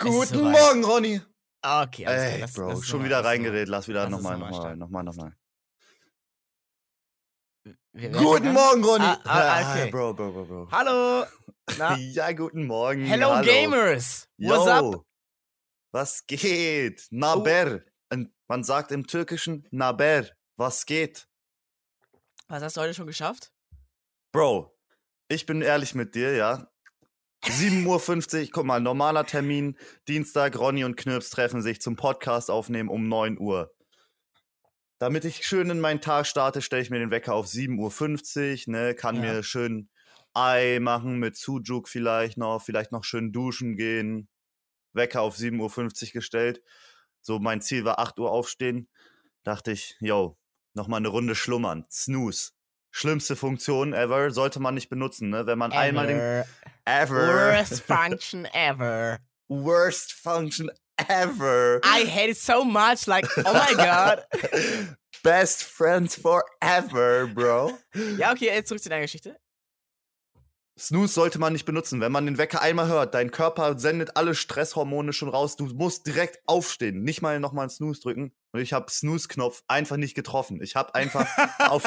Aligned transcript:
Guten. 0.00 0.50
Morgen, 0.50 0.84
Ronny. 0.84 1.20
Okay, 1.60 2.06
alles 2.06 2.22
Ey, 2.22 2.40
lass- 2.40 2.52
Bro, 2.54 2.68
lass 2.68 2.86
schon 2.86 3.04
wieder 3.04 3.24
reingeredet. 3.24 3.68
Lass 3.68 3.88
wieder 3.88 4.08
nochmal, 4.08 4.38
noch 4.38 4.50
mal 4.50 4.76
nochmal, 4.76 4.76
nochmal, 4.76 5.04
nochmal. 5.04 5.36
Guten? 7.94 8.52
Morgen, 8.52 8.84
Ronny. 8.84 9.04
Ah, 9.04 9.20
ah, 9.24 9.72
okay. 9.72 9.90
Bro, 9.90 10.14
Bro, 10.14 10.32
Bro, 10.32 10.44
Bro. 10.44 10.68
Hallo. 10.70 11.26
Na, 11.78 11.96
Ja, 11.98 12.30
guten 12.32 12.66
Morgen. 12.66 13.04
hello 13.04 13.34
hallo. 13.34 13.44
Gamers. 13.46 14.28
What's 14.38 14.66
Yo, 14.66 14.90
up? 14.92 15.04
Was 15.92 16.24
geht? 16.26 17.06
Naber. 17.10 17.80
Und 18.12 18.32
Man 18.46 18.62
sagt 18.62 18.92
im 18.92 19.06
Türkischen 19.06 19.66
Naber. 19.70 20.26
Was 20.56 20.86
geht? 20.86 21.26
Was 22.46 22.62
hast 22.62 22.76
du 22.76 22.80
heute 22.82 22.94
schon 22.94 23.06
geschafft? 23.06 23.52
Bro, 24.32 24.74
ich 25.28 25.44
bin 25.44 25.60
ehrlich 25.60 25.94
mit 25.94 26.14
dir, 26.14 26.34
ja. 26.36 26.70
7.50 27.44 28.40
Uhr, 28.42 28.48
guck 28.52 28.64
mal, 28.66 28.80
normaler 28.80 29.24
Termin. 29.24 29.76
Dienstag, 30.08 30.58
Ronny 30.58 30.84
und 30.84 30.96
Knirps 30.96 31.30
treffen 31.30 31.62
sich 31.62 31.80
zum 31.80 31.96
Podcast 31.96 32.50
aufnehmen 32.50 32.88
um 32.88 33.08
9 33.08 33.38
Uhr. 33.38 33.72
Damit 34.98 35.24
ich 35.24 35.46
schön 35.46 35.70
in 35.70 35.80
meinen 35.80 36.00
Tag 36.00 36.26
starte, 36.26 36.60
stelle 36.60 36.82
ich 36.82 36.90
mir 36.90 36.98
den 36.98 37.10
Wecker 37.12 37.34
auf 37.34 37.46
7.50 37.46 38.66
Uhr, 38.68 38.72
ne, 38.72 38.94
kann 38.94 39.16
Ja. 39.16 39.20
mir 39.22 39.42
schön 39.42 39.88
Ei 40.34 40.78
machen 40.80 41.18
mit 41.18 41.36
Sujuk 41.36 41.88
vielleicht 41.88 42.36
noch, 42.36 42.62
vielleicht 42.62 42.92
noch 42.92 43.04
schön 43.04 43.32
duschen 43.32 43.76
gehen. 43.76 44.28
Wecker 44.92 45.22
auf 45.22 45.36
7.50 45.36 46.06
Uhr 46.08 46.12
gestellt. 46.12 46.62
So, 47.20 47.38
mein 47.38 47.60
Ziel 47.60 47.84
war 47.84 47.98
8 47.98 48.18
Uhr 48.18 48.30
aufstehen. 48.30 48.88
Dachte 49.44 49.72
ich, 49.72 49.96
yo, 50.00 50.36
nochmal 50.74 50.98
eine 50.98 51.08
Runde 51.08 51.34
schlummern. 51.34 51.86
Snooze. 51.90 52.52
Schlimmste 52.90 53.36
Funktion 53.36 53.92
ever, 53.92 54.30
sollte 54.30 54.60
man 54.60 54.74
nicht 54.74 54.88
benutzen, 54.88 55.30
ne? 55.30 55.46
Wenn 55.46 55.58
man 55.58 55.72
einmal 55.72 56.06
den 56.06 56.18
Ever. 56.18 56.46
ever 56.84 57.28
Worst 57.56 57.80
function 57.86 58.44
ever. 58.52 59.18
worst 59.48 60.12
function 60.12 60.70
ever. 61.08 61.80
I 61.84 62.04
hate 62.06 62.30
it 62.30 62.38
so 62.38 62.64
much. 62.64 63.06
Like, 63.06 63.26
oh 63.38 63.52
my 63.52 63.74
god. 63.74 64.24
Best 65.22 65.64
friends 65.64 66.14
forever, 66.16 67.26
bro. 67.26 67.76
Ja, 68.16 68.32
okay, 68.32 68.46
jetzt 68.46 68.68
zurück 68.68 68.82
zu 68.82 68.88
deiner 68.88 69.02
Geschichte. 69.02 69.36
Snooze 70.78 71.12
sollte 71.12 71.38
man 71.38 71.52
nicht 71.52 71.64
benutzen. 71.64 72.00
Wenn 72.00 72.12
man 72.12 72.26
den 72.26 72.38
Wecker 72.38 72.62
einmal 72.62 72.86
hört, 72.86 73.14
dein 73.14 73.30
Körper 73.30 73.78
sendet 73.78 74.16
alle 74.16 74.34
Stresshormone 74.34 75.12
schon 75.12 75.28
raus. 75.28 75.56
Du 75.56 75.66
musst 75.66 76.06
direkt 76.06 76.40
aufstehen, 76.46 77.02
nicht 77.02 77.20
mal 77.20 77.40
nochmal 77.40 77.64
einen 77.64 77.70
Snooze 77.70 78.00
drücken. 78.00 78.32
Und 78.52 78.60
ich 78.60 78.72
habe 78.72 78.90
Snooze-Knopf 78.90 79.62
einfach 79.66 79.96
nicht 79.96 80.14
getroffen. 80.14 80.62
Ich 80.62 80.76
habe 80.76 80.94
einfach 80.94 81.26
auf, 81.58 81.84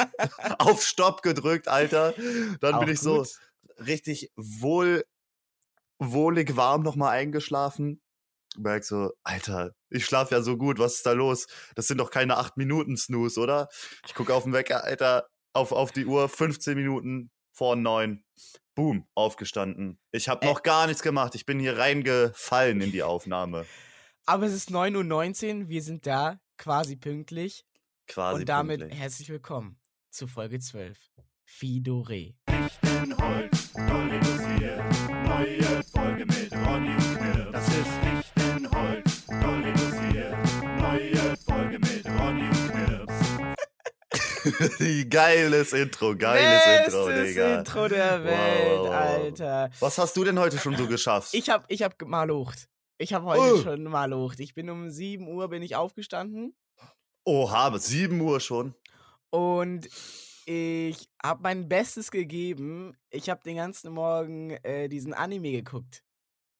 auf 0.58 0.82
Stopp 0.84 1.22
gedrückt, 1.22 1.68
Alter. 1.68 2.14
Dann 2.60 2.74
Auch 2.74 2.80
bin 2.80 2.90
ich 2.90 3.00
so 3.00 3.18
gut. 3.18 3.38
richtig 3.78 4.30
wohl, 4.36 5.04
wohlig 5.98 6.56
warm 6.56 6.82
nochmal 6.82 7.16
eingeschlafen. 7.16 8.02
Merk 8.58 8.84
so, 8.84 9.12
Alter, 9.24 9.74
ich 9.88 10.04
schlafe 10.04 10.34
ja 10.34 10.42
so 10.42 10.58
gut, 10.58 10.78
was 10.78 10.96
ist 10.96 11.06
da 11.06 11.12
los? 11.12 11.46
Das 11.74 11.86
sind 11.86 11.96
doch 11.96 12.10
keine 12.10 12.36
8 12.36 12.58
Minuten 12.58 12.98
Snooze, 12.98 13.40
oder? 13.40 13.68
Ich 14.06 14.14
gucke 14.14 14.34
auf 14.34 14.42
den 14.42 14.52
Wecker, 14.52 14.84
Alter, 14.84 15.26
auf, 15.54 15.72
auf 15.72 15.90
die 15.90 16.04
Uhr, 16.04 16.28
15 16.28 16.76
Minuten 16.76 17.30
vor 17.54 17.76
neun. 17.76 18.24
Boom, 18.74 19.06
aufgestanden. 19.14 19.98
Ich 20.12 20.28
habe 20.28 20.46
noch 20.46 20.62
gar 20.62 20.86
nichts 20.86 21.02
gemacht. 21.02 21.34
Ich 21.34 21.44
bin 21.44 21.60
hier 21.60 21.76
reingefallen 21.76 22.80
in 22.80 22.90
die 22.90 23.02
Aufnahme. 23.02 23.66
Aber 24.24 24.46
es 24.46 24.54
ist 24.54 24.70
9.19 24.70 25.62
Uhr, 25.62 25.68
wir 25.68 25.82
sind 25.82 26.06
da, 26.06 26.40
quasi 26.56 26.96
pünktlich. 26.96 27.66
Quasi. 28.06 28.40
und 28.40 28.48
damit 28.48 28.80
pünktlich. 28.80 29.00
herzlich 29.00 29.28
willkommen 29.28 29.78
zu 30.10 30.26
Folge 30.26 30.58
12. 30.58 30.98
Fidore. 31.44 32.34
Richten 32.48 33.16
Holz, 33.18 33.74
neu 33.74 34.01
geiles 45.10 45.72
Intro, 45.72 46.16
geiles 46.16 46.86
Intro, 46.86 47.06
Bestes 47.06 47.28
Digga. 47.28 47.58
Intro 47.58 47.88
der 47.88 48.24
Welt, 48.24 48.78
wow, 48.78 48.86
wow. 48.86 48.94
Alter. 48.94 49.70
Was 49.80 49.98
hast 49.98 50.16
du 50.16 50.24
denn 50.24 50.38
heute 50.38 50.58
schon 50.58 50.76
so 50.76 50.86
geschafft? 50.86 51.34
Ich 51.34 51.48
hab, 51.50 51.64
ich 51.68 51.82
hab 51.82 52.00
malucht. 52.02 52.68
Ich 52.98 53.12
hab 53.14 53.24
heute 53.24 53.54
Oh. 53.54 53.62
schon 53.62 53.84
malucht. 53.84 54.40
Ich 54.40 54.54
bin 54.54 54.70
um 54.70 54.90
7 54.90 55.26
Uhr 55.26 55.48
bin 55.48 55.62
ich 55.62 55.74
aufgestanden 55.76 56.54
Oha, 57.24 57.66
aber 57.66 57.78
7 57.78 58.20
Uhr 58.20 58.40
schon. 58.40 58.74
und 59.30 59.88
ich 60.44 61.08
hab 61.22 61.40
mein 61.40 61.68
Bestes 61.68 62.10
gegeben. 62.10 62.96
Ich 63.10 63.30
hab 63.30 63.44
den 63.44 63.56
ganzen 63.56 63.92
Morgen 63.92 64.50
äh, 64.64 64.88
diesen 64.88 65.14
Anime 65.14 65.52
geguckt. 65.52 66.02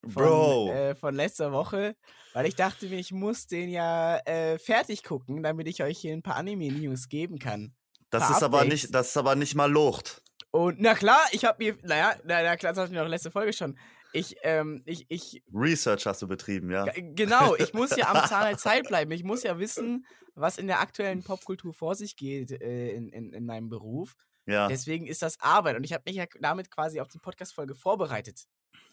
Von, 0.05 0.13
Bro. 0.13 0.71
Äh, 0.71 0.95
von 0.95 1.15
letzter 1.15 1.51
Woche, 1.53 1.95
weil 2.33 2.45
ich 2.45 2.55
dachte 2.55 2.87
mir, 2.87 2.97
ich 2.99 3.11
muss 3.13 3.47
den 3.47 3.69
ja 3.69 4.17
äh, 4.25 4.57
fertig 4.57 5.03
gucken, 5.03 5.43
damit 5.43 5.67
ich 5.67 5.81
euch 5.83 5.97
hier 5.99 6.11
ein 6.13 6.23
paar 6.23 6.35
Anime-News 6.35 7.07
geben 7.07 7.39
kann. 7.39 7.73
Das 8.13 8.29
ist 8.29 8.43
aber 8.43 8.65
nicht, 8.65 8.93
das 8.93 9.09
ist 9.09 9.17
aber 9.17 9.35
nicht 9.35 9.55
mal 9.55 9.71
Lucht. 9.71 10.21
Und 10.51 10.79
na 10.79 10.93
klar, 10.93 11.19
ich 11.31 11.45
habe 11.45 11.63
mir, 11.63 11.77
naja, 11.81 12.15
na, 12.23 12.43
na 12.43 12.55
klar, 12.57 12.73
das 12.73 12.83
hatten 12.83 12.93
wir 12.93 13.03
auch 13.03 13.07
letzte 13.07 13.31
Folge 13.31 13.53
schon. 13.53 13.77
Ich, 14.11 14.35
ähm, 14.43 14.83
ich, 14.85 15.07
ich, 15.09 15.43
Research 15.51 16.05
hast 16.05 16.21
du 16.21 16.27
betrieben, 16.27 16.69
ja. 16.69 16.85
genau, 16.93 17.55
ich 17.55 17.73
muss 17.73 17.95
ja 17.95 18.13
am 18.13 18.23
Zahn 18.29 18.49
der 18.49 18.57
Zeit 18.59 18.87
bleiben. 18.87 19.09
Ich 19.11 19.23
muss 19.23 19.41
ja 19.41 19.57
wissen, 19.57 20.05
was 20.35 20.59
in 20.59 20.67
der 20.67 20.79
aktuellen 20.79 21.23
Popkultur 21.23 21.73
vor 21.73 21.95
sich 21.95 22.15
geht 22.15 22.51
äh, 22.51 22.91
in, 22.91 23.09
in, 23.09 23.33
in 23.33 23.45
meinem 23.47 23.69
Beruf. 23.69 24.15
Ja, 24.45 24.67
Deswegen 24.67 25.07
ist 25.07 25.23
das 25.23 25.39
Arbeit 25.39 25.77
und 25.77 25.83
ich 25.83 25.93
habe 25.93 26.03
mich 26.05 26.17
ja 26.17 26.25
damit 26.39 26.69
quasi 26.69 26.99
auf 26.99 27.07
die 27.07 27.17
Podcast-Folge 27.17 27.73
vorbereitet. 27.73 28.43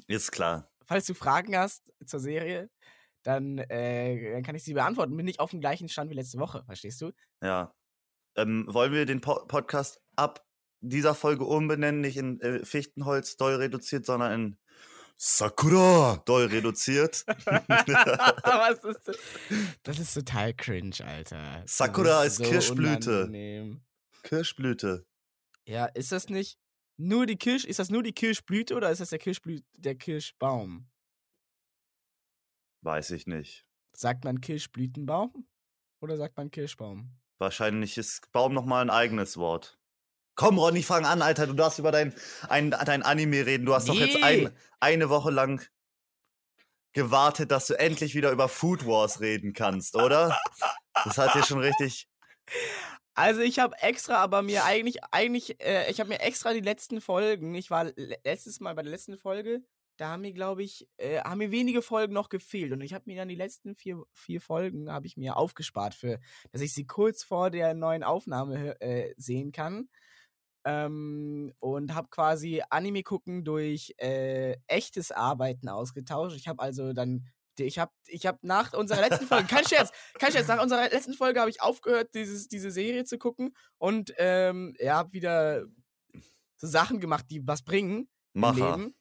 ist 0.07 0.33
klar. 0.33 0.71
Falls 0.87 1.05
du 1.05 1.13
Fragen 1.13 1.55
hast 1.55 1.93
zur 2.07 2.21
Serie, 2.21 2.71
dann, 3.23 3.59
äh, 3.59 4.33
dann 4.33 4.43
kann 4.43 4.55
ich 4.55 4.65
sie 4.65 4.73
beantworten. 4.73 5.15
Bin 5.15 5.27
nicht 5.27 5.41
auf 5.41 5.51
dem 5.51 5.61
gleichen 5.61 5.91
Stand 5.91 6.11
wie 6.11 6.15
letzte 6.15 6.39
Woche, 6.39 6.65
verstehst 6.65 7.03
du? 7.03 7.13
Ja. 7.43 7.75
Ähm, 8.41 8.67
wollen 8.69 8.93
wir 8.93 9.07
den 9.07 9.21
po 9.21 9.45
Podcast 9.47 10.01
ab 10.17 10.47
dieser 10.81 11.15
Folge 11.15 11.45
umbenennen, 11.45 12.01
nicht 12.01 12.17
in 12.17 12.41
äh, 12.41 12.65
Fichtenholz 12.65 13.37
doll 13.37 13.57
reduziert, 13.57 14.07
sondern 14.07 14.33
in 14.33 14.59
Sakura 15.17 16.23
doll 16.25 16.47
reduziert? 16.47 17.25
Was 17.37 18.85
ist 18.85 19.09
das? 19.09 19.19
Das 19.83 19.99
ist 19.99 20.15
total 20.15 20.55
cringe, 20.55 21.05
Alter. 21.05 21.63
Sakura 21.67 22.25
ist 22.25 22.43
Kirschblüte. 22.43 23.25
unangenehm. 23.25 23.83
Kirschblüte. 24.23 25.07
Ja, 25.67 25.87
ist 25.87 26.13
das 26.13 26.29
nicht 26.31 26.59
nur 26.97 27.27
die 27.27 27.37
Kirsch, 27.37 27.65
ist 27.65 27.79
das 27.79 27.91
nur 27.91 28.03
die 28.03 28.13
Kirschblüte 28.13 28.75
oder 28.75 28.91
ist 28.91 29.01
das 29.01 29.11
der 29.11 29.19
Kirschblüte, 29.19 29.65
der 29.75 29.95
Kirschbaum? 29.97 30.89
Weiß 32.83 33.11
ich 33.11 33.27
nicht. 33.27 33.67
Sagt 33.93 34.25
man 34.25 34.41
Kirschblütenbaum 34.41 35.47
oder 36.01 36.17
sagt 36.17 36.37
man 36.37 36.51
Kirschbaum? 36.51 37.20
Wahrscheinlich 37.41 37.97
ist 37.97 38.31
Baum 38.33 38.53
nochmal 38.53 38.83
ein 38.83 38.91
eigenes 38.91 39.37
Wort. 39.39 39.79
Komm, 40.35 40.59
Ronny, 40.59 40.83
fang 40.83 41.07
an, 41.07 41.23
Alter. 41.23 41.47
Du 41.47 41.55
darfst 41.55 41.79
über 41.79 41.91
dein, 41.91 42.15
ein, 42.49 42.71
dein 42.71 43.03
Anime 43.03 43.47
reden. 43.47 43.65
Du 43.67 43.75
hast 43.75 43.89
doch 43.89 43.95
jetzt 43.95 44.15
Nee. 44.17 44.23
ein, 44.23 44.57
eine 44.79 45.09
Woche 45.09 45.31
lang 45.31 45.67
gewartet, 46.93 47.51
dass 47.51 47.67
du 47.67 47.79
endlich 47.79 48.15
wieder 48.15 48.31
über 48.31 48.49
Food 48.49 48.87
Wars 48.87 49.21
reden 49.21 49.53
kannst, 49.53 49.97
oder? 49.97 50.39
Das 51.05 51.19
hat 51.19 51.35
dir 51.35 51.45
schon 51.45 51.61
richtig. 51.61 52.09
Also 53.15 53.41
ich 53.41 53.59
habe 53.59 53.77
extra, 53.81 54.17
aber 54.17 54.43
mir 54.43 54.65
eigentlich, 54.65 55.03
eigentlich, 55.11 55.61
äh, 55.63 55.91
ich 55.91 56.01
habe 56.01 56.09
mir 56.11 56.21
extra 56.21 56.53
die 56.53 56.61
letzten 56.61 57.01
Folgen, 57.01 57.55
ich 57.55 57.71
war 57.71 57.85
le- 57.85 58.19
letztes 58.25 58.61
Mal 58.61 58.75
bei 58.75 58.83
der 58.83 58.91
letzten 58.93 59.17
Folge, 59.17 59.63
da 60.01 60.09
haben 60.09 60.23
mir, 60.23 60.33
glaube 60.33 60.63
ich, 60.63 60.89
äh, 60.97 61.21
haben 61.21 61.39
mir 61.39 61.51
wenige 61.51 61.83
Folgen 61.83 62.15
noch 62.15 62.31
gefehlt 62.31 62.73
und 62.73 62.81
ich 62.81 62.95
habe 62.95 63.05
mir 63.07 63.17
dann 63.17 63.29
die 63.29 63.35
letzten 63.35 63.77
vier, 63.77 64.03
vier 64.15 64.41
Folgen, 64.41 64.91
habe 64.91 65.07
ich 65.07 65.19
mir 65.19 65.37
aufgespart 65.37 65.95
für, 65.95 66.19
dass 66.53 66.63
ich 66.63 66.73
sie 66.73 66.87
kurz 66.87 67.23
vor 67.23 67.51
der 67.51 67.75
neuen 67.75 68.03
Aufnahme 68.03 68.81
äh, 68.81 69.13
sehen 69.19 69.53
kann. 69.53 69.89
Ähm, 70.65 71.55
und 71.59 71.95
habe 71.95 72.09
quasi 72.11 72.63
Anime 72.69 73.03
gucken 73.03 73.45
durch 73.45 73.95
äh, 73.97 74.57
echtes 74.67 75.11
Arbeiten 75.11 75.71
ausgetauscht. 75.71 76.37
Ich 76.37 76.49
habe 76.49 76.63
also 76.63 76.93
dann, 76.93 77.27
ich 77.59 77.79
habe 77.79 77.93
ich 78.07 78.27
hab 78.27 78.43
nach 78.43 78.75
unserer 78.75 79.01
letzten 79.01 79.27
Folge, 79.27 79.47
kein 79.49 79.67
Scherz, 79.67 79.91
kein 80.19 80.33
Scherz, 80.33 80.49
nach 80.49 80.63
unserer 80.63 80.91
letzten 80.91 81.15
Folge 81.15 81.41
habe 81.41 81.49
ich 81.49 81.63
aufgehört, 81.63 82.15
dieses, 82.15 82.49
diese 82.49 82.71
Serie 82.71 83.05
zu 83.05 83.17
gucken 83.17 83.57
und 83.79 84.13
ähm, 84.19 84.75
ja, 84.79 84.97
habe 84.97 85.15
wieder 85.15 85.65
so 86.57 86.67
Sachen 86.67 87.01
gemacht, 87.01 87.25
die 87.31 87.47
was 87.47 87.63
bringen 87.63 88.09
im 88.35 88.41
Macher. 88.41 88.77
Leben. 88.77 88.95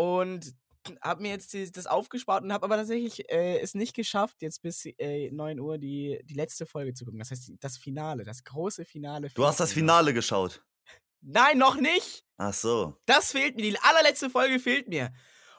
Und 0.00 0.54
habe 1.02 1.20
mir 1.20 1.28
jetzt 1.28 1.52
die, 1.52 1.70
das 1.70 1.86
aufgespart 1.86 2.42
und 2.42 2.54
habe 2.54 2.64
aber 2.64 2.76
tatsächlich 2.76 3.30
äh, 3.30 3.58
es 3.60 3.74
nicht 3.74 3.94
geschafft, 3.94 4.36
jetzt 4.40 4.62
bis 4.62 4.86
äh, 4.86 5.30
9 5.30 5.60
Uhr 5.60 5.76
die, 5.76 6.18
die 6.24 6.32
letzte 6.32 6.64
Folge 6.64 6.94
zu 6.94 7.04
gucken. 7.04 7.18
Das 7.18 7.30
heißt, 7.30 7.52
das 7.60 7.76
Finale, 7.76 8.24
das 8.24 8.42
große 8.42 8.86
Finale. 8.86 9.28
Du 9.34 9.44
hast 9.44 9.60
das. 9.60 9.74
Finale 9.74 10.14
geschaut. 10.14 10.64
Nein, 11.20 11.58
noch 11.58 11.76
nicht! 11.76 12.24
Ach 12.38 12.54
so. 12.54 12.96
Das 13.04 13.32
fehlt 13.32 13.56
mir. 13.56 13.62
Die 13.62 13.78
allerletzte 13.78 14.30
Folge 14.30 14.58
fehlt 14.58 14.88
mir. 14.88 15.12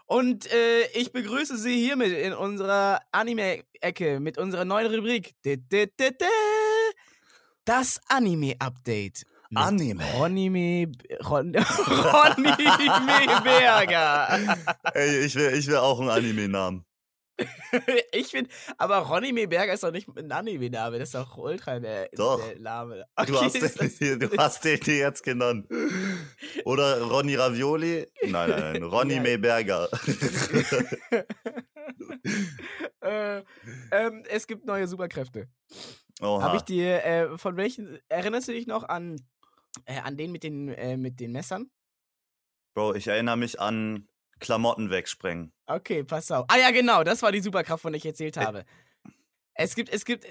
Und 0.07 0.51
äh, 0.51 0.87
ich 0.95 1.11
begrüße 1.11 1.55
Sie 1.55 1.75
hiermit 1.75 2.11
in 2.11 2.33
unserer 2.33 2.99
Anime-Ecke 3.11 4.19
mit 4.19 4.39
unserer 4.39 4.65
neuen 4.65 4.91
Rubrik. 4.91 5.35
Das 7.63 8.01
Anime-Update. 8.07 9.23
Anime. 9.55 10.03
Ronny, 10.17 10.91
Ron, 11.29 11.55
Ronny 11.55 12.51
Berger. 13.43 14.57
Ey, 14.93 15.25
ich 15.25 15.35
will, 15.35 15.53
ich 15.53 15.67
will 15.67 15.77
auch 15.77 15.99
einen 15.99 16.09
Anime-Namen. 16.09 16.85
ich 18.11 18.27
finde, 18.27 18.51
aber 18.77 18.97
Ronny 18.99 19.31
Meberger 19.33 19.73
ist 19.73 19.83
doch 19.83 19.91
nicht 19.91 20.07
ein 20.15 20.31
Anime-Name, 20.31 20.99
das 20.99 21.09
ist 21.09 21.15
doch 21.15 21.37
ultra 21.37 21.79
der, 21.79 22.09
Doch. 22.13 22.39
der 22.45 22.59
Name. 22.59 23.05
Du, 23.25 23.35
Okay, 23.35 23.45
hast 23.45 23.55
ist 23.55 23.81
den, 23.81 23.89
hier- 23.89 24.19
du 24.19 24.37
hast 24.37 24.63
den 24.63 24.79
hier 24.83 24.97
jetzt 24.97 25.23
genannt. 25.23 25.67
Oder 26.65 27.01
Ronny 27.01 27.35
Ravioli? 27.35 28.05
Nein, 28.27 28.49
nein, 28.49 28.59
nein. 28.73 28.83
Ronny 28.83 29.15
Ja. 29.15 29.21
Mayberger. 29.21 29.89
äh, 33.01 33.41
ähm, 33.91 34.23
es 34.29 34.47
gibt 34.47 34.65
neue 34.65 34.87
Superkräfte. 34.87 35.47
Habe 36.21 36.57
ich 36.57 36.63
dir, 36.63 37.03
äh, 37.03 37.37
von 37.37 37.57
welchen, 37.57 37.97
erinnerst 38.07 38.47
du 38.47 38.51
dich 38.51 38.67
noch 38.67 38.83
an, 38.87 39.15
äh, 39.85 39.99
an 39.99 40.17
den 40.17 40.31
mit 40.31 40.43
den, 40.43 40.69
äh, 40.69 40.97
mit 40.97 41.19
den 41.19 41.31
Messern? 41.31 41.69
Bro, 42.73 42.95
ich 42.95 43.07
erinnere 43.07 43.37
mich 43.37 43.59
an 43.59 44.07
Klamotten 44.39 44.89
wegsprengen. 44.89 45.51
Okay, 45.67 46.03
pass 46.03 46.31
auf. 46.31 46.45
Ah 46.49 46.57
ja, 46.57 46.71
genau, 46.71 47.03
das 47.03 47.21
war 47.21 47.31
die 47.31 47.41
Superkraft, 47.41 47.81
von 47.81 47.91
der 47.93 47.97
ich 47.97 48.05
erzählt 48.05 48.37
habe. 48.37 48.65
Es 49.53 49.75
gibt, 49.75 49.89
es 49.89 50.05
gibt, 50.05 50.25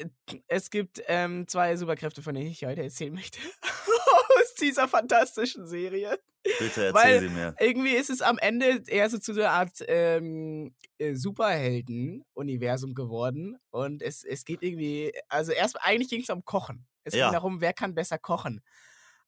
es 0.48 0.70
gibt 0.70 1.02
ähm, 1.06 1.46
zwei 1.46 1.76
Superkräfte, 1.76 2.22
von 2.22 2.34
denen 2.34 2.48
ich 2.48 2.64
heute 2.64 2.82
erzählen 2.82 3.12
möchte. 3.12 3.38
Aus 4.40 4.54
dieser 4.54 4.88
fantastischen 4.88 5.66
Serie. 5.66 6.18
Bitte 6.42 6.86
erzähl 6.86 6.94
Weil- 6.94 7.20
sie 7.20 7.28
mir. 7.28 7.54
Irgendwie 7.60 7.94
ist 7.94 8.08
es 8.10 8.22
am 8.22 8.38
Ende 8.38 8.82
eher 8.86 9.10
so 9.10 9.18
zu 9.18 9.34
so 9.34 9.40
einer 9.42 9.50
Art 9.50 9.84
ähm, 9.86 10.74
äh, 10.98 11.14
Superhelden-Universum 11.14 12.94
geworden. 12.94 13.58
Und 13.70 14.02
es, 14.02 14.24
es 14.24 14.44
geht 14.44 14.62
irgendwie, 14.62 15.12
also 15.28 15.52
erst 15.52 15.80
eigentlich 15.82 16.08
ging 16.10 16.22
es 16.22 16.30
um 16.30 16.44
Kochen. 16.44 16.86
Es 17.04 17.14
Ja. 17.14 17.26
ging 17.26 17.34
darum, 17.34 17.60
wer 17.60 17.72
kann 17.72 17.94
besser 17.94 18.18
kochen. 18.18 18.62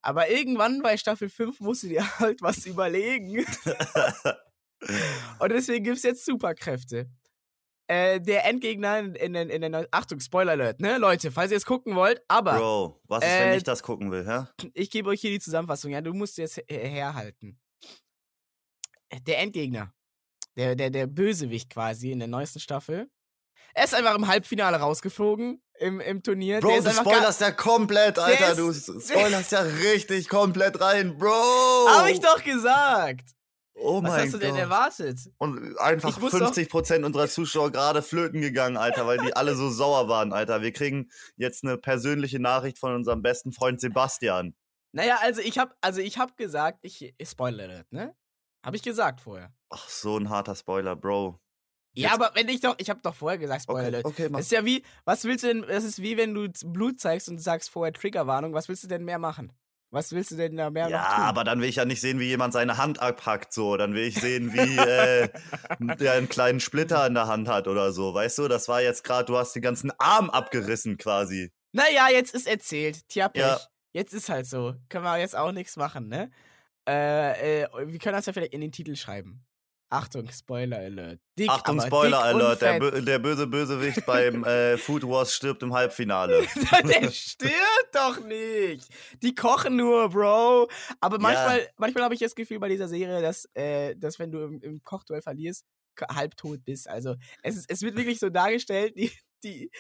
Aber 0.02 0.28
irgendwann 0.28 0.82
bei 0.82 0.96
Staffel 0.96 1.28
5 1.28 1.60
musst 1.60 1.84
du 1.84 1.88
dir 1.88 2.02
halt 2.18 2.42
was 2.42 2.66
überlegen. 2.66 3.44
Und 5.38 5.52
deswegen 5.52 5.84
gibt 5.84 5.98
es 5.98 6.02
jetzt 6.02 6.24
Superkräfte. 6.24 7.08
Äh, 7.88 8.20
der 8.20 8.44
Endgegner 8.46 8.98
in, 9.00 9.14
in, 9.16 9.32
den- 9.32 9.50
in 9.50 9.60
der 9.60 9.70
Neu 9.70 9.86
Achtung, 9.90 10.20
Spoiler 10.20 10.52
Alert, 10.52 10.80
ne, 10.80 10.98
Leute, 10.98 11.30
falls 11.32 11.50
ihr 11.50 11.56
es 11.56 11.66
gucken 11.66 11.94
wollt, 11.96 12.22
aber 12.28 12.56
Bro, 12.58 13.00
was 13.08 13.24
ist, 13.24 13.30
wenn 13.30 13.48
Äh, 13.48 13.56
ich 13.56 13.64
das 13.64 13.82
gucken 13.82 14.10
will, 14.12 14.24
hä? 14.26 14.46
ich 14.74 14.88
gebe 14.90 15.10
euch 15.10 15.20
hier 15.20 15.30
die 15.30 15.40
Zusammenfassung, 15.40 15.90
ja, 15.90 16.00
du 16.00 16.14
musst 16.14 16.38
jetzt 16.38 16.56
her- 16.68 16.88
herhalten. 16.88 17.60
Der 19.26 19.40
Endgegner, 19.40 19.92
der, 20.56 20.74
der, 20.76 20.90
der 20.90 21.06
Bösewicht 21.06 21.70
quasi 21.70 22.12
in 22.12 22.20
der 22.20 22.28
neuesten 22.28 22.60
Staffel, 22.60 23.10
er 23.74 23.84
ist 23.84 23.94
einfach 23.94 24.14
im 24.14 24.26
Halbfinale 24.26 24.76
rausgeflogen 24.78 25.62
im, 25.78 26.00
im 26.00 26.22
Turnier. 26.22 26.60
der 26.60 26.68
Bro, 26.68 26.76
ist 26.78 26.86
du 26.86 26.90
spoilerst 26.92 27.40
ja 27.40 27.50
komplett, 27.50 28.18
Alter. 28.18 28.54
Du 28.54 28.72
spoilerst 29.00 29.52
ja 29.52 29.60
richtig 29.60 30.28
komplett 30.28 30.80
rein, 30.80 31.16
Bro. 31.18 31.86
Hab 31.88 32.08
ich 32.08 32.20
doch 32.20 32.42
gesagt. 32.42 33.30
Oh 33.74 34.02
Was 34.02 34.10
mein 34.10 34.20
hast 34.26 34.34
du 34.34 34.38
denn 34.38 34.50
Gott. 34.50 34.60
erwartet? 34.60 35.18
Und 35.38 35.78
einfach 35.78 36.10
Ich 36.10 36.18
muss 36.20 36.32
doch- 36.32 36.52
50% 36.52 37.04
unserer 37.04 37.26
Zuschauer 37.26 37.72
gerade 37.72 38.02
flöten 38.02 38.40
gegangen, 38.40 38.76
Alter, 38.76 39.06
weil 39.06 39.18
die 39.18 39.34
alle 39.34 39.54
so 39.56 39.70
sauer 39.70 40.08
waren, 40.08 40.32
Alter. 40.32 40.60
Wir 40.62 40.72
kriegen 40.72 41.10
jetzt 41.36 41.64
eine 41.64 41.78
persönliche 41.78 42.38
Nachricht 42.38 42.78
von 42.78 42.94
unserem 42.94 43.22
besten 43.22 43.52
Freund 43.52 43.80
Sebastian. 43.80 44.54
Naja, 44.92 45.18
also 45.22 45.40
ich 45.40 45.58
hab, 45.58 45.74
also 45.80 46.00
ich 46.02 46.18
hab 46.18 46.36
gesagt, 46.36 46.80
ich, 46.82 47.14
ich 47.16 47.28
Spoiler 47.28 47.64
Alert, 47.64 47.90
ne? 47.92 48.14
Hab 48.62 48.74
ich 48.74 48.82
gesagt 48.82 49.22
vorher. 49.22 49.52
Ach, 49.70 49.88
so 49.88 50.18
ein 50.18 50.28
harter 50.28 50.54
Spoiler, 50.54 50.94
Bro. 50.94 51.40
Ja, 51.94 52.08
Jetzt- 52.08 52.14
aber 52.14 52.30
wenn 52.34 52.48
ich 52.48 52.60
doch, 52.60 52.74
ich 52.78 52.88
hab 52.90 53.02
doch 53.02 53.14
vorher 53.14 53.38
gesagt, 53.38 53.62
Spoiler 53.64 53.80
Okay, 53.80 53.86
Alert. 53.88 54.04
okay, 54.06 54.28
mach. 54.30 54.38
Das 54.38 54.46
ist 54.46 54.52
ja 54.52 54.64
wie, 54.64 54.82
was 55.04 55.24
willst 55.24 55.44
du 55.44 55.48
denn, 55.48 55.62
das 55.68 55.84
ist 55.84 56.00
wie 56.00 56.16
wenn 56.16 56.32
du 56.34 56.48
Blut 56.64 56.98
zeigst 57.00 57.28
und 57.28 57.38
sagst 57.38 57.70
vorher 57.70 57.92
Triggerwarnung, 57.92 58.54
was 58.54 58.68
willst 58.68 58.84
du 58.84 58.88
denn 58.88 59.04
mehr 59.04 59.18
machen? 59.18 59.52
Was 59.90 60.12
willst 60.12 60.30
du 60.30 60.36
denn 60.36 60.56
da 60.56 60.70
mehr 60.70 60.88
Ja, 60.88 61.02
noch 61.02 61.14
tun? 61.16 61.24
aber 61.24 61.44
dann 61.44 61.60
will 61.60 61.68
ich 61.68 61.76
ja 61.76 61.84
nicht 61.84 62.00
sehen, 62.00 62.18
wie 62.18 62.24
jemand 62.28 62.54
seine 62.54 62.78
Hand 62.78 63.00
abpackt, 63.02 63.52
so. 63.52 63.76
Dann 63.76 63.92
will 63.92 64.04
ich 64.04 64.14
sehen, 64.18 64.54
wie 64.54 64.78
äh, 64.78 65.28
der 65.98 66.12
einen 66.14 66.30
kleinen 66.30 66.60
Splitter 66.60 67.06
in 67.06 67.12
der 67.12 67.26
Hand 67.26 67.46
hat 67.46 67.68
oder 67.68 67.92
so. 67.92 68.14
Weißt 68.14 68.38
du, 68.38 68.48
das 68.48 68.68
war 68.68 68.80
jetzt 68.80 69.04
gerade, 69.04 69.26
du 69.26 69.36
hast 69.36 69.52
den 69.54 69.60
ganzen 69.60 69.92
Arm 69.98 70.30
abgerissen 70.30 70.96
quasi. 70.96 71.52
Naja, 71.72 72.08
jetzt 72.10 72.34
ist 72.34 72.46
erzählt. 72.46 73.06
Tja, 73.08 73.28
Pech. 73.28 73.42
Ja. 73.42 73.60
Jetzt 73.92 74.14
ist 74.14 74.30
halt 74.30 74.46
so. 74.46 74.74
Können 74.88 75.04
wir 75.04 75.18
jetzt 75.18 75.36
auch 75.36 75.52
nichts 75.52 75.76
machen, 75.76 76.08
ne? 76.08 76.30
Äh, 76.88 77.62
äh, 77.64 77.68
wir 77.84 77.98
können 77.98 78.16
das 78.16 78.24
ja 78.24 78.32
vielleicht 78.32 78.54
in 78.54 78.62
den 78.62 78.72
Titel 78.72 78.96
schreiben. 78.96 79.44
Achtung, 79.92 80.30
Spoiler 80.32 80.78
Alert. 80.78 81.20
Dick, 81.38 81.50
Achtung, 81.50 81.78
Spoiler 81.80 82.22
Alert, 82.22 82.62
der, 82.62 82.78
der 83.02 83.18
böse 83.18 83.46
Bösewicht 83.46 84.06
beim 84.06 84.42
äh, 84.44 84.78
Food 84.78 85.06
Wars 85.06 85.34
stirbt 85.34 85.62
im 85.62 85.74
Halbfinale. 85.74 86.46
der 86.84 87.10
stirbt 87.12 87.90
doch 87.92 88.24
nicht. 88.24 88.88
Die 89.22 89.34
kochen 89.34 89.76
nur, 89.76 90.08
Bro. 90.08 90.68
Aber 91.00 91.18
manchmal, 91.18 91.68
manchmal 91.76 92.04
habe 92.04 92.14
ich 92.14 92.20
das 92.20 92.34
Gefühl 92.34 92.58
bei 92.58 92.70
dieser 92.70 92.88
Serie, 92.88 93.20
dass, 93.20 93.46
äh, 93.52 93.94
dass 93.96 94.18
wenn 94.18 94.32
du 94.32 94.42
im, 94.44 94.62
im 94.62 94.82
Kochduell 94.82 95.20
verlierst, 95.20 95.66
halbtot 96.10 96.64
bist. 96.64 96.88
Also 96.88 97.16
es, 97.42 97.56
ist, 97.56 97.70
es 97.70 97.82
wird 97.82 97.94
wirklich 97.94 98.18
so 98.18 98.30
dargestellt, 98.30 98.94
die, 98.96 99.12
die 99.44 99.70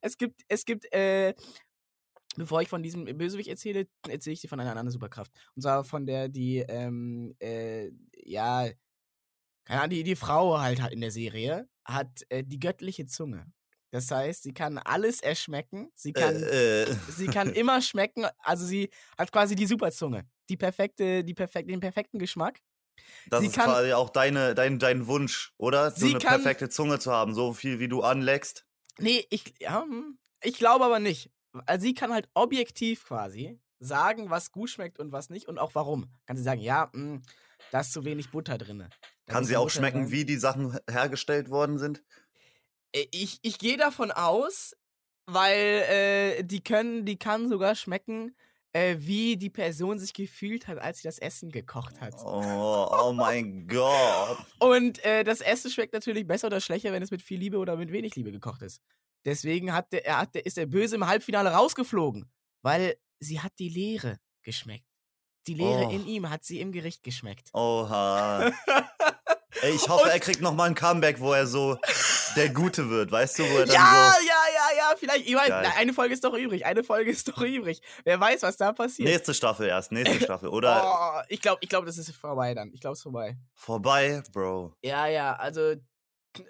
es 0.00 0.16
gibt, 0.16 0.42
es 0.46 0.64
gibt, 0.64 0.92
äh, 0.92 1.34
bevor 2.36 2.62
ich 2.62 2.68
von 2.68 2.84
diesem 2.84 3.04
Bösewicht 3.04 3.48
erzähle, 3.48 3.88
erzähle 4.08 4.34
ich 4.34 4.40
dir 4.40 4.48
von 4.48 4.60
einer 4.60 4.70
anderen 4.70 4.90
Superkraft. 4.90 5.32
Und 5.56 5.62
zwar 5.62 5.82
von 5.82 6.06
der, 6.06 6.28
die, 6.28 6.58
ähm, 6.58 7.34
äh, 7.40 7.90
ja, 8.24 8.68
keine 9.64 9.80
Ahnung, 9.82 9.90
die, 9.90 10.02
die 10.02 10.16
Frau 10.16 10.58
halt 10.58 10.80
hat 10.82 10.92
in 10.92 11.00
der 11.00 11.10
Serie, 11.10 11.68
hat 11.84 12.22
äh, 12.28 12.42
die 12.44 12.58
göttliche 12.60 13.06
Zunge. 13.06 13.46
Das 13.90 14.10
heißt, 14.10 14.42
sie 14.42 14.54
kann 14.54 14.78
alles 14.78 15.20
erschmecken. 15.20 15.90
Sie 15.94 16.12
kann, 16.14 16.34
äh, 16.34 16.84
äh. 16.84 16.96
sie 17.08 17.26
kann 17.26 17.50
immer 17.54 17.82
schmecken. 17.82 18.26
Also 18.38 18.64
sie 18.64 18.90
hat 19.18 19.30
quasi 19.32 19.54
die 19.54 19.66
Superzunge. 19.66 20.24
Die 20.48 20.56
perfekte, 20.56 21.22
die 21.24 21.34
perfek 21.34 21.68
den 21.68 21.80
perfekten 21.80 22.18
Geschmack. 22.18 22.60
Das 23.28 23.40
sie 23.40 23.46
ist 23.48 23.54
kann- 23.54 23.66
quasi 23.66 23.92
auch 23.92 24.10
deine, 24.10 24.54
dein, 24.54 24.78
dein 24.78 25.06
Wunsch, 25.06 25.52
oder? 25.58 25.90
So 25.90 26.06
eine 26.06 26.18
kann- 26.18 26.36
perfekte 26.42 26.68
Zunge 26.68 26.98
zu 26.98 27.12
haben, 27.12 27.34
so 27.34 27.52
viel 27.52 27.80
wie 27.80 27.88
du 27.88 28.02
anleckst. 28.02 28.64
Nee, 28.98 29.26
ich, 29.30 29.54
ja, 29.60 29.82
hm, 29.82 30.18
ich 30.42 30.58
glaube 30.58 30.84
aber 30.84 30.98
nicht. 30.98 31.30
Also 31.66 31.82
sie 31.84 31.94
kann 31.94 32.12
halt 32.12 32.28
objektiv 32.34 33.04
quasi 33.04 33.60
sagen, 33.78 34.30
was 34.30 34.52
gut 34.52 34.70
schmeckt 34.70 34.98
und 34.98 35.12
was 35.12 35.28
nicht 35.28 35.48
und 35.48 35.58
auch 35.58 35.74
warum. 35.74 36.06
Kann 36.26 36.36
sie 36.36 36.42
sagen, 36.42 36.60
ja, 36.60 36.90
mh, 36.94 37.20
da 37.72 37.80
ist 37.80 37.92
zu 37.92 38.04
wenig 38.04 38.30
Butter 38.30 38.56
drin. 38.58 38.88
Kann 39.26 39.44
sie 39.44 39.56
auch 39.56 39.70
schmecken, 39.70 40.10
wie 40.10 40.24
die 40.24 40.36
Sachen 40.36 40.78
hergestellt 40.90 41.48
worden 41.50 41.78
sind? 41.78 42.02
Äh, 42.94 43.06
Ich, 43.12 43.38
ich 43.42 43.58
gehe 43.58 43.76
davon 43.76 44.10
aus, 44.10 44.74
weil 45.26 45.84
äh, 45.88 46.42
die 46.44 46.62
können, 46.62 47.04
die 47.04 47.16
kann 47.18 47.48
sogar 47.48 47.74
schmecken, 47.74 48.36
äh, 48.74 48.96
wie 48.98 49.36
die 49.36 49.50
Person 49.50 49.98
sich 49.98 50.12
gefühlt 50.14 50.66
hat, 50.66 50.78
als 50.78 50.98
sie 50.98 51.08
das 51.08 51.18
Essen 51.18 51.50
gekocht 51.50 52.00
hat. 52.00 52.14
Oh, 52.24 52.88
oh 52.90 53.12
mein 53.12 53.66
Gott. 53.68 54.38
Und 54.60 55.04
äh, 55.04 55.24
das 55.24 55.40
Essen 55.40 55.70
schmeckt 55.70 55.92
natürlich 55.92 56.26
besser 56.26 56.46
oder 56.48 56.60
schlechter, 56.60 56.90
wenn 56.92 57.02
es 57.02 57.10
mit 57.10 57.22
viel 57.22 57.38
Liebe 57.38 57.58
oder 57.58 57.76
mit 57.76 57.92
wenig 57.92 58.14
Liebe 58.16 58.32
gekocht 58.32 58.62
ist. 58.62 58.80
Deswegen 59.24 59.72
hat 59.72 59.92
der, 59.92 60.04
er 60.06 60.18
hat 60.18 60.34
der, 60.34 60.46
ist 60.46 60.56
der 60.56 60.66
Böse 60.66 60.96
im 60.96 61.06
Halbfinale 61.06 61.50
rausgeflogen, 61.52 62.28
weil 62.62 62.96
sie 63.20 63.40
hat 63.40 63.52
die 63.58 63.68
Leere 63.68 64.18
geschmeckt. 64.42 64.86
Die 65.46 65.54
Leere 65.54 65.86
Oh. 65.86 65.90
in 65.90 66.06
ihm 66.06 66.30
hat 66.30 66.44
sie 66.44 66.60
im 66.60 66.72
Gericht 66.72 67.02
geschmeckt. 67.02 67.50
Oha. 67.52 68.50
Ey, 69.62 69.70
ich 69.74 69.88
hoffe, 69.88 70.04
Und- 70.04 70.10
er 70.10 70.20
kriegt 70.20 70.40
noch 70.40 70.54
mal 70.54 70.64
ein 70.64 70.74
Comeback, 70.74 71.20
wo 71.20 71.32
er 71.32 71.46
so 71.46 71.78
der 72.36 72.48
Gute 72.50 72.90
wird, 72.90 73.12
weißt 73.12 73.38
du, 73.38 73.42
wo 73.44 73.58
er 73.58 73.66
dann 73.66 73.74
Ja, 73.76 74.14
so. 74.18 74.26
ja, 74.26 74.34
ja, 74.54 74.76
ja, 74.76 74.96
vielleicht. 74.98 75.26
Ich 75.26 75.34
weiß, 75.34 75.48
na, 75.50 75.72
eine 75.76 75.92
Folge 75.92 76.14
ist 76.14 76.24
doch 76.24 76.34
übrig. 76.34 76.66
Eine 76.66 76.82
Folge 76.82 77.10
ist 77.10 77.28
doch 77.28 77.40
übrig. 77.42 77.80
Wer 78.04 78.18
weiß, 78.18 78.42
was 78.42 78.56
da 78.56 78.72
passiert. 78.72 79.08
Nächste 79.08 79.34
Staffel 79.34 79.68
erst, 79.68 79.92
nächste 79.92 80.20
Staffel. 80.24 80.48
Oder 80.48 80.82
oh, 80.84 81.20
ich 81.28 81.40
glaube, 81.40 81.58
ich 81.62 81.68
glaub, 81.68 81.86
das 81.86 81.96
ist 81.98 82.10
vorbei 82.16 82.54
dann. 82.54 82.72
Ich 82.74 82.80
glaube, 82.80 82.92
es 82.94 82.98
ist 83.00 83.04
vorbei. 83.04 83.36
vorbei, 83.54 84.22
Bro. 84.32 84.74
Ja, 84.82 85.06
ja, 85.06 85.34
also 85.36 85.74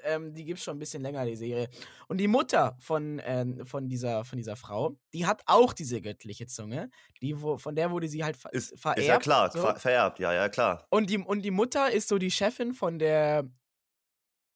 ähm, 0.04 0.34
die 0.34 0.44
gibt's 0.44 0.64
schon 0.64 0.76
ein 0.76 0.80
bisschen 0.80 1.02
länger, 1.02 1.24
die 1.24 1.36
Serie. 1.36 1.68
Und 2.08 2.18
die 2.18 2.28
Mutter 2.28 2.76
von, 2.78 3.20
ähm, 3.24 3.64
von, 3.66 3.88
dieser, 3.88 4.24
von 4.24 4.36
dieser 4.36 4.56
Frau, 4.56 4.96
die 5.12 5.26
hat 5.26 5.42
auch 5.46 5.72
diese 5.72 6.00
göttliche 6.00 6.46
Zunge. 6.46 6.90
Die, 7.20 7.40
wo, 7.40 7.58
von 7.58 7.74
der 7.74 7.90
wurde 7.90 8.08
sie 8.08 8.24
halt 8.24 8.36
ver 8.36 8.52
Ist, 8.52 8.78
vererbt. 8.78 9.00
ist 9.00 9.06
ja 9.06 9.18
klar, 9.18 9.50
so. 9.50 9.60
ver 9.60 9.76
vererbt, 9.76 10.18
ja, 10.18 10.32
ja, 10.32 10.48
klar. 10.48 10.86
Und, 10.90 11.10
die, 11.10 11.18
und 11.18 11.42
die 11.42 11.50
Mutter 11.50 11.90
ist 11.90 12.08
so 12.08 12.18
die 12.18 12.30
Chefin 12.30 12.74
von 12.74 12.98
der 12.98 13.48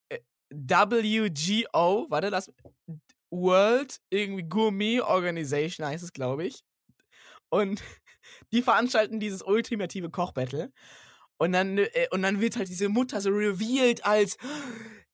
äh, 0.08 0.18
WGO, 0.50 2.06
warte, 2.08 2.30
das 2.30 2.52
World 3.30 4.00
irgendwie 4.10 4.44
Gourmet 4.44 5.00
Organization 5.00 5.86
heißt 5.86 6.04
es, 6.04 6.12
glaube 6.12 6.46
ich. 6.46 6.62
Und 7.48 7.82
die 8.52 8.62
veranstalten 8.62 9.20
dieses 9.20 9.42
ultimative 9.42 10.10
Kochbattle. 10.10 10.72
Und 11.38 11.52
dann, 11.52 11.78
äh, 11.78 12.08
und 12.10 12.22
dann 12.22 12.40
wird 12.40 12.56
halt 12.56 12.68
diese 12.68 12.88
Mutter 12.88 13.20
so 13.20 13.30
revealed 13.30 14.04
als 14.04 14.36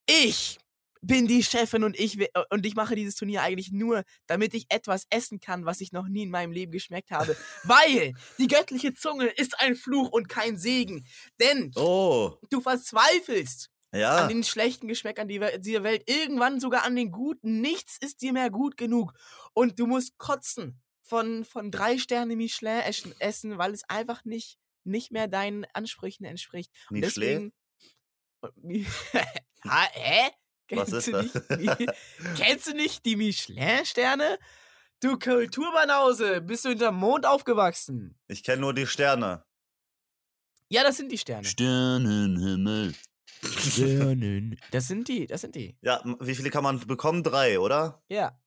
ich 0.07 0.59
bin 1.05 1.27
die 1.27 1.43
Chefin 1.43 1.83
und 1.83 1.99
ich, 1.99 2.21
äh, 2.21 2.29
und 2.51 2.65
ich 2.65 2.77
mache 2.77 2.95
dieses 2.95 3.17
Turnier 3.17 3.43
eigentlich 3.43 3.73
nur, 3.73 4.05
damit 4.27 4.55
ich 4.55 4.67
etwas 4.69 5.07
essen 5.11 5.41
kann, 5.41 5.65
was 5.67 5.81
ich 5.81 5.91
noch 5.93 6.07
nie 6.07 6.23
in 6.23 6.31
meinem 6.31 6.53
Leben 6.53 6.71
geschmeckt 6.71 7.11
habe. 7.11 7.37
Weil 7.65 8.15
die 8.39 8.47
göttliche 8.47 8.95
Zunge 8.95 9.27
ist 9.27 9.59
ein 9.61 9.75
Fluch 9.75 10.11
und 10.11 10.29
kein 10.29 10.57
Segen. 10.57 11.05
Denn 11.41 11.73
Oh, 11.75 12.37
du 12.51 12.61
verzweifelst 12.61 13.69
ja. 13.93 14.19
an 14.19 14.29
den 14.29 14.45
schlechten 14.45 14.87
Geschmäckern 14.87 15.27
dieser 15.27 15.83
Welt, 15.83 16.05
irgendwann 16.09 16.61
sogar 16.61 16.85
an 16.85 16.95
den 16.95 17.11
guten. 17.11 17.61
Nichts 17.61 17.97
ist 18.01 18.23
dir 18.23 18.33
mehr 18.33 18.51
gut 18.51 18.77
genug. 18.77 19.13
Und 19.55 19.81
du 19.81 19.87
musst 19.89 20.17
kotzen 20.19 20.81
von, 21.03 21.45
von 21.45 21.73
drei 21.73 21.99
Sterne 21.99 22.37
Michelin 22.37 22.81
essen- 23.19 23.59
weil 23.59 23.73
es 23.73 23.83
einfach 23.89 24.25
nicht, 24.25 24.57
nicht 24.85 25.11
mehr 25.11 25.27
deinen 25.27 25.65
Ansprüchen 25.75 26.25
entspricht. 26.25 26.71
Und 26.91 26.99
schlecht. 26.99 27.17
deswegen. 27.17 27.53
ha, 29.65 29.87
hä? 29.93 30.31
Was 30.71 30.91
Kennst 30.91 30.93
ist 30.93 31.07
du 31.09 31.13
das? 31.13 31.59
nicht 31.59 31.81
die- 31.81 31.87
Kennst 32.37 32.67
du 32.69 32.73
nicht 32.75 33.05
die 33.05 33.17
Michelin-Sterne? 33.17 34.39
Du 35.01 35.19
Kulturbanause, 35.19 36.41
bist 36.41 36.65
du 36.65 36.71
hinterm 36.71 36.97
Mond 36.97 37.27
aufgewachsen? 37.27 38.19
Ich 38.29 38.43
kenne 38.45 38.61
nur 38.63 38.73
die 38.73 38.87
Sterne. 38.87 39.45
Ja, 40.69 40.83
das 40.85 40.97
sind 40.97 41.11
die 41.13 41.19
Sterne. 41.19 41.45
Sternenhimmel. 41.47 42.95
Sternen. 43.45 44.59
Das 44.71 44.87
sind 44.87 45.09
die, 45.09 45.27
das 45.27 45.41
sind 45.43 45.55
die. 45.57 45.77
Ja, 45.83 46.01
wie 46.21 46.35
viele 46.35 46.51
kann 46.51 46.63
man 46.63 46.79
bekommen? 46.87 47.23
Drei, 47.23 47.59
oder? 47.59 48.03
Ja, 48.09 48.39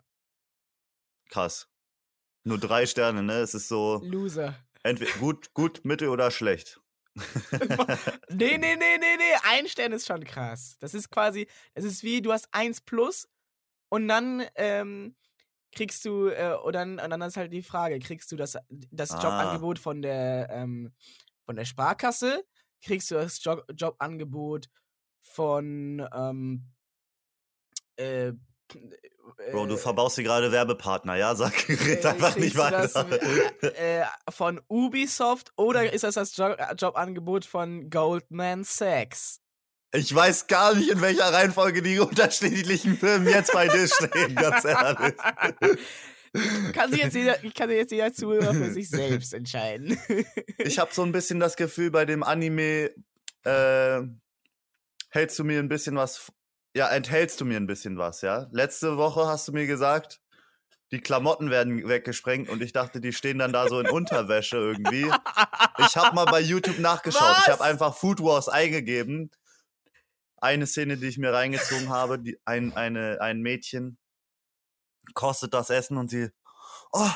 Krass. 1.29 1.67
Nur 2.43 2.59
drei 2.59 2.85
Sterne, 2.85 3.23
ne? 3.23 3.39
Es 3.39 3.53
ist 3.55 3.67
so 3.67 3.99
Loser. 4.03 4.55
entweder 4.83 5.11
gut, 5.19 5.53
gut, 5.53 5.83
mittel 5.83 6.07
oder 6.09 6.29
schlecht. 6.31 6.79
Nee, 8.29 8.57
nee, 8.57 8.75
nee, 8.75 8.97
nee, 8.97 9.17
nee. 9.17 9.35
Ein 9.43 9.67
Stern 9.67 9.91
ist 9.93 10.07
schon 10.07 10.23
krass. 10.23 10.77
Das 10.79 10.93
ist 10.93 11.09
quasi, 11.09 11.47
das 11.73 11.83
ist 11.85 12.03
wie, 12.03 12.21
du 12.21 12.31
hast 12.33 12.47
eins 12.51 12.81
plus 12.81 13.27
und 13.89 14.07
dann 14.07 14.43
ähm, 14.55 15.15
kriegst 15.73 16.05
du, 16.05 16.27
äh, 16.29 16.57
und, 16.63 16.73
dann, 16.73 16.99
und 16.99 17.09
dann 17.09 17.21
ist 17.21 17.37
halt 17.37 17.53
die 17.53 17.63
Frage, 17.63 17.99
kriegst 17.99 18.31
du 18.31 18.35
das, 18.35 18.57
das 18.69 19.11
Ah. 19.11 19.21
Jobangebot 19.23 19.79
von 19.79 20.01
der, 20.01 20.49
ähm, 20.51 20.93
von 21.45 21.55
der 21.55 21.65
Sparkasse? 21.65 22.43
Kriegst 22.83 23.11
du 23.11 23.15
das 23.15 23.43
Job, 23.43 23.65
Jobangebot 23.75 24.67
von, 25.21 26.07
ähm, 26.13 26.65
äh, 27.97 28.33
Bro, 29.51 29.67
du 29.67 29.75
äh, 29.75 29.77
verbaust 29.77 30.17
dir 30.17 30.23
gerade 30.23 30.51
Werbepartner, 30.51 31.15
ja? 31.15 31.35
Sag, 31.35 31.67
red 31.69 32.03
äh, 32.03 32.07
einfach 32.07 32.35
nicht 32.35 32.55
du 32.55 32.59
das, 32.59 32.95
weiter. 32.95 33.63
äh, 33.63 34.01
äh, 34.01 34.05
von 34.29 34.61
Ubisoft 34.67 35.51
oder 35.55 35.91
ist 35.91 36.03
das 36.03 36.15
das 36.15 36.35
jo 36.37 36.55
Jobangebot 36.77 37.45
von 37.45 37.89
Goldman 37.89 38.63
Sachs? 38.63 39.41
Ich 39.93 40.13
weiß 40.13 40.47
gar 40.47 40.75
nicht, 40.75 40.89
in 40.89 41.01
welcher 41.01 41.31
Reihenfolge 41.31 41.81
die 41.81 41.99
unterschiedlichen 41.99 42.97
Filme 42.97 43.31
jetzt 43.31 43.53
bei 43.53 43.67
dir 43.67 43.87
stehen, 43.87 44.35
ganz 44.35 44.65
ehrlich. 44.65 45.13
kann 46.73 46.91
sich 46.91 47.01
jetzt 47.01 47.15
jeder, 47.15 47.37
kann 47.55 47.69
sich 47.69 47.77
jetzt 47.77 47.91
jeder 47.91 48.13
Zuhörer 48.13 48.53
für 48.53 48.71
sich 48.71 48.89
selbst 48.89 49.33
entscheiden. 49.33 49.97
Ich 50.57 50.79
habe 50.79 50.93
so 50.93 51.03
ein 51.03 51.11
bisschen 51.11 51.39
das 51.39 51.55
Gefühl, 51.55 51.91
bei 51.91 52.05
dem 52.05 52.23
Anime 52.23 52.91
äh, 53.43 54.01
hältst 55.09 55.39
du 55.39 55.43
mir 55.45 55.59
ein 55.59 55.69
bisschen 55.69 55.95
was, 55.95 56.31
ja, 56.75 56.89
enthältst 56.89 57.39
du 57.39 57.45
mir 57.45 57.57
ein 57.57 57.67
bisschen 57.67 57.97
was, 57.97 58.21
ja? 58.21 58.47
Letzte 58.51 58.97
Woche 58.97 59.27
hast 59.27 59.47
du 59.47 59.53
mir 59.53 59.65
gesagt, 59.65 60.19
die 60.91 60.99
Klamotten 60.99 61.49
werden 61.49 61.87
weggesprengt 61.87 62.49
und 62.49 62.61
ich 62.61 62.73
dachte, 62.73 62.99
die 62.99 63.13
stehen 63.13 63.39
dann 63.39 63.53
da 63.53 63.67
so 63.69 63.79
in 63.79 63.89
Unterwäsche 63.89 64.57
irgendwie. 64.57 65.09
Ich 65.79 65.97
habe 65.97 66.15
mal 66.15 66.25
bei 66.25 66.41
YouTube 66.41 66.79
nachgeschaut. 66.79 67.37
Ich 67.39 67.47
Was? 67.47 67.53
habe 67.53 67.63
einfach 67.63 67.95
Food 67.95 68.21
Wars 68.21 68.49
eingegeben. 68.49 69.31
Eine 70.37 70.67
Szene, 70.67 70.97
die 70.97 71.07
ich 71.07 71.17
mir 71.17 71.33
reingezogen 71.33 71.89
habe, 71.89 72.19
die, 72.19 72.37
ein, 72.45 72.75
eine, 72.75 73.19
ein 73.21 73.41
Mädchen 73.41 73.97
kostet 75.13 75.53
das 75.53 75.69
Essen 75.69 75.97
und 75.97 76.09
sie, 76.09 76.29
oh, 76.91 77.11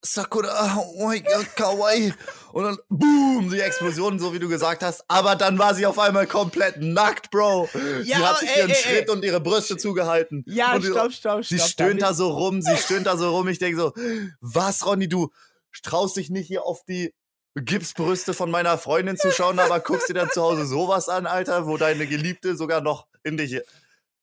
Sakura, 0.00 0.76
oh 0.78 1.06
mein 1.08 1.24
Gott, 1.24 1.56
kawaii. 1.56 2.12
Und 2.52 2.64
dann, 2.64 2.78
boom, 2.88 3.50
die 3.50 3.60
Explosion, 3.60 4.18
so 4.18 4.32
wie 4.32 4.38
du 4.38 4.48
gesagt 4.48 4.82
hast. 4.82 5.04
Aber 5.08 5.34
dann 5.36 5.58
war 5.58 5.74
sie 5.74 5.86
auf 5.86 5.98
einmal 5.98 6.26
komplett 6.26 6.76
nackt, 6.80 7.30
Bro. 7.30 7.68
sie 7.72 8.08
Ja, 8.10 8.18
hat 8.30 8.38
sich 8.38 8.48
ey, 8.50 8.58
ihren 8.60 8.70
ey, 8.70 8.76
Schritt 8.76 9.08
ey. 9.08 9.10
und 9.10 9.24
ihre 9.24 9.40
Brüste 9.40 9.76
zugehalten. 9.76 10.44
ja, 10.46 10.74
und 10.74 10.84
die- 10.84 10.88
stopp, 10.90 11.12
stopp, 11.12 11.44
Sie 11.44 11.58
stopp. 11.58 11.68
stöhnt 11.70 12.02
da 12.02 12.14
so 12.14 12.30
rum, 12.30 12.62
sie 12.62 12.76
stöhnt 12.76 13.06
da 13.06 13.16
so 13.16 13.36
rum. 13.36 13.48
Ich 13.48 13.58
denke 13.58 13.78
so, 13.80 13.92
was, 14.40 14.86
Ronny, 14.86 15.08
du 15.08 15.30
traust 15.82 16.16
dich 16.16 16.30
nicht 16.30 16.46
hier 16.46 16.64
auf 16.64 16.84
die 16.84 17.12
Gipsbrüste 17.56 18.34
von 18.34 18.50
meiner 18.52 18.78
Freundin 18.78 19.16
zu 19.16 19.32
schauen, 19.32 19.58
aber 19.58 19.80
guckst 19.80 20.08
dir 20.08 20.14
dann 20.14 20.30
zu 20.30 20.42
Hause 20.42 20.64
sowas 20.64 21.08
an, 21.08 21.26
Alter, 21.26 21.66
wo 21.66 21.76
deine 21.76 22.06
Geliebte 22.06 22.56
sogar 22.56 22.80
noch 22.80 23.08
in 23.24 23.36
dich 23.36 23.60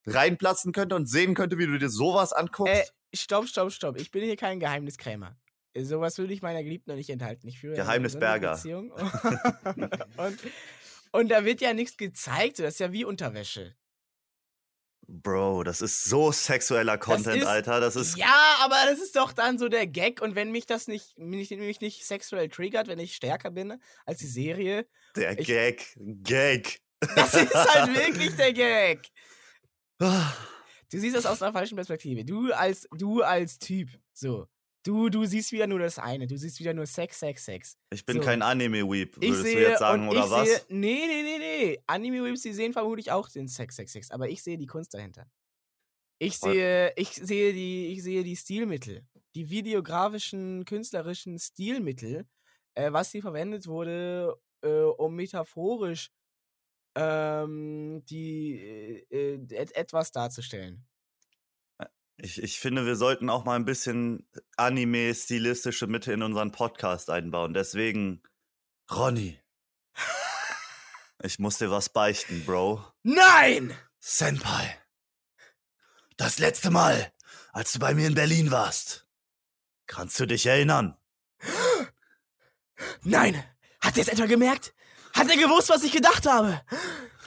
reinplatzen 0.08 0.72
könnte 0.72 0.96
und 0.96 1.08
sehen 1.10 1.34
könnte, 1.34 1.58
wie 1.58 1.66
du 1.68 1.78
dir 1.78 1.90
sowas 1.90 2.32
anguckst. 2.32 2.74
Äh, 2.74 2.86
stopp, 3.16 3.48
stopp, 3.48 3.72
stopp. 3.72 3.98
Ich 4.00 4.10
bin 4.12 4.24
hier 4.24 4.38
kein 4.38 4.60
Geheimniskrämer. 4.60 5.36
Sowas 5.78 6.18
würde 6.18 6.34
ich 6.34 6.42
meiner 6.42 6.64
Geliebten 6.64 6.90
noch 6.92 6.98
nicht 6.98 7.10
enthalten. 7.10 7.48
Ich 7.48 7.60
führe 7.60 7.76
gesunde 7.76 8.40
Beziehung. 8.40 8.92
und, 10.18 10.40
und 11.12 11.30
da 11.30 11.44
wird 11.46 11.62
ja 11.62 11.74
nichts 11.74 11.98
gezeigt. 11.98 12.60
Das 12.60 12.76
ist 12.76 12.80
ja 12.80 12.92
wie 12.92 13.04
Unterwäsche. 13.06 13.76
Bro, 15.08 15.64
das 15.64 15.82
ist 15.82 16.06
so 16.06 16.32
sexueller 16.32 16.98
Content, 16.98 17.42
ist- 17.44 17.46
Alter. 17.48 17.80
Das 17.80 17.96
ist. 17.96 18.18
Ja, 18.18 18.56
aber 18.62 18.76
das 18.90 19.00
ist 19.00 19.16
doch 19.16 19.34
dann 19.34 19.60
so 19.60 19.70
der 19.70 19.86
Gag. 19.86 20.22
Und 20.22 20.34
wenn 20.36 20.52
mich 20.52 20.66
das 20.66 20.88
nicht, 20.88 21.18
mich, 21.20 21.52
mich 21.52 21.80
nicht 21.82 22.06
sexuell 22.06 22.50
triggert, 22.50 22.88
wenn 22.88 22.98
ich 23.00 23.16
stärker 23.16 23.52
bin 23.52 23.80
als 24.06 24.20
die 24.20 24.28
Serie, 24.28 24.88
Der 25.16 25.38
ich- 25.38 25.46
Gag. 25.46 25.94
Gag. 25.98 26.80
das 27.16 27.36
ist 27.36 27.54
halt 27.54 27.96
wirklich 27.96 28.36
der 28.36 28.54
Gag. 28.54 29.10
Ah, 30.00 30.34
Du 30.92 31.00
siehst 31.00 31.16
das 31.16 31.26
aus 31.26 31.42
einer 31.42 31.52
falschen 31.54 31.76
Perspektive. 31.76 32.24
Du 32.26 32.52
als, 32.54 32.88
du 32.92 33.22
als 33.22 33.60
Typ, 33.60 33.90
so. 34.14 34.48
Du, 34.86 35.10
du 35.10 35.26
siehst 35.26 35.52
wieder 35.52 35.66
nur 35.66 35.80
das 35.80 35.98
eine. 35.98 36.28
Du 36.28 36.38
siehst 36.38 36.60
wieder 36.60 36.74
nur 36.74 36.86
Sex, 36.86 37.20
Sex, 37.20 37.44
Sex. 37.44 37.76
Ich 37.92 38.06
bin 38.06 38.18
So. 38.18 38.22
kein 38.22 38.44
Anime-Weep, 38.44 39.18
Ich 39.20 39.30
würdest 39.30 39.44
sehe, 39.44 39.56
du 39.56 39.70
jetzt 39.70 39.80
sagen, 39.80 40.08
oder 40.08 40.30
was? 40.30 40.48
Sehe, 40.48 40.62
nee, 40.70 41.08
nee, 41.08 41.24
nee, 41.24 41.38
nee. 41.40 41.84
Anime-Weeps, 41.88 42.44
die 42.44 42.54
sehen 42.54 42.72
vermutlich 42.72 43.12
auch 43.12 43.28
den 43.28 43.48
Sex, 43.48 43.78
Sex, 43.78 43.94
Sex. 43.94 44.12
Aber 44.12 44.30
ich 44.30 44.44
sehe 44.44 44.60
die 44.60 44.68
Kunst 44.68 44.94
dahinter. 44.94 45.26
Ich 46.20 46.38
sehe, 46.38 46.94
ich 46.96 47.10
sehe 47.10 47.52
die, 47.52 47.88
ich 47.94 48.04
sehe 48.04 48.24
die 48.24 48.36
Stilmittel. 48.36 49.04
Die 49.34 49.50
videografischen, 49.50 50.66
künstlerischen 50.66 51.40
Stilmittel, 51.40 52.28
äh, 52.76 52.92
was 52.94 53.12
hier 53.12 53.24
verwendet 53.24 53.66
wurde, 53.66 54.38
äh, 54.62 54.70
um 54.70 55.16
metaphorisch 55.16 56.12
ähm, 56.96 58.04
die, 58.06 58.60
äh, 59.10 59.34
äh, 59.34 59.56
et 59.56 59.76
etwas 59.76 60.12
darzustellen. 60.12 60.86
Ich, 62.18 62.42
ich 62.42 62.60
finde, 62.60 62.86
wir 62.86 62.96
sollten 62.96 63.30
auch 63.30 63.44
mal 63.44 63.56
ein 63.56 63.66
bisschen 63.66 64.28
Anime-stilistische 64.56 65.88
Mitte 65.88 66.14
in 66.14 66.24
unseren 66.24 66.52
Podcast 66.52 67.10
einbauen. 67.10 67.54
Deswegen, 67.54 68.24
Ronny, 68.90 69.38
ich 71.22 71.40
muss 71.40 71.58
dir 71.58 71.72
was 71.72 71.90
beichten, 71.90 72.46
Bro. 72.46 72.86
Nein! 73.04 73.76
Senpai, 74.00 74.78
das 76.16 76.40
letzte 76.40 76.70
Mal, 76.70 77.12
als 77.52 77.74
du 77.74 77.80
bei 77.80 77.94
mir 77.94 78.08
in 78.08 78.14
Berlin 78.14 78.52
warst, 78.52 79.08
kannst 79.88 80.20
du 80.20 80.26
dich 80.26 80.46
erinnern? 80.46 80.96
Nein! 83.02 83.44
Hat 83.82 83.98
er 83.98 84.04
es 84.04 84.08
etwa 84.08 84.26
gemerkt? 84.26 84.74
Hat 85.14 85.30
er 85.30 85.38
gewusst, 85.38 85.70
was 85.70 85.84
ich 85.84 85.92
gedacht 85.92 86.26
habe? 86.28 86.62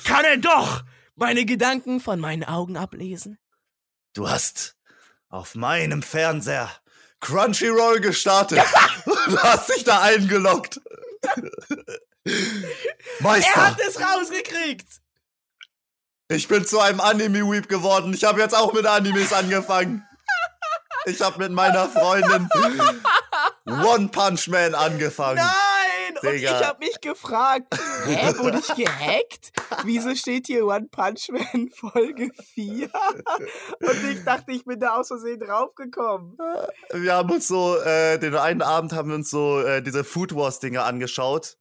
Kann 0.04 0.25
er 0.25 0.38
doch 0.38 0.83
meine 1.14 1.45
Gedanken 1.45 2.00
von 2.00 2.21
meinen 2.21 2.45
Augen 2.45 2.76
ablesen? 2.76 3.38
Du 4.14 4.28
hast 4.28 4.77
auf 5.28 5.54
meinem 5.54 6.02
Fernseher 6.02 6.70
Crunchyroll 7.20 8.00
gestartet 8.00 8.61
und 9.04 9.42
hast 9.42 9.68
dich 9.68 9.85
da 9.85 10.02
eingeloggt. 10.02 10.80
Er 12.25 12.35
Meister, 13.20 13.68
hat 13.68 13.80
es 13.80 13.99
rausgekriegt! 13.99 14.87
ich 16.28 16.47
bin 16.47 16.66
zu 16.66 16.78
einem 16.78 17.00
Anime-Weep 17.00 17.68
geworden. 17.68 18.12
Ich 18.12 18.25
habe 18.25 18.40
jetzt 18.40 18.54
auch 18.54 18.75
mit 18.75 18.85
Animes 18.85 19.32
angefangen. 19.32 20.06
Ich 21.06 21.23
habe 21.23 21.38
mit 21.38 21.52
meiner 21.52 21.88
Freundin 21.88 22.50
One 23.66 24.08
Punch 24.08 24.49
Man 24.49 24.75
angefangen. 24.75 25.37
Nein! 25.37 25.77
Und 26.23 26.35
ich 26.35 26.49
habe 26.49 26.79
mich 26.79 27.01
gefragt, 27.01 27.75
hä, 28.07 28.33
wurde 28.39 28.59
ich 28.59 28.75
gehackt? 28.75 29.53
Wieso 29.85 30.15
steht 30.15 30.47
hier 30.47 30.67
One 30.67 30.89
Punch 30.91 31.29
Man 31.31 31.71
Folge 31.75 32.31
4? 32.55 32.91
Und 33.81 34.11
ich 34.11 34.25
dachte, 34.25 34.53
ich 34.53 34.65
bin 34.65 34.81
da 34.81 34.97
aus 34.97 35.09
Versehen 35.09 35.41
draufgekommen. 35.41 36.37
Wir 36.93 37.15
haben 37.15 37.31
uns 37.31 37.49
so, 37.49 37.77
äh, 37.77 38.19
den 38.19 38.35
einen 38.35 38.63
Abend 38.63 38.93
haben 38.93 39.09
wir 39.11 39.17
uns 39.17 39.31
so 39.31 39.61
äh, 39.61 39.83
diese 39.83 40.05
Food 40.05 40.35
Wars-Dinger 40.35 40.85
angeschaut 40.85 41.58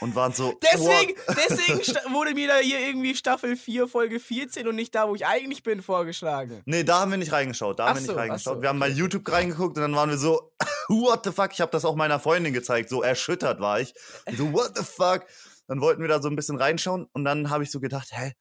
und 0.00 0.14
waren 0.14 0.32
so. 0.32 0.58
Deswegen, 0.62 1.14
deswegen 1.28 2.12
wurde 2.12 2.34
mir 2.34 2.48
da 2.48 2.56
hier 2.58 2.80
irgendwie 2.80 3.14
Staffel 3.14 3.56
4, 3.56 3.88
Folge 3.88 4.20
14 4.20 4.68
und 4.68 4.76
nicht 4.76 4.94
da, 4.94 5.08
wo 5.08 5.14
ich 5.14 5.26
eigentlich 5.26 5.62
bin, 5.62 5.82
vorgeschlagen. 5.82 6.62
Nee, 6.66 6.84
da 6.84 7.00
haben 7.00 7.10
wir 7.10 7.18
nicht 7.18 7.32
reingeschaut. 7.32 7.78
Da 7.78 7.88
haben 7.88 7.96
wir 7.96 8.02
nicht 8.02 8.16
reingeschaut. 8.16 8.56
so, 8.56 8.62
wir 8.62 8.68
haben 8.68 8.78
bei. 8.78 8.88
YouTube 8.88 9.30
reingeguckt 9.30 9.76
und 9.76 9.82
dann 9.82 9.94
waren 9.94 10.10
wir 10.10 10.18
so, 10.18 10.52
what 10.88 11.24
the 11.24 11.32
fuck? 11.32 11.50
Ich 11.52 11.60
habe 11.60 11.72
das 11.72 11.84
auch 11.84 11.96
meiner 11.96 12.20
Freundin 12.20 12.52
gezeigt. 12.52 12.90
So 12.90 13.02
erschüttert 13.02 13.60
war 13.60 13.80
ich. 13.80 13.94
Und 14.26 14.36
so, 14.36 14.52
what 14.52 14.76
the 14.76 14.84
fuck? 14.84 15.26
Dann 15.66 15.80
wollten 15.80 16.02
wir 16.02 16.08
da 16.08 16.20
so 16.20 16.28
ein 16.28 16.36
bisschen 16.36 16.56
reinschauen 16.56 17.08
und 17.12 17.24
dann 17.24 17.50
habe 17.50 17.64
ich 17.64 17.70
so 17.70 17.80
gedacht, 17.80 18.08
hä, 18.12 18.34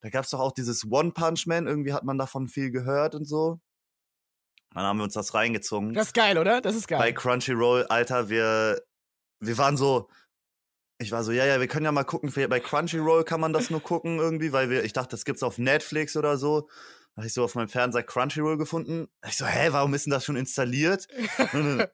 da 0.00 0.10
gab's 0.10 0.30
doch 0.30 0.40
auch 0.40 0.52
dieses 0.52 0.84
One 0.90 1.12
Punch 1.12 1.46
Man. 1.46 1.66
Irgendwie 1.66 1.92
hat 1.92 2.04
man 2.04 2.18
davon 2.18 2.48
viel 2.48 2.70
gehört 2.70 3.14
und 3.14 3.24
so. 3.24 3.60
Dann 4.74 4.84
haben 4.84 4.98
wir 4.98 5.04
uns 5.04 5.14
das 5.14 5.32
reingezogen. 5.32 5.94
Das 5.94 6.08
ist 6.08 6.14
geil, 6.14 6.36
oder? 6.36 6.60
Das 6.60 6.74
ist 6.74 6.88
bei 6.88 6.98
geil. 6.98 7.14
Crunchyroll, 7.14 7.86
Alter, 7.86 8.28
wir, 8.28 8.82
wir 9.40 9.56
waren 9.56 9.76
so, 9.76 10.08
ich 10.98 11.12
war 11.12 11.24
so, 11.24 11.32
ja, 11.32 11.44
ja, 11.44 11.60
wir 11.60 11.68
können 11.68 11.84
ja 11.84 11.92
mal 11.92 12.04
gucken, 12.04 12.32
bei 12.48 12.60
Crunchyroll 12.60 13.24
kann 13.24 13.40
man 13.40 13.52
das 13.52 13.70
nur 13.70 13.82
gucken 13.82 14.18
irgendwie, 14.18 14.52
weil 14.52 14.70
wir, 14.70 14.84
ich 14.84 14.92
dachte, 14.92 15.10
das 15.10 15.24
gibt's 15.24 15.42
auf 15.42 15.58
Netflix 15.58 16.16
oder 16.16 16.38
so. 16.38 16.68
Da 17.14 17.20
habe 17.20 17.26
ich 17.26 17.34
so 17.34 17.44
auf 17.44 17.54
meinem 17.54 17.68
Fernseher 17.68 18.02
Crunchyroll 18.02 18.56
gefunden. 18.56 19.08
Ich 19.26 19.36
so, 19.36 19.46
hä, 19.46 19.68
warum 19.72 19.94
ist 19.94 20.06
denn 20.06 20.10
das 20.10 20.24
schon 20.24 20.36
installiert? 20.36 21.06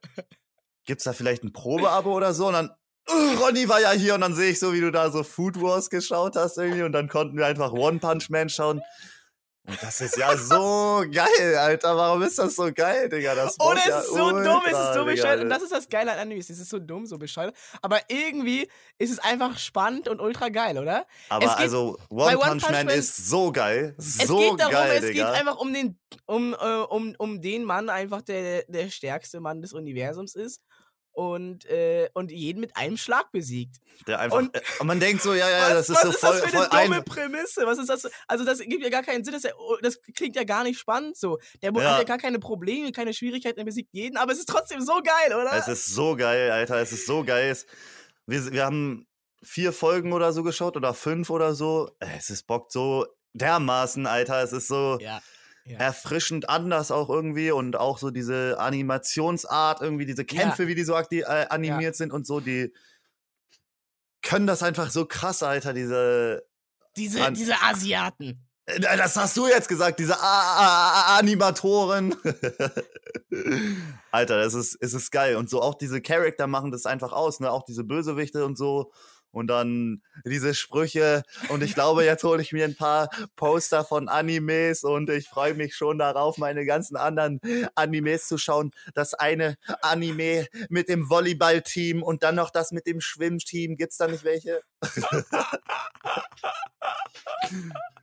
Gibt's 0.84 1.04
da 1.04 1.12
vielleicht 1.12 1.44
ein 1.44 1.52
Probeabo 1.52 2.12
oder 2.12 2.32
so? 2.32 2.48
Und 2.48 2.54
dann, 2.54 2.70
uh, 3.10 3.38
Ronny 3.40 3.68
war 3.68 3.80
ja 3.80 3.90
hier 3.92 4.14
und 4.14 4.20
dann 4.20 4.34
sehe 4.34 4.50
ich 4.50 4.58
so, 4.58 4.72
wie 4.72 4.80
du 4.80 4.90
da 4.90 5.10
so 5.10 5.22
Food 5.22 5.60
Wars 5.60 5.90
geschaut 5.90 6.36
hast 6.36 6.58
irgendwie 6.58 6.82
und 6.82 6.92
dann 6.92 7.08
konnten 7.08 7.36
wir 7.36 7.46
einfach 7.46 7.72
One 7.72 7.98
Punch 7.98 8.30
Man 8.30 8.48
schauen. 8.48 8.82
Und 9.64 9.80
das 9.80 10.00
ist 10.00 10.16
ja 10.16 10.36
so 10.36 11.04
geil, 11.08 11.56
Alter. 11.56 11.96
Warum 11.96 12.22
ist 12.22 12.36
das 12.36 12.56
so 12.56 12.72
geil, 12.72 13.08
Digga? 13.08 13.36
Das 13.36 13.60
Oder 13.60 13.78
es 13.78 13.86
ja 13.86 13.98
ist 14.00 14.08
so 14.08 14.24
ultra, 14.24 14.42
dumm, 14.42 14.62
es 14.66 14.72
ist 14.72 14.86
so 14.94 15.00
Digga. 15.00 15.04
bescheuert. 15.04 15.40
Und 15.40 15.50
das 15.50 15.62
ist 15.62 15.70
das 15.72 15.88
Geile 15.88 16.12
an 16.12 16.18
Animes. 16.18 16.50
Es 16.50 16.58
ist 16.58 16.68
so 16.68 16.80
dumm, 16.80 17.06
so 17.06 17.16
bescheuert. 17.16 17.54
Aber 17.80 18.00
irgendwie 18.08 18.68
ist 18.98 19.12
es 19.12 19.20
einfach 19.20 19.58
spannend 19.58 20.08
und 20.08 20.20
ultra 20.20 20.48
geil, 20.48 20.78
oder? 20.78 21.06
Aber 21.28 21.46
es 21.46 21.52
geht- 21.52 21.60
also, 21.60 21.96
One 22.08 22.36
One 22.38 22.50
Punch 22.50 22.62
Punch 22.64 22.72
Man 22.72 22.86
Man- 22.86 22.98
ist 22.98 23.28
so 23.28 23.52
geil. 23.52 23.94
Es 23.98 24.18
So 24.26 24.38
geht 24.38 24.58
darum, 24.60 24.72
geil, 24.72 24.92
es 25.00 25.06
Digga. 25.06 25.30
geht 25.30 25.40
einfach 25.40 25.56
um 25.58 25.72
den, 25.72 25.96
um, 26.26 26.54
äh, 26.54 26.56
um, 26.88 27.14
um 27.18 27.40
den 27.40 27.62
Mann, 27.64 27.88
einfach 27.88 28.22
der 28.22 28.64
der 28.66 28.90
stärkste 28.90 29.38
Mann 29.38 29.62
des 29.62 29.72
Universums 29.72 30.34
ist. 30.34 30.60
Und, 31.14 31.66
äh, 31.66 32.08
und 32.14 32.32
jeden 32.32 32.60
mit 32.60 32.74
einem 32.76 32.96
Schlag 32.96 33.30
besiegt. 33.32 33.76
der 34.06 34.18
einfach, 34.18 34.38
und- 34.38 34.54
äh, 34.56 34.62
und 34.78 34.86
man 34.86 34.98
denkt 34.98 35.22
so, 35.22 35.34
ja, 35.34 35.48
ja, 35.50 35.60
was 35.76 35.86
das 35.86 35.88
ist 35.90 35.94
was 35.96 36.02
so 36.02 36.08
ist 36.08 36.18
voll, 36.20 36.40
das 36.40 36.50
für 36.50 36.72
eine 36.72 36.84
dumme 36.84 36.96
ein, 36.96 37.04
Prämisse? 37.04 37.66
Was 37.66 37.78
ist 37.78 37.90
das? 37.90 38.10
Also, 38.26 38.44
das 38.46 38.60
gibt 38.60 38.82
ja 38.82 38.88
gar 38.88 39.02
keinen 39.02 39.22
Sinn. 39.22 39.34
Das, 39.34 39.44
oh, 39.58 39.76
das 39.82 40.00
klingt 40.14 40.36
ja 40.36 40.44
gar 40.44 40.62
nicht 40.64 40.78
spannend 40.78 41.18
so. 41.18 41.38
Der 41.62 41.70
Ja. 41.74 41.90
hat 41.90 41.98
ja 41.98 42.04
gar 42.04 42.16
keine 42.18 42.38
Probleme, 42.38 42.92
keine 42.92 43.12
Schwierigkeiten, 43.12 43.58
er 43.58 43.66
besiegt 43.66 43.90
jeden, 43.92 44.16
aber 44.16 44.32
es 44.32 44.38
ist 44.38 44.48
trotzdem 44.48 44.80
so 44.80 44.94
geil, 45.02 45.34
oder? 45.38 45.52
Es 45.52 45.68
ist 45.68 45.86
so 45.94 46.16
geil, 46.16 46.50
Alter. 46.50 46.76
Es 46.80 46.92
ist 46.92 47.06
so 47.06 47.24
geil. 47.24 47.54
Wir, 48.26 48.50
wir 48.52 48.64
haben 48.64 49.06
vier 49.42 49.72
Folgen 49.74 50.12
oder 50.14 50.32
so 50.32 50.42
geschaut 50.42 50.76
oder 50.78 50.94
fünf 50.94 51.28
oder 51.28 51.54
so. 51.54 51.90
Es 51.98 52.30
ist 52.30 52.46
bockt 52.46 52.72
so 52.72 53.06
dermaßen, 53.34 54.06
Alter. 54.06 54.42
Es 54.42 54.52
ist 54.52 54.68
so 54.68 54.98
ja. 55.00 55.20
Ja. 55.64 55.78
erfrischend 55.78 56.48
anders 56.48 56.90
auch 56.90 57.08
irgendwie 57.08 57.50
und 57.50 57.76
auch 57.76 57.98
so 57.98 58.10
diese 58.10 58.58
Animationsart, 58.58 59.80
irgendwie 59.80 60.06
diese 60.06 60.24
Kämpfe, 60.24 60.66
wie 60.66 60.74
die 60.74 60.84
so 60.84 60.94
äh, 60.96 61.24
animiert 61.48 61.96
sind 61.96 62.12
und 62.12 62.26
so, 62.26 62.40
die 62.40 62.72
können 64.22 64.46
das 64.46 64.62
einfach 64.62 64.90
so 64.90 65.04
krass, 65.06 65.42
Alter, 65.42 65.72
diese. 65.72 66.44
Diese, 66.96 67.24
An- 67.24 67.34
diese 67.34 67.54
Asiaten. 67.62 68.46
Äh, 68.66 68.80
Das 68.80 69.16
hast 69.16 69.36
du 69.36 69.48
jetzt 69.48 69.68
gesagt, 69.68 69.98
diese 69.98 70.18
A 70.18 70.22
A 70.22 71.14
A 71.14 71.18
Animatoren. 71.18 72.14
Alter, 74.10 74.42
das 74.42 74.54
ist, 74.54 74.76
es 74.80 74.94
ist 74.94 75.10
geil. 75.10 75.36
Und 75.36 75.50
so 75.50 75.60
auch 75.62 75.74
diese 75.74 76.00
Charakter 76.00 76.46
machen 76.46 76.70
das 76.70 76.86
einfach 76.86 77.12
aus, 77.12 77.40
ne? 77.40 77.50
Auch 77.50 77.64
diese 77.64 77.84
Bösewichte 77.84 78.44
und 78.44 78.56
so. 78.56 78.92
Und 79.32 79.48
dann 79.48 80.02
diese 80.24 80.54
Sprüche. 80.54 81.22
Und 81.48 81.62
ich 81.62 81.74
glaube, 81.74 82.04
jetzt 82.04 82.22
hole 82.22 82.42
ich 82.42 82.52
mir 82.52 82.64
ein 82.64 82.76
paar 82.76 83.08
Poster 83.34 83.84
von 83.84 84.08
Animes 84.08 84.84
und 84.84 85.10
ich 85.10 85.28
freue 85.28 85.54
mich 85.54 85.74
schon 85.74 85.98
darauf, 85.98 86.38
meine 86.38 86.64
ganzen 86.64 86.96
anderen 86.96 87.40
Animes 87.74 88.28
zu 88.28 88.38
schauen. 88.38 88.70
Das 88.94 89.14
eine 89.14 89.56
Anime 89.80 90.46
mit 90.68 90.88
dem 90.88 91.08
Volleyballteam 91.08 92.02
und 92.02 92.22
dann 92.22 92.36
noch 92.36 92.50
das 92.50 92.72
mit 92.72 92.86
dem 92.86 93.00
Schwimmteam. 93.00 93.76
Gibt's 93.76 93.96
da 93.96 94.06
nicht 94.06 94.24
welche? 94.24 94.62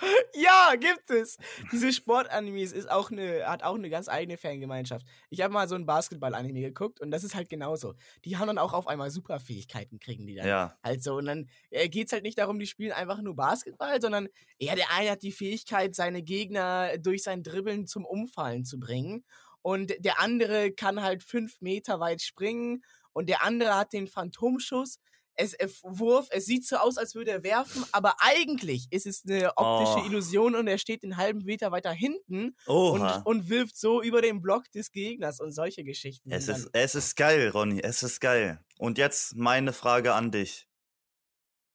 Ja, 0.34 0.74
gibt 0.78 1.10
es. 1.10 1.36
Diese 1.72 1.92
Sportanimes 1.92 2.72
ist 2.72 2.90
auch 2.90 3.10
eine, 3.10 3.46
hat 3.46 3.62
auch 3.62 3.74
eine 3.74 3.90
ganz 3.90 4.08
eigene 4.08 4.36
Fangemeinschaft. 4.36 5.06
Ich 5.28 5.40
habe 5.40 5.52
mal 5.52 5.68
so 5.68 5.74
ein 5.74 5.86
Basketball-Anime 5.86 6.60
geguckt 6.60 7.00
und 7.00 7.10
das 7.10 7.24
ist 7.24 7.34
halt 7.34 7.48
genauso. 7.48 7.94
Die 8.24 8.36
haben 8.36 8.46
dann 8.46 8.58
auch 8.58 8.72
auf 8.72 8.86
einmal 8.86 9.10
Superfähigkeiten, 9.10 9.98
kriegen 9.98 10.26
die 10.26 10.34
dann. 10.34 10.46
Ja. 10.46 10.78
Halt 10.82 11.02
so. 11.02 11.16
Und 11.16 11.26
dann 11.26 11.48
äh, 11.70 11.88
geht 11.88 12.06
es 12.06 12.12
halt 12.12 12.22
nicht 12.22 12.38
darum, 12.38 12.58
die 12.58 12.66
spielen 12.66 12.92
einfach 12.92 13.20
nur 13.20 13.36
Basketball, 13.36 14.00
sondern 14.00 14.28
eher 14.58 14.76
der 14.76 14.90
eine 14.92 15.10
hat 15.10 15.22
die 15.22 15.32
Fähigkeit, 15.32 15.94
seine 15.94 16.22
Gegner 16.22 16.96
durch 16.98 17.22
sein 17.22 17.42
Dribbeln 17.42 17.86
zum 17.86 18.04
Umfallen 18.04 18.64
zu 18.64 18.78
bringen. 18.78 19.24
Und 19.62 19.92
der 19.98 20.20
andere 20.20 20.72
kann 20.72 21.02
halt 21.02 21.22
fünf 21.22 21.60
Meter 21.60 22.00
weit 22.00 22.22
springen. 22.22 22.82
Und 23.12 23.28
der 23.28 23.44
andere 23.44 23.76
hat 23.76 23.92
den 23.92 24.06
Phantomschuss. 24.06 24.98
Es, 25.40 25.54
äh, 25.54 25.68
Wurf, 25.82 26.28
es 26.30 26.46
sieht 26.46 26.66
so 26.66 26.76
aus, 26.76 26.98
als 26.98 27.14
würde 27.14 27.30
er 27.30 27.42
werfen, 27.42 27.84
aber 27.92 28.14
eigentlich 28.20 28.86
ist 28.90 29.06
es 29.06 29.24
eine 29.26 29.56
optische 29.56 30.00
Oh. 30.00 30.06
Illusion 30.06 30.54
und 30.54 30.66
er 30.68 30.78
steht 30.78 31.02
einen 31.02 31.16
halben 31.16 31.42
Meter 31.44 31.72
weiter 31.72 31.92
hinten 31.92 32.56
und, 32.66 33.02
und 33.24 33.48
wirft 33.48 33.76
so 33.76 34.02
über 34.02 34.20
den 34.22 34.42
Block 34.42 34.70
des 34.72 34.92
Gegners 34.92 35.40
und 35.40 35.52
solche 35.52 35.82
Geschichten. 35.84 36.30
Es 36.30 36.48
ist, 36.48 36.68
es 36.72 36.94
ist 36.94 37.16
geil, 37.16 37.48
Ronny, 37.48 37.80
es 37.80 38.02
ist 38.02 38.20
geil. 38.20 38.62
Und 38.78 38.98
jetzt 38.98 39.34
meine 39.36 39.72
Frage 39.72 40.14
an 40.14 40.30
dich. 40.30 40.66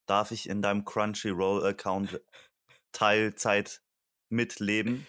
Darf 0.08 0.30
ich 0.32 0.48
in 0.48 0.62
deinem 0.62 0.86
Crunchyroll-Account 0.86 2.22
Teilzeit 2.92 3.82
mitleben? 4.30 5.08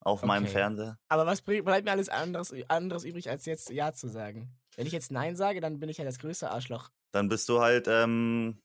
Auf 0.00 0.22
meinem 0.22 0.44
Okay. 0.44 0.52
Fernseher? 0.52 0.98
Aber 1.08 1.24
was 1.24 1.40
bleibt 1.40 1.84
mir 1.86 1.90
alles 1.90 2.10
anderes, 2.10 2.52
anderes 2.68 3.04
übrig, 3.04 3.30
als 3.30 3.46
jetzt 3.46 3.70
Ja 3.70 3.94
zu 3.94 4.08
sagen? 4.08 4.54
Wenn 4.76 4.86
ich 4.86 4.92
jetzt 4.92 5.10
Nein 5.10 5.34
sage, 5.34 5.60
dann 5.62 5.78
bin 5.80 5.88
ich 5.88 5.96
ja 5.96 6.04
das 6.04 6.18
größte 6.18 6.50
Arschloch. 6.50 6.90
Dann 7.14 7.28
bist 7.28 7.48
du 7.48 7.60
halt 7.60 7.86
ähm, 7.86 8.60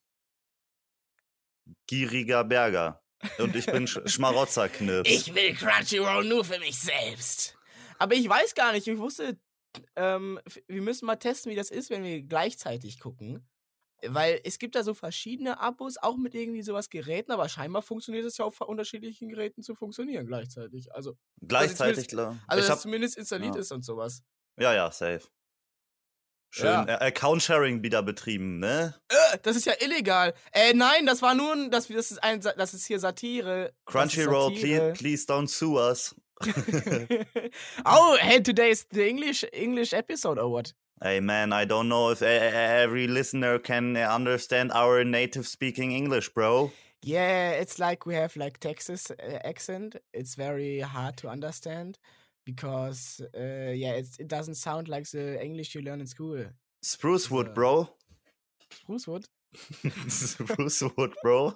gieriger 1.86 2.44
Berger. 2.44 3.04
Und 3.38 3.56
ich 3.56 3.68
bin 3.68 3.86
Sch 3.86 4.00
Schmarotzerknirps. 4.08 5.08
Ich 5.08 5.36
will 5.36 5.54
Crunchyroll 5.54 6.26
nur 6.26 6.44
für 6.44 6.58
mich 6.58 6.80
selbst. 6.80 7.56
Aber 8.00 8.16
ich 8.16 8.28
weiß 8.28 8.56
gar 8.56 8.72
nicht, 8.72 8.88
ich 8.88 8.98
wusste, 8.98 9.38
ähm, 9.96 10.40
wir 10.68 10.82
müssen 10.82 11.06
mal 11.06 11.18
testen, 11.18 11.52
wie 11.52 11.56
das 11.56 11.70
ist, 11.70 11.92
wenn 11.92 12.04
wir 12.04 12.24
gleichzeitig 12.24 13.00
gucken. 13.00 13.48
Weil 14.04 14.42
es 14.44 14.58
gibt 14.58 14.74
da 14.74 14.84
so 14.84 14.96
verschiedene 14.96 15.60
Abos, 15.60 15.98
auch 15.98 16.18
mit 16.18 16.34
irgendwie 16.34 16.64
sowas 16.64 16.90
Geräten, 16.90 17.32
aber 17.32 17.50
scheinbar 17.50 17.84
funktioniert 17.84 18.26
es 18.26 18.38
ja 18.38 18.46
auf 18.46 18.62
unterschiedlichen 18.62 19.30
Geräten 19.30 19.62
zu 19.62 19.76
funktionieren 19.76 20.26
gleichzeitig. 20.26 20.92
Also, 20.96 21.18
Gleichzeitig, 21.40 22.08
klar. 22.08 22.36
also 22.48 22.62
ich 22.62 22.64
dass 22.64 22.70
hab, 22.70 22.78
es 22.78 22.82
zumindest 22.82 23.18
installiert 23.18 23.54
ja. 23.54 23.62
ist 23.62 23.72
und 23.72 23.86
sowas. 23.86 24.24
ja, 24.58 24.74
ja, 24.74 24.90
safe. 24.92 25.28
Schön 26.52 26.66
Ja. 26.66 26.86
äh, 26.86 27.08
Account-Sharing 27.08 27.84
wieder 27.84 28.02
betrieben, 28.02 28.60
ne? 28.60 28.96
Äh, 29.10 29.38
das 29.44 29.56
ist 29.56 29.66
ja 29.66 29.74
illegal. 29.80 30.34
Äh, 30.52 30.74
nein, 30.74 31.06
das 31.06 31.22
war 31.22 31.36
nur, 31.36 31.54
ein- 31.54 31.70
das, 31.70 31.88
das 31.88 32.12
ist 32.12 32.24
ein, 32.24 32.42
das 32.42 32.74
ist 32.74 32.86
hier 32.88 33.00
Satire. 33.00 33.72
Crunchyroll, 33.86 34.52
please, 34.56 34.94
please 34.98 35.26
don't 35.28 35.48
sue 35.48 35.78
us. 35.78 36.16
oh, 37.86 38.18
hey, 38.20 38.40
today 38.42 38.72
is 38.72 38.86
the 38.92 39.08
English 39.08 39.46
English 39.54 39.94
episode 39.94 40.40
or 40.40 40.50
what? 40.50 40.74
Hey 41.02 41.20
man, 41.22 41.52
I 41.54 41.66
don't 41.66 41.88
know 41.88 42.12
if 42.12 42.22
e- 42.22 42.26
e- 42.26 42.84
every 42.84 43.08
listener 43.08 43.60
can 43.60 43.96
uh, 43.96 44.02
understand 44.16 44.72
our 44.74 45.04
native 45.04 45.48
speaking 45.48 45.92
English, 45.92 46.30
bro. 46.34 46.72
Yeah, 47.02 47.52
it's 47.52 47.78
like 47.80 48.06
we 48.06 48.16
have 48.16 48.36
like 48.36 48.60
Texas 48.60 49.10
uh, 49.12 49.40
accent. 49.44 49.96
It's 50.14 50.36
very 50.36 50.80
hard 50.82 51.16
to 51.18 51.30
understand 51.30 51.98
because 52.54 53.22
uh, 53.36 53.72
yeah, 53.74 53.94
it's, 54.00 54.18
it 54.20 54.28
doesn't 54.28 54.56
sound 54.56 54.88
like 54.88 55.10
the 55.12 55.42
English 55.44 55.76
you 55.76 55.82
learn 55.82 56.02
in 56.02 56.08
school. 56.08 56.46
Sprucewood, 56.84 57.48
So- 57.48 57.54
bro. 57.54 57.90
Spruce 58.72 59.08
wood. 59.08 59.26
Spruce 60.08 60.84
wood, 60.96 61.14
bro. 61.24 61.54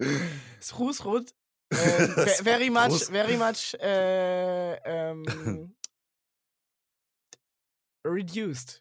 Sprucewood? 0.60 1.32
Uh, 1.74 2.06
ve- 2.24 2.42
very 2.42 2.70
much, 2.70 3.08
very 3.08 3.36
much 3.36 3.74
uh, 3.82 4.76
um, 4.86 5.24
reduced. 8.04 8.80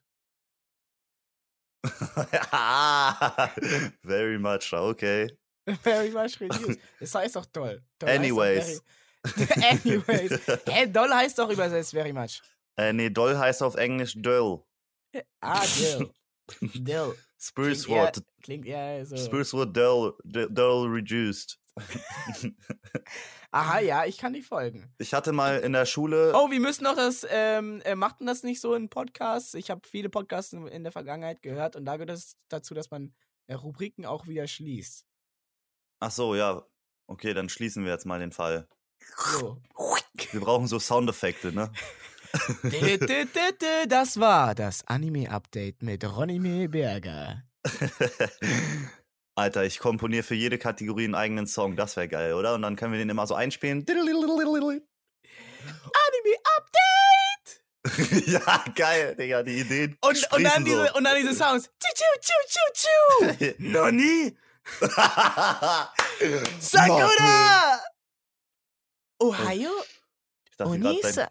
Very 4.04 4.38
much, 4.38 4.74
okay. 4.74 5.30
Very 5.84 6.10
much 6.12 6.40
reduced. 6.40 6.80
Das 7.00 7.16
heißt 7.16 7.36
doch 7.36 7.46
toll. 7.52 7.82
toll 8.00 8.10
Anyways. 8.10 8.82
Anyways. 9.56 10.40
Hä, 10.68 10.88
doll 10.88 11.10
heißt 11.14 11.38
doch 11.40 11.50
übersetzt 11.50 11.92
very 11.92 12.14
much. 12.14 12.42
Äh, 12.78 12.94
nee, 12.94 13.10
Doll 13.10 13.38
heißt 13.38 13.62
auf 13.64 13.76
Englisch 13.76 14.14
Döll. 14.16 14.64
Ah, 15.42 15.64
dill. 15.78 16.10
Dill. 16.74 17.16
Sprucewood. 17.38 18.24
klingt 18.42 18.66
eher 18.66 19.06
so. 19.06 19.18
Sprucewood 19.18 19.76
Döll, 19.76 20.14
D- 20.24 20.48
Döll 20.50 20.88
reduced. 20.88 21.60
Aha, 23.52 23.80
ja, 23.80 24.06
ich 24.06 24.18
kann 24.18 24.32
nicht 24.32 24.48
folgen. 24.48 24.94
Ich 24.98 25.14
hatte 25.14 25.32
mal 25.34 25.60
in 25.60 25.74
der 25.74 25.86
Schule. 25.86 26.32
Oh, 26.36 26.50
wir 26.50 26.60
müssen 26.60 26.84
noch 26.86 26.96
das, 26.96 27.26
ähm, 27.30 27.82
äh, 27.84 27.96
macht 27.96 28.20
denn 28.20 28.28
das 28.28 28.44
nicht 28.44 28.62
so 28.62 28.74
in 28.76 28.90
Podcasts? 28.90 29.54
Ich 29.54 29.70
habe 29.70 29.82
viele 29.88 30.10
Podcasts 30.10 30.54
in, 30.54 30.68
in 30.68 30.84
der 30.84 30.92
Vergangenheit 30.92 31.42
gehört 31.42 31.76
und 31.76 31.86
da 31.86 31.98
gehört 31.98 32.12
es 32.12 32.38
dazu, 32.50 32.74
dass 32.74 32.92
man 32.92 33.14
äh, 33.48 33.54
Rubriken 33.56 34.06
auch 34.06 34.28
wieder 34.28 34.48
schließt. 34.48 35.06
Ach 36.00 36.12
so, 36.12 36.36
ja. 36.36 36.66
Okay, 37.08 37.34
dann 37.34 37.50
schließen 37.50 37.84
wir 37.84 37.92
jetzt 37.92 38.06
mal 38.06 38.20
den 38.20 38.32
Fall. 38.32 38.68
So. 39.18 39.58
Wir 40.32 40.42
brauchen 40.42 40.68
so 40.68 40.80
Soundeffekte, 40.80 41.52
ne? 41.52 41.72
Das 43.90 44.20
war 44.20 44.56
das 44.56 44.88
Anime-Update 44.88 45.84
mit 45.84 46.06
Ronny 46.06 46.68
Berger. 46.68 47.44
Alter, 49.36 49.66
ich 49.66 49.80
komponiere 49.80 50.24
für 50.24 50.36
jede 50.36 50.58
Kategorie 50.58 51.06
einen 51.06 51.16
eigenen 51.16 51.48
Song. 51.48 51.76
Das 51.76 51.98
wäre 51.98 52.08
geil, 52.08 52.34
oder? 52.34 52.54
Und 52.56 52.62
dann 52.62 52.76
können 52.76 52.94
wir 52.94 53.00
den 53.00 53.10
immer 53.10 53.28
so 53.28 53.36
einspielen. 53.36 53.86
Anime-Update! 56.08 56.82
ja, 58.28 58.64
geil, 58.76 59.16
Digga, 59.16 59.44
die 59.44 59.60
Ideen. 59.60 59.98
Und, 60.02 60.32
und, 60.32 60.44
dann 60.44 60.64
diese, 60.64 60.88
so. 60.88 60.94
und 60.96 61.04
dann 61.04 61.16
diese 61.16 61.34
Sounds. 61.34 61.70
Nani? 63.58 64.38
Sakura! 66.60 67.80
Ohio? 69.22 69.70
Ich 70.50 70.58
dachte 70.58 70.72
Onisa? 70.72 71.22
dein, 71.24 71.28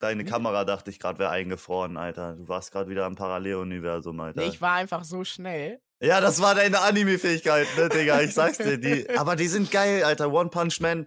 deine 0.00 0.22
Hm? 0.22 0.28
Kamera 0.28 0.64
dachte 0.64 0.90
ich 0.90 0.98
gerade 0.98 1.18
wäre 1.18 1.30
eingefroren, 1.30 1.96
Alter. 1.96 2.34
Du 2.36 2.48
warst 2.48 2.72
gerade 2.72 2.90
wieder 2.90 3.06
im 3.06 3.14
Paralleluniversum, 3.14 4.18
Alter. 4.20 4.40
Nee, 4.40 4.48
ich 4.48 4.60
war 4.60 4.74
einfach 4.74 5.04
so 5.04 5.24
schnell. 5.24 5.80
Ja, 6.02 6.20
das 6.20 6.42
war 6.42 6.54
deine 6.54 6.80
Anime-Fähigkeit, 6.80 7.66
ne, 7.78 7.88
Digga, 7.88 8.20
ich 8.20 8.34
sag's 8.34 8.58
dir. 8.58 8.76
Die, 8.76 9.08
aber 9.16 9.34
die 9.34 9.48
sind 9.48 9.70
geil, 9.70 10.04
Alter. 10.04 10.30
One 10.30 10.50
Punch 10.50 10.80
Man, 10.80 11.06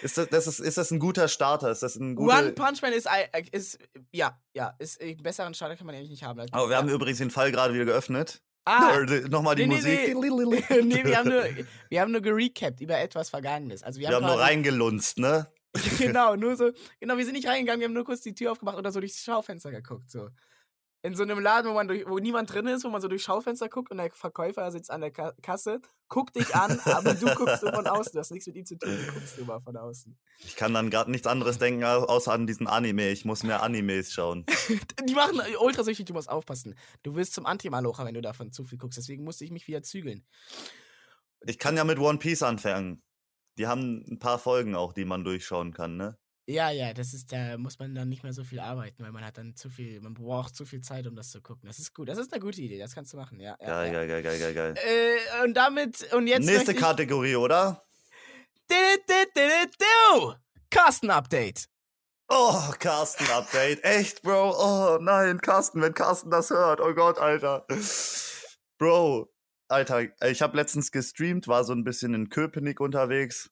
ist 0.00 0.16
das, 0.16 0.28
das 0.28 0.46
ist, 0.46 0.58
ist 0.58 0.78
das 0.78 0.90
ein 0.90 0.98
guter 0.98 1.28
Starter? 1.28 1.70
Ist 1.70 1.82
das 1.82 1.96
ein 1.96 2.14
guter... 2.16 2.38
One 2.38 2.52
Punch 2.52 2.80
Man 2.80 2.94
ist, 2.94 3.06
äh, 3.06 3.42
ist 3.52 3.78
ja, 4.10 4.38
ja, 4.54 4.74
ist 4.78 5.02
äh, 5.02 5.10
einen 5.10 5.22
besseren 5.22 5.52
Starter 5.52 5.76
kann 5.76 5.86
man 5.86 5.94
eigentlich 5.94 6.10
nicht 6.10 6.22
haben. 6.22 6.40
Aber 6.50 6.70
wir 6.70 6.76
haben 6.78 6.88
übrigens 6.88 7.18
den 7.18 7.30
Fall 7.30 7.52
gerade 7.52 7.74
wieder 7.74 7.84
geöffnet. 7.84 8.40
ah, 8.64 9.00
Nochmal 9.28 9.54
die 9.54 9.66
nee, 9.66 9.74
Musik. 9.74 10.16
nee, 10.16 10.80
nee, 10.82 11.04
wir 11.04 11.18
haben 11.18 11.28
nur, 11.28 11.44
wir 11.90 12.00
haben 12.00 12.12
nur 12.12 12.22
gerecapt 12.22 12.80
über 12.80 12.98
etwas 12.98 13.28
Vergangenes. 13.28 13.82
Also 13.82 14.00
wir, 14.00 14.08
Wir 14.08 14.16
haben 14.16 14.24
nur 14.24 14.40
reingelunzt, 14.40 15.18
ne? 15.18 15.46
genau, 15.98 16.36
nur 16.36 16.56
so, 16.56 16.70
genau, 17.00 17.16
wir 17.16 17.24
sind 17.24 17.34
nicht 17.34 17.48
reingegangen, 17.48 17.80
wir 17.80 17.86
haben 17.86 17.94
nur 17.94 18.04
kurz 18.04 18.20
die 18.20 18.34
Tür 18.34 18.52
aufgemacht 18.52 18.76
oder 18.78 18.92
so 18.92 19.00
durchs 19.00 19.22
Schaufenster 19.24 19.70
geguckt, 19.70 20.10
so. 20.10 20.28
In 21.04 21.16
so 21.16 21.24
einem 21.24 21.40
Laden, 21.40 21.68
wo 21.68 21.74
man 21.74 21.88
durch, 21.88 22.06
wo 22.06 22.20
niemand 22.20 22.52
drin 22.52 22.68
ist, 22.68 22.84
wo 22.84 22.88
man 22.88 23.00
so 23.00 23.08
durchs 23.08 23.24
Schaufenster 23.24 23.68
guckt 23.68 23.90
und 23.90 23.96
der 23.96 24.12
Verkäufer 24.12 24.70
sitzt 24.70 24.88
an 24.88 25.00
der 25.00 25.10
Ka 25.10 25.32
Kasse, 25.42 25.80
guckt 26.08 26.36
dich 26.36 26.54
an, 26.54 26.78
aber 26.84 27.14
du 27.14 27.26
guckst 27.34 27.60
so 27.60 27.72
von 27.72 27.88
außen, 27.88 28.12
du 28.12 28.20
hast 28.20 28.30
nichts 28.30 28.46
mit 28.46 28.54
ihm 28.54 28.64
zu 28.64 28.78
tun, 28.78 28.96
du 28.96 29.12
guckst 29.12 29.36
immer 29.36 29.60
von 29.60 29.76
außen. 29.76 30.16
Ich 30.44 30.54
kann 30.54 30.72
dann 30.72 30.90
gerade 30.90 31.10
nichts 31.10 31.26
anderes 31.26 31.58
denken, 31.58 31.82
au- 31.82 32.04
außer 32.04 32.32
an 32.32 32.46
diesen 32.46 32.68
Anime. 32.68 33.10
Ich 33.10 33.24
muss 33.24 33.42
mehr 33.42 33.64
Animes 33.64 34.12
schauen. 34.12 34.46
Die 35.08 35.14
machen 35.14 35.40
ultrasüchtig, 35.58 36.06
du 36.06 36.12
musst 36.12 36.28
aufpassen. 36.28 36.76
Du 37.02 37.16
wirst 37.16 37.34
zum 37.34 37.46
Anti-Malocher, 37.46 38.04
wenn 38.04 38.14
du 38.14 38.20
davon 38.22 38.52
zu 38.52 38.62
viel 38.62 38.78
guckst, 38.78 38.96
deswegen 38.98 39.24
musste 39.24 39.44
ich 39.44 39.50
mich 39.50 39.66
wieder 39.66 39.82
zügeln. 39.82 40.24
Ich 41.44 41.58
kann 41.58 41.76
ja 41.76 41.82
mit 41.82 41.98
One 41.98 42.18
Piece 42.18 42.44
anfangen. 42.44 43.02
Die 43.58 43.66
haben 43.66 44.04
ein 44.10 44.18
paar 44.18 44.38
Folgen 44.38 44.74
auch, 44.74 44.92
die 44.92 45.04
man 45.04 45.24
durchschauen 45.24 45.72
kann, 45.72 45.96
ne? 45.96 46.16
Ja, 46.46 46.70
ja, 46.70 46.92
das 46.92 47.14
ist, 47.14 47.30
da 47.30 47.56
muss 47.56 47.78
man 47.78 47.94
dann 47.94 48.08
nicht 48.08 48.24
mehr 48.24 48.32
so 48.32 48.42
viel 48.42 48.58
arbeiten, 48.58 49.04
weil 49.04 49.12
man 49.12 49.24
hat 49.24 49.38
dann 49.38 49.54
zu 49.54 49.70
viel, 49.70 50.00
man 50.00 50.14
braucht 50.14 50.56
zu 50.56 50.64
viel 50.64 50.80
Zeit, 50.80 51.06
um 51.06 51.14
das 51.14 51.30
zu 51.30 51.40
gucken. 51.40 51.68
Das 51.68 51.78
ist 51.78 51.94
gut, 51.94 52.08
das 52.08 52.18
ist 52.18 52.32
eine 52.32 52.40
gute 52.40 52.60
Idee, 52.60 52.78
das 52.78 52.94
kannst 52.94 53.12
du 53.12 53.16
machen, 53.16 53.38
ja. 53.38 53.56
ja, 53.60 53.66
Geil, 53.66 53.86
ja. 53.86 53.92
geil, 53.92 54.08
geil, 54.08 54.22
geil, 54.22 54.54
geil, 54.54 54.54
geil. 54.54 54.74
Äh, 54.76 55.44
und 55.44 55.54
damit, 55.54 56.12
und 56.12 56.26
jetzt. 56.26 56.44
Nächste 56.44 56.74
Kategorie, 56.74 57.36
oder? 57.36 57.80
Carsten-Update. 60.70 61.68
Oh, 62.28 62.72
Carsten-Update. 62.78 63.84
Echt, 63.84 64.22
Bro? 64.22 64.54
Oh 64.56 64.98
nein, 65.00 65.40
Carsten, 65.40 65.80
wenn 65.80 65.94
Carsten 65.94 66.30
das 66.30 66.50
hört. 66.50 66.80
Oh 66.80 66.92
Gott, 66.94 67.18
Alter. 67.18 67.66
Bro, 68.78 69.28
Alter, 69.72 70.08
ich 70.28 70.42
habe 70.42 70.56
letztens 70.56 70.92
gestreamt, 70.92 71.48
war 71.48 71.64
so 71.64 71.72
ein 71.72 71.84
bisschen 71.84 72.14
in 72.14 72.28
Köpenick 72.28 72.80
unterwegs. 72.80 73.50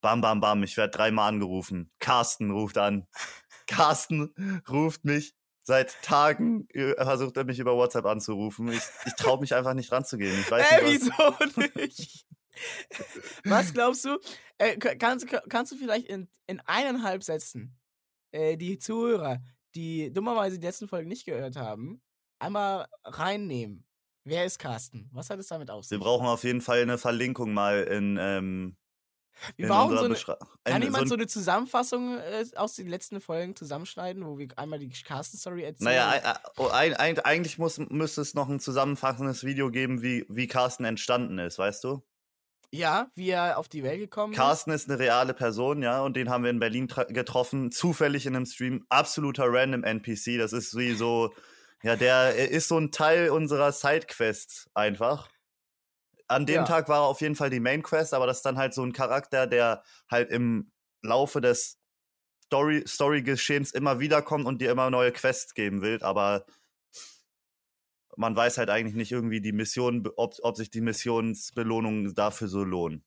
Bam, 0.00 0.20
bam, 0.20 0.40
bam, 0.40 0.62
ich 0.62 0.76
werde 0.76 0.96
dreimal 0.96 1.28
angerufen. 1.28 1.90
Carsten 1.98 2.50
ruft 2.50 2.78
an. 2.78 3.08
Carsten 3.66 4.62
ruft 4.68 5.04
mich. 5.04 5.34
Seit 5.62 6.00
Tagen 6.02 6.66
äh, 6.70 6.94
versucht 6.94 7.36
er 7.36 7.44
mich 7.44 7.58
über 7.58 7.76
WhatsApp 7.76 8.06
anzurufen. 8.06 8.68
Ich, 8.68 8.82
ich 9.04 9.14
traue 9.14 9.40
mich 9.40 9.54
einfach 9.54 9.74
nicht 9.74 9.92
ranzugehen. 9.92 10.38
Ich 10.40 10.50
weiß 10.50 10.70
Äh, 10.70 10.84
nicht, 10.84 11.08
was, 11.18 11.56
wieso 11.56 11.78
nicht? 11.78 12.26
Was 13.44 13.72
glaubst 13.74 14.04
du? 14.04 14.18
Äh, 14.58 14.76
kannst, 14.76 15.26
kannst 15.48 15.72
du 15.72 15.76
vielleicht 15.76 16.06
in, 16.06 16.28
in 16.46 16.60
eineinhalb 16.60 17.22
Sätzen 17.22 17.76
äh, 18.32 18.56
die 18.56 18.78
Zuhörer, 18.78 19.42
die 19.74 20.12
dummerweise 20.12 20.58
die 20.58 20.66
letzten 20.66 20.88
Folgen 20.88 21.08
nicht 21.08 21.26
gehört 21.26 21.56
haben, 21.56 22.00
einmal 22.38 22.86
reinnehmen? 23.04 23.87
Wer 24.28 24.44
ist 24.44 24.58
Carsten? 24.58 25.08
Was 25.12 25.30
hat 25.30 25.38
es 25.38 25.48
damit 25.48 25.70
auf 25.70 25.84
wir 25.84 25.88
sich? 25.88 25.98
brauchen 25.98 26.26
auf 26.26 26.44
jeden 26.44 26.60
Fall 26.60 26.82
eine 26.82 26.98
Verlinkung 26.98 27.54
mal 27.54 27.82
in, 27.82 28.18
ähm, 28.20 28.76
Wir 29.56 29.64
in 29.64 29.70
brauchen 29.70 29.96
so 29.96 30.04
eine, 30.04 30.14
Beschreibung. 30.14 30.48
Kann 30.64 30.82
jemand 30.82 31.08
so 31.08 31.14
eine 31.14 31.26
Zusammenfassung 31.26 32.18
äh, 32.18 32.44
aus 32.56 32.74
den 32.74 32.88
letzten 32.88 33.20
Folgen 33.20 33.56
zusammenschneiden, 33.56 34.26
wo 34.26 34.36
wir 34.36 34.48
einmal 34.56 34.78
die 34.78 34.90
Carsten-Story 34.90 35.62
erzählen? 35.62 35.96
Naja, 35.96 36.08
ein, 36.10 36.38
oh, 36.58 36.68
ein, 36.68 36.94
ein, 36.94 37.18
eigentlich 37.20 37.58
muss, 37.58 37.78
müsste 37.78 38.20
es 38.20 38.34
noch 38.34 38.48
ein 38.48 38.60
zusammenfassendes 38.60 39.44
Video 39.44 39.70
geben, 39.70 40.02
wie, 40.02 40.26
wie 40.28 40.46
Carsten 40.46 40.84
entstanden 40.84 41.38
ist, 41.38 41.58
weißt 41.58 41.84
du? 41.84 42.02
ja, 42.70 43.10
wie 43.14 43.30
er 43.30 43.58
auf 43.58 43.68
die 43.68 43.82
Welt 43.82 43.98
gekommen 43.98 44.34
Carsten 44.34 44.72
ist 44.72 44.90
eine 44.90 44.98
reale 44.98 45.32
Person, 45.32 45.82
ja, 45.82 46.02
und 46.02 46.16
den 46.16 46.28
haben 46.28 46.44
wir 46.44 46.50
in 46.50 46.58
Berlin 46.58 46.86
getroffen, 46.86 47.72
zufällig 47.72 48.26
in 48.26 48.36
einem 48.36 48.44
Stream, 48.46 48.84
absoluter 48.90 49.44
random 49.48 49.84
NPC, 49.84 50.36
das 50.38 50.52
ist 50.52 50.76
wie 50.76 50.92
so, 50.92 51.32
ja, 51.82 51.96
der 51.96 52.34
er 52.36 52.50
ist 52.50 52.68
so 52.68 52.78
ein 52.78 52.90
Teil 52.90 53.30
unserer 53.30 53.72
Sidequests 53.72 54.68
einfach. 54.74 55.28
An 56.26 56.44
dem 56.44 56.56
Ja. 56.56 56.64
Tag 56.64 56.88
war 56.88 56.98
er 56.98 57.06
auf 57.06 57.20
jeden 57.20 57.36
Fall 57.36 57.50
die 57.50 57.60
Main 57.60 57.82
Quest, 57.82 58.12
aber 58.12 58.26
das 58.26 58.38
ist 58.38 58.46
dann 58.46 58.58
halt 58.58 58.74
so 58.74 58.82
ein 58.82 58.92
Charakter, 58.92 59.46
der 59.46 59.82
halt 60.10 60.30
im 60.30 60.70
Laufe 61.02 61.40
des 61.40 61.78
Story, 62.44 62.84
Story-Geschehens 62.86 63.72
immer 63.72 64.00
wiederkommt 64.00 64.46
und 64.46 64.60
dir 64.60 64.70
immer 64.70 64.90
neue 64.90 65.12
Quests 65.12 65.54
geben 65.54 65.82
will, 65.82 66.02
aber 66.02 66.44
man 68.16 68.34
weiß 68.34 68.58
halt 68.58 68.68
eigentlich 68.68 68.96
nicht 68.96 69.12
irgendwie 69.12 69.40
die 69.40 69.52
Mission, 69.52 70.06
ob, 70.16 70.34
ob 70.42 70.56
sich 70.56 70.70
die 70.70 70.80
Missionsbelohnungen 70.80 72.14
dafür 72.14 72.48
so 72.48 72.64
lohnen. 72.64 73.04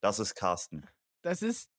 Das 0.00 0.18
ist 0.18 0.34
Carsten. 0.34 0.86
Das 1.22 1.42
ist. 1.42 1.70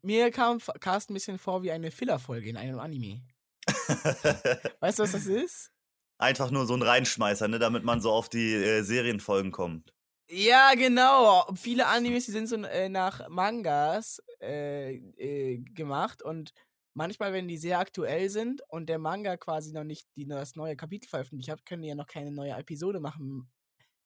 Mir 0.00 0.30
kam 0.30 0.60
Carsten 0.80 1.12
ein 1.12 1.14
bisschen 1.14 1.38
vor 1.38 1.62
wie 1.62 1.72
eine 1.72 1.90
Filler-Folge 1.90 2.48
in 2.48 2.56
einem 2.56 2.78
Anime. 2.78 3.22
Weißt 4.80 4.98
du, 4.98 5.02
was 5.02 5.12
das 5.12 5.26
ist? 5.26 5.70
Einfach 6.18 6.50
nur 6.50 6.66
so 6.66 6.74
ein 6.74 6.82
Reinschmeißer, 6.82 7.48
ne, 7.48 7.58
damit 7.58 7.84
man 7.84 8.00
so 8.00 8.12
auf 8.12 8.28
die 8.28 8.54
äh, 8.54 8.82
Serienfolgen 8.82 9.52
kommt. 9.52 9.92
Ja, 10.30 10.72
genau. 10.74 11.46
Viele 11.54 11.86
Animes, 11.86 12.26
die 12.26 12.32
sind 12.32 12.48
so 12.48 12.56
äh, 12.56 12.88
nach 12.88 13.28
Mangas 13.28 14.22
äh, 14.40 14.94
äh, 14.94 15.58
gemacht 15.58 16.22
und 16.22 16.52
manchmal, 16.94 17.32
wenn 17.32 17.48
die 17.48 17.58
sehr 17.58 17.78
aktuell 17.78 18.30
sind 18.30 18.62
und 18.68 18.88
der 18.88 18.98
Manga 18.98 19.36
quasi 19.36 19.72
noch 19.72 19.84
nicht 19.84 20.08
die, 20.16 20.26
das 20.26 20.56
neue 20.56 20.76
Kapitel 20.76 21.08
veröffentlicht 21.08 21.50
hat, 21.50 21.66
können 21.66 21.82
die 21.82 21.88
ja 21.88 21.94
noch 21.94 22.06
keine 22.06 22.30
neue 22.30 22.52
Episode 22.52 23.00
machen. 23.00 23.50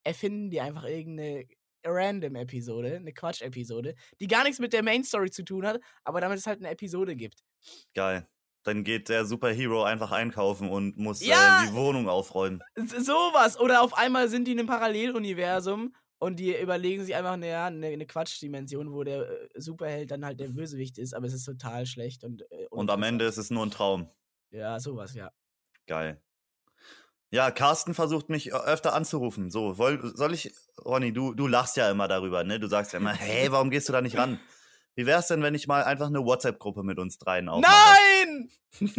Erfinden 0.02 0.50
die 0.50 0.60
einfach 0.60 0.84
irgendeine 0.84 1.46
Random-Episode, 1.84 2.96
eine 2.96 3.12
Quatsch-Episode, 3.12 3.94
die 4.20 4.26
gar 4.26 4.42
nichts 4.44 4.58
mit 4.58 4.72
der 4.72 4.82
Main-Story 4.82 5.30
zu 5.30 5.44
tun 5.44 5.66
hat, 5.66 5.80
aber 6.04 6.20
damit 6.20 6.38
es 6.38 6.46
halt 6.46 6.58
eine 6.58 6.70
Episode 6.70 7.14
gibt. 7.14 7.44
Geil. 7.94 8.26
Dann 8.68 8.84
geht 8.84 9.08
der 9.08 9.24
Superhero 9.24 9.82
einfach 9.84 10.12
einkaufen 10.12 10.68
und 10.68 10.98
muss 10.98 11.24
Ja! 11.24 11.62
äh, 11.62 11.68
die 11.68 11.74
Wohnung 11.74 12.06
aufräumen. 12.06 12.62
Sowas. 12.76 13.58
Oder 13.58 13.80
auf 13.80 13.96
einmal 13.96 14.28
sind 14.28 14.44
die 14.46 14.52
in 14.52 14.58
einem 14.58 14.68
Paralleluniversum 14.68 15.94
und 16.18 16.38
die 16.38 16.54
überlegen 16.54 17.02
sich 17.02 17.14
einfach 17.14 17.32
eine, 17.32 17.58
eine, 17.58 18.04
Quatschdimension, 18.04 18.92
wo 18.92 19.04
der 19.04 19.22
äh, 19.22 19.48
Superheld 19.54 20.10
dann 20.10 20.22
halt 20.22 20.38
der 20.38 20.48
Bösewicht 20.48 20.98
ist, 20.98 21.14
aber 21.14 21.26
es 21.26 21.32
ist 21.32 21.44
total 21.44 21.86
schlecht 21.86 22.24
und. 22.24 22.42
Äh, 22.52 22.66
Und 22.68 22.90
am 22.90 23.02
Ende 23.02 23.24
ist 23.24 23.38
es 23.38 23.48
nur 23.48 23.64
ein 23.64 23.70
Traum. 23.70 24.10
Ja, 24.50 24.78
sowas, 24.78 25.14
ja. 25.14 25.30
Geil. 25.86 26.20
Ja, 27.30 27.50
Carsten 27.50 27.94
versucht 27.94 28.28
mich 28.28 28.52
öfter 28.52 28.92
anzurufen. 28.92 29.50
So, 29.50 29.78
woll, 29.78 30.12
soll 30.14 30.34
ich, 30.34 30.52
Ronny, 30.84 31.14
du, 31.14 31.32
du 31.32 31.46
lachst 31.46 31.78
ja 31.78 31.90
immer 31.90 32.06
darüber, 32.06 32.44
ne? 32.44 32.60
Du 32.60 32.66
sagst 32.66 32.92
ja 32.92 32.98
immer, 32.98 33.12
hey, 33.14 33.50
warum 33.50 33.70
gehst 33.70 33.88
du 33.88 33.94
da 33.94 34.02
nicht 34.02 34.18
ran? 34.18 34.38
Wie 34.98 35.06
wär's 35.06 35.28
denn, 35.28 35.42
wenn 35.42 35.54
ich 35.54 35.68
mal 35.68 35.84
einfach 35.84 36.08
eine 36.08 36.24
WhatsApp-Gruppe 36.24 36.82
mit 36.82 36.98
uns 36.98 37.18
dreien 37.18 37.48
aufmache? 37.48 37.70
Nein! 37.70 38.50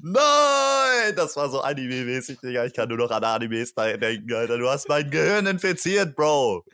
Nein! 0.00 1.14
Das 1.14 1.36
war 1.36 1.48
so 1.48 1.60
Anime-mäßig, 1.60 2.40
Digga. 2.40 2.64
Ich 2.64 2.74
kann 2.74 2.88
nur 2.88 2.98
noch 2.98 3.12
an 3.12 3.22
Animes 3.22 3.74
denken, 3.74 4.34
Alter. 4.34 4.58
Du 4.58 4.68
hast 4.68 4.88
mein 4.88 5.08
Gehirn 5.08 5.46
infiziert, 5.46 6.16
Bro. 6.16 6.64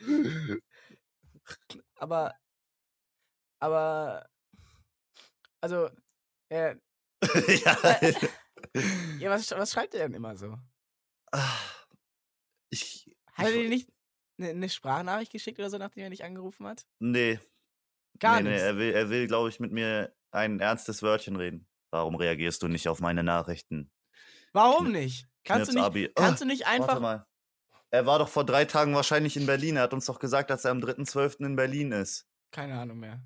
Aber. 1.96 2.34
Aber. 3.60 4.26
Also. 5.60 5.90
Äh, 6.48 6.76
ja. 7.64 8.00
ja, 9.18 9.30
was, 9.30 9.50
was 9.50 9.72
schreibt 9.72 9.92
er 9.92 10.08
denn 10.08 10.14
immer 10.14 10.38
so? 10.38 10.56
Ah, 11.32 11.58
ich. 12.70 13.14
Hat 13.34 13.48
er 13.48 13.52
dir 13.52 13.68
nicht 13.68 13.93
eine, 14.38 14.50
eine 14.50 14.68
Sprachnachricht 14.68 15.32
geschickt 15.32 15.58
oder 15.58 15.70
so, 15.70 15.78
nachdem 15.78 16.04
er 16.04 16.10
dich 16.10 16.24
angerufen 16.24 16.66
hat? 16.66 16.86
Nee. 16.98 17.38
Gar 18.20 18.40
nee, 18.40 18.42
nee, 18.42 18.50
nichts. 18.50 18.62
er 18.62 18.76
will, 18.78 18.92
er 18.92 19.10
will 19.10 19.26
glaube 19.26 19.48
ich, 19.48 19.60
mit 19.60 19.72
mir 19.72 20.14
ein 20.30 20.60
ernstes 20.60 21.02
Wörtchen 21.02 21.36
reden. 21.36 21.68
Warum 21.90 22.16
reagierst 22.16 22.62
du 22.62 22.68
nicht 22.68 22.88
auf 22.88 23.00
meine 23.00 23.22
Nachrichten? 23.22 23.92
Warum 24.52 24.90
nicht? 24.92 25.26
Kannst 25.44 25.68
du 25.68 25.74
nicht, 25.74 25.84
Abi. 25.84 26.10
kannst 26.14 26.42
Ah, 26.42 26.44
du 26.44 26.46
nicht 26.46 26.66
Warte 26.76 26.82
einfach. 26.82 27.00
mal. 27.00 27.26
Er 27.90 28.06
war 28.06 28.18
doch 28.18 28.28
vor 28.28 28.44
drei 28.44 28.64
Tagen 28.64 28.94
wahrscheinlich 28.94 29.36
in 29.36 29.46
Berlin. 29.46 29.76
Er 29.76 29.84
hat 29.84 29.94
uns 29.94 30.06
doch 30.06 30.18
gesagt, 30.18 30.50
dass 30.50 30.64
er 30.64 30.72
am 30.72 30.80
3.12. 30.80 31.44
in 31.46 31.56
Berlin 31.56 31.92
ist. 31.92 32.28
Keine 32.50 32.78
Ahnung 32.78 32.98
mehr. 33.00 33.22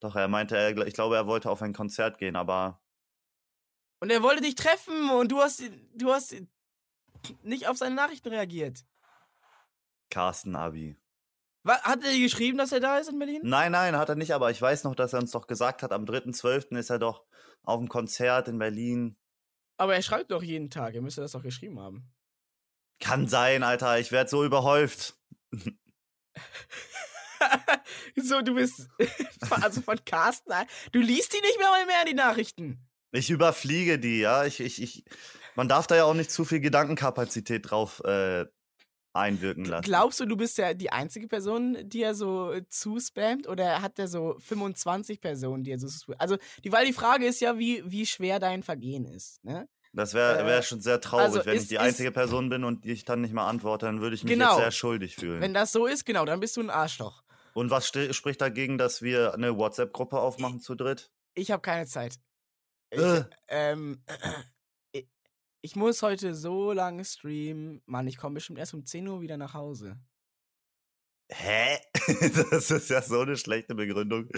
Doch, 0.00 0.14
er 0.16 0.28
meinte, 0.28 0.56
er, 0.56 0.76
ich 0.86 0.94
glaube, 0.94 1.16
er 1.16 1.26
wollte 1.26 1.50
auf 1.50 1.62
ein 1.62 1.72
Konzert 1.74 2.18
gehen, 2.18 2.36
aber 2.36 2.80
Und 4.00 4.10
er 4.10 4.22
wollte 4.22 4.42
dich 4.42 4.54
treffen 4.54 5.10
und 5.10 5.30
du 5.32 5.40
hast, 5.40 5.62
du 5.94 6.10
hast 6.12 6.34
nicht 7.42 7.66
auf 7.68 7.76
seine 7.76 7.94
Nachrichten 7.94 8.28
reagiert. 8.28 8.84
Carsten 10.10 10.56
Abi. 10.56 10.96
Was, 11.64 11.82
hat 11.82 12.04
er 12.04 12.18
geschrieben, 12.18 12.58
dass 12.58 12.72
er 12.72 12.80
da 12.80 12.98
ist 12.98 13.10
in 13.10 13.18
Berlin? 13.18 13.40
Nein, 13.44 13.72
nein, 13.72 13.96
hat 13.96 14.08
er 14.08 14.14
nicht, 14.14 14.32
aber 14.32 14.50
ich 14.50 14.60
weiß 14.60 14.84
noch, 14.84 14.94
dass 14.94 15.12
er 15.12 15.20
uns 15.20 15.32
doch 15.32 15.46
gesagt 15.46 15.82
hat, 15.82 15.92
am 15.92 16.04
3.12. 16.04 16.76
ist 16.78 16.90
er 16.90 16.98
doch 16.98 17.24
auf 17.62 17.78
dem 17.78 17.88
Konzert 17.88 18.48
in 18.48 18.58
Berlin. 18.58 19.16
Aber 19.76 19.94
er 19.94 20.02
schreibt 20.02 20.30
doch 20.30 20.42
jeden 20.42 20.70
Tag. 20.70 20.94
Er 20.94 21.02
müsste 21.02 21.20
das 21.20 21.32
doch 21.32 21.42
geschrieben 21.42 21.78
haben. 21.80 22.10
Kann 23.00 23.28
sein, 23.28 23.62
Alter, 23.62 23.98
ich 23.98 24.10
werde 24.12 24.30
so 24.30 24.44
überhäuft. 24.44 25.16
so, 28.16 28.42
du 28.42 28.54
bist. 28.54 28.88
also 29.50 29.80
von 29.82 29.98
Carsten. 30.04 30.52
Du 30.92 31.00
liest 31.00 31.32
die 31.32 31.40
nicht 31.40 31.58
mehr 31.58 31.86
mehr 31.86 32.04
die 32.06 32.14
Nachrichten. 32.14 32.86
Ich 33.12 33.30
überfliege 33.30 33.98
die, 33.98 34.20
ja. 34.20 34.44
Ich, 34.44 34.60
ich, 34.60 34.82
ich, 34.82 35.04
Man 35.54 35.68
darf 35.68 35.86
da 35.86 35.96
ja 35.96 36.04
auch 36.04 36.14
nicht 36.14 36.30
zu 36.30 36.44
viel 36.44 36.60
Gedankenkapazität 36.60 37.70
drauf 37.70 38.02
äh, 38.04 38.46
einwirken 39.12 39.64
lassen. 39.64 39.84
Glaubst 39.84 40.20
du, 40.20 40.26
du 40.26 40.36
bist 40.36 40.58
ja 40.58 40.74
die 40.74 40.90
einzige 40.90 41.26
Person, 41.28 41.76
die 41.82 42.02
er 42.02 42.14
so 42.14 42.52
äh, 42.52 42.64
zuspammt? 42.68 43.48
Oder 43.48 43.82
hat 43.82 43.98
er 43.98 44.08
so 44.08 44.36
25 44.40 45.20
Personen, 45.20 45.64
die 45.64 45.72
er 45.72 45.78
so 45.78 45.88
spammt? 45.88 46.20
Also, 46.20 46.36
die, 46.64 46.70
weil 46.72 46.86
die 46.86 46.92
Frage 46.92 47.26
ist 47.26 47.40
ja, 47.40 47.58
wie, 47.58 47.82
wie 47.86 48.06
schwer 48.06 48.38
dein 48.38 48.62
Vergehen 48.62 49.04
ist. 49.06 49.42
Ne? 49.44 49.68
Das 49.92 50.12
wäre 50.14 50.44
wär 50.46 50.58
Äh, 50.58 50.62
schon 50.62 50.80
sehr 50.80 51.00
traurig, 51.00 51.24
also 51.26 51.46
wenn 51.46 51.56
ist- 51.56 51.62
ich 51.64 51.68
die 51.70 51.74
ist- 51.76 51.80
einzige 51.80 52.12
Person 52.12 52.48
bin 52.50 52.62
und 52.64 52.84
ich 52.86 53.04
dann 53.04 53.22
nicht 53.22 53.32
mal 53.32 53.48
antworte, 53.48 53.86
dann 53.86 54.00
würde 54.00 54.14
ich 54.14 54.22
mich 54.22 54.32
Genau. 54.34 54.50
jetzt 54.52 54.58
sehr 54.58 54.70
schuldig 54.70 55.16
fühlen. 55.16 55.40
Wenn 55.40 55.54
das 55.54 55.72
so 55.72 55.86
ist, 55.86 56.04
genau, 56.04 56.24
dann 56.24 56.40
bist 56.40 56.56
du 56.56 56.60
ein 56.60 56.70
Arschloch. 56.70 57.22
und 57.54 57.70
was 57.70 57.88
spricht 57.88 58.40
dagegen, 58.40 58.78
dass 58.78 59.02
wir 59.02 59.34
eine 59.34 59.56
WhatsApp-Gruppe 59.56 60.20
aufmachen 60.20 60.60
zu 60.60 60.74
dritt? 60.76 61.10
Ich 61.34 61.50
habe 61.50 61.60
keine 61.62 61.86
Zeit. 61.86 62.16
Ich, 62.90 63.00
Äh. 63.00 63.24
ähm, 63.48 64.04
ich, 65.60 65.76
muss 65.76 66.02
heute 66.02 66.34
so 66.34 66.72
lange 66.72 67.04
streamen. 67.04 67.82
Mann, 67.86 68.06
ich 68.06 68.16
komme 68.16 68.34
bestimmt 68.34 68.58
erst 68.58 68.74
um 68.74 68.84
10 68.84 69.06
Uhr 69.08 69.20
wieder 69.20 69.36
nach 69.36 69.54
Hause. 69.54 69.98
Hä? 71.30 71.78
Das 72.50 72.70
ist 72.70 72.88
ja 72.88 73.02
so 73.02 73.20
eine 73.20 73.36
schlechte 73.36 73.74
Begründung, 73.74 74.30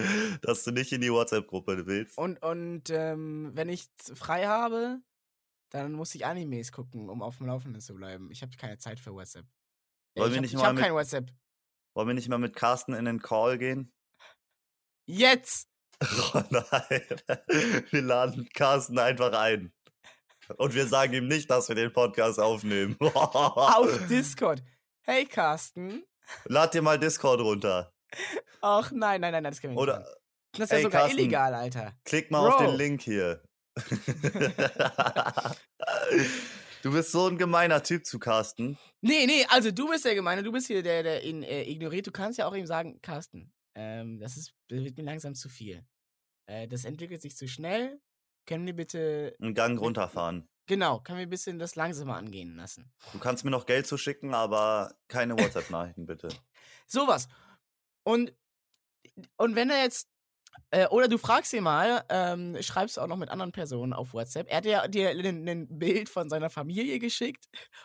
dass 0.42 0.64
du 0.64 0.72
nicht 0.72 0.90
in 0.90 1.00
die 1.00 1.12
WhatsApp-Gruppe 1.12 1.87
willst. 1.87 2.18
Und, 2.18 2.42
und 2.42 2.90
ähm, 2.90 3.50
wenn 3.54 3.68
ich 3.68 3.87
frei 4.14 4.46
habe, 4.46 5.00
dann 5.70 5.92
muss 5.92 6.14
ich 6.16 6.26
Animes 6.26 6.72
gucken, 6.72 7.09
um 7.09 7.22
auf 7.22 7.37
dem 7.37 7.46
Laufenden 7.46 7.80
zu 7.80 7.94
bleiben. 7.94 8.28
Ich 8.33 8.42
habe 8.42 8.56
keine 8.56 8.78
Zeit 8.78 8.98
für 8.98 9.12
WhatsApp. 9.14 9.46
Wollen 10.16 10.33
ich 10.42 10.52
wir 10.52 10.59
hab- 10.59 10.62
ich 10.62 10.68
habe 10.68 10.80
kein 10.80 10.94
WhatsApp. 10.94 11.30
Wollen 11.94 12.09
wir 12.09 12.14
nicht 12.14 12.28
mal 12.28 12.38
mit 12.38 12.56
Carsten 12.56 12.92
in 12.94 13.04
den 13.04 13.20
Call 13.22 13.59
gehen? 13.59 13.92
Jetzt! 15.06 15.68
Oh 16.35 16.42
nein. 16.50 17.02
Wir 17.90 18.02
laden 18.02 18.48
Carsten 18.54 18.98
einfach 18.98 19.33
ein. 19.33 19.70
Und 20.56 20.74
wir 20.74 20.86
sagen 20.86 21.12
ihm 21.12 21.28
nicht, 21.28 21.50
dass 21.50 21.68
wir 21.68 21.76
den 21.76 21.92
Podcast 21.92 22.38
aufnehmen. 22.40 22.96
Auf 23.00 24.06
Discord. 24.08 24.62
Hey 25.02 25.24
Carsten. 25.26 26.04
Lad 26.44 26.74
dir 26.74 26.82
mal 26.82 26.98
Discord 26.98 27.40
runter. 27.40 27.92
Ach 28.60 28.90
nein, 28.92 29.20
nein, 29.20 29.32
nein, 29.32 29.44
das 29.44 29.60
können 29.60 29.74
wir 29.74 29.80
nicht. 29.80 29.82
Oder 29.82 30.00
machen. 30.00 30.14
Das 30.52 30.64
ist 30.64 30.70
ja 30.72 30.76
Ey, 30.78 30.82
sogar 30.82 31.02
Carsten. 31.02 31.18
illegal, 31.18 31.54
Alter. 31.54 31.92
klick 32.04 32.30
mal 32.30 32.48
auf 32.48 32.56
Bro. 32.58 32.66
den 32.66 32.76
Link 32.76 33.02
hier. 33.02 33.42
du 36.82 36.92
bist 36.92 37.12
so 37.12 37.28
ein 37.28 37.38
gemeiner 37.38 37.82
Typ 37.82 38.04
zu 38.04 38.18
Carsten. 38.18 38.76
Nee, 39.00 39.26
nee, 39.26 39.46
also 39.48 39.70
du 39.70 39.88
bist 39.88 40.04
der 40.04 40.14
Gemeine, 40.16 40.42
du 40.42 40.50
bist 40.52 40.66
hier 40.66 40.82
der, 40.82 41.02
der 41.04 41.22
ihn 41.24 41.42
äh, 41.44 41.62
ignoriert. 41.62 42.06
Du 42.06 42.10
kannst 42.10 42.38
ja 42.38 42.46
auch 42.46 42.54
ihm 42.54 42.66
sagen, 42.66 43.00
Carsten, 43.00 43.52
ähm, 43.76 44.18
das, 44.18 44.36
ist, 44.36 44.52
das 44.68 44.82
wird 44.82 44.96
mir 44.96 45.04
langsam 45.04 45.34
zu 45.34 45.48
viel. 45.48 45.86
Äh, 46.46 46.66
das 46.66 46.84
entwickelt 46.84 47.22
sich 47.22 47.36
zu 47.36 47.46
schnell. 47.46 48.00
Können 48.50 48.66
wir 48.66 48.74
bitte, 48.74 49.36
Einen 49.40 49.54
Gang 49.54 49.78
runterfahren. 49.80 50.48
genau, 50.66 50.98
können 50.98 51.18
wir 51.18 51.26
ein 51.26 51.30
bisschen 51.30 51.60
das 51.60 51.76
langsamer 51.76 52.16
angehen 52.16 52.56
lassen. 52.56 52.92
Du 53.12 53.20
kannst 53.20 53.44
mir 53.44 53.52
noch 53.52 53.64
Geld 53.64 53.86
zuschicken, 53.86 54.34
aber 54.34 54.92
keine 55.06 55.38
WhatsApp-Nachrichten 55.38 56.04
bitte. 56.04 56.26
Sowas. 56.88 57.28
Und, 58.02 58.34
und 59.36 59.54
wenn 59.54 59.70
er 59.70 59.84
jetzt, 59.84 60.08
äh, 60.72 60.88
oder 60.88 61.06
du 61.06 61.16
fragst 61.16 61.52
ihn 61.52 61.62
mal, 61.62 62.04
ähm, 62.08 62.60
schreibst 62.60 62.96
du 62.96 63.02
auch 63.02 63.06
noch 63.06 63.16
mit 63.18 63.28
anderen 63.28 63.52
Personen 63.52 63.92
auf 63.92 64.12
WhatsApp. 64.14 64.48
Er 64.50 64.56
hat 64.56 64.64
ja 64.66 64.88
dir 64.88 65.10
ein, 65.10 65.48
ein 65.48 65.78
Bild 65.78 66.08
von 66.08 66.28
seiner 66.28 66.50
Familie 66.50 66.98
geschickt, 66.98 67.44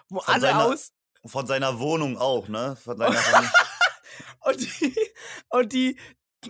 wo 0.10 0.20
Von 0.22 0.34
alle 0.34 0.42
seiner- 0.42 0.66
aus, 0.66 0.94
Von 1.28 1.46
seiner 1.46 1.78
Wohnung 1.80 2.18
auch, 2.18 2.48
ne? 2.48 2.76
Von 2.76 2.98
seiner 2.98 3.14
Familie. 3.18 3.52
Und 4.40 4.62
die, 4.62 4.96
und 5.50 5.74
die, 5.74 6.00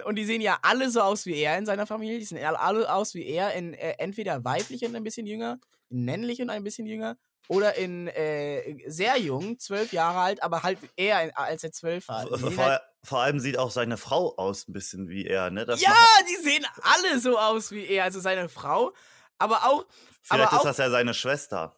und 0.03 0.15
die 0.15 0.25
sehen 0.25 0.41
ja 0.41 0.58
alle 0.62 0.89
so 0.89 1.01
aus 1.01 1.25
wie 1.25 1.36
er 1.36 1.58
in 1.58 1.65
seiner 1.65 1.86
Familie. 1.88 2.19
Die 2.19 2.25
sehen 2.25 2.43
alle, 2.43 2.60
alle 2.60 2.93
aus 2.93 3.13
wie 3.13 3.25
er 3.25 3.53
in 3.53 3.73
äh, 3.73 3.95
entweder 3.99 4.43
weiblich 4.43 4.84
und 4.86 4.95
ein 4.95 5.03
bisschen 5.03 5.25
jünger, 5.27 5.60
männlich 5.89 6.41
und 6.41 6.49
ein 6.49 6.63
bisschen 6.63 6.88
jünger, 6.88 7.17
oder 7.47 7.75
in 7.75 8.08
äh, 8.08 8.77
sehr 8.89 9.17
jung, 9.19 9.60
zwölf 9.60 9.93
Jahre 9.93 10.19
alt, 10.19 10.43
aber 10.43 10.63
halt 10.63 10.79
eher 10.95 11.23
in, 11.23 11.31
als 11.36 11.63
er 11.63 11.71
zwölf 11.71 12.08
war. 12.08 12.27
Vor, 12.27 12.58
halt, 12.58 12.81
vor 13.03 13.19
allem 13.21 13.39
sieht 13.39 13.58
auch 13.60 13.69
seine 13.71 13.97
Frau 13.97 14.36
aus 14.36 14.67
ein 14.67 14.73
bisschen 14.73 15.08
wie 15.10 15.25
er, 15.27 15.51
ne? 15.51 15.65
Das 15.65 15.79
ja, 15.79 15.93
die 16.27 16.43
sehen 16.43 16.65
alle 16.81 17.19
so 17.19 17.38
aus 17.38 17.71
wie 17.71 17.86
er, 17.86 18.05
also 18.05 18.19
seine 18.19 18.49
Frau. 18.49 18.93
Aber 19.38 19.65
auch, 19.65 19.86
vielleicht 20.23 20.47
aber 20.47 20.55
ist 20.55 20.60
auch- 20.62 20.63
das 20.65 20.77
ja 20.77 20.89
seine 20.89 21.13
Schwester. 21.13 21.75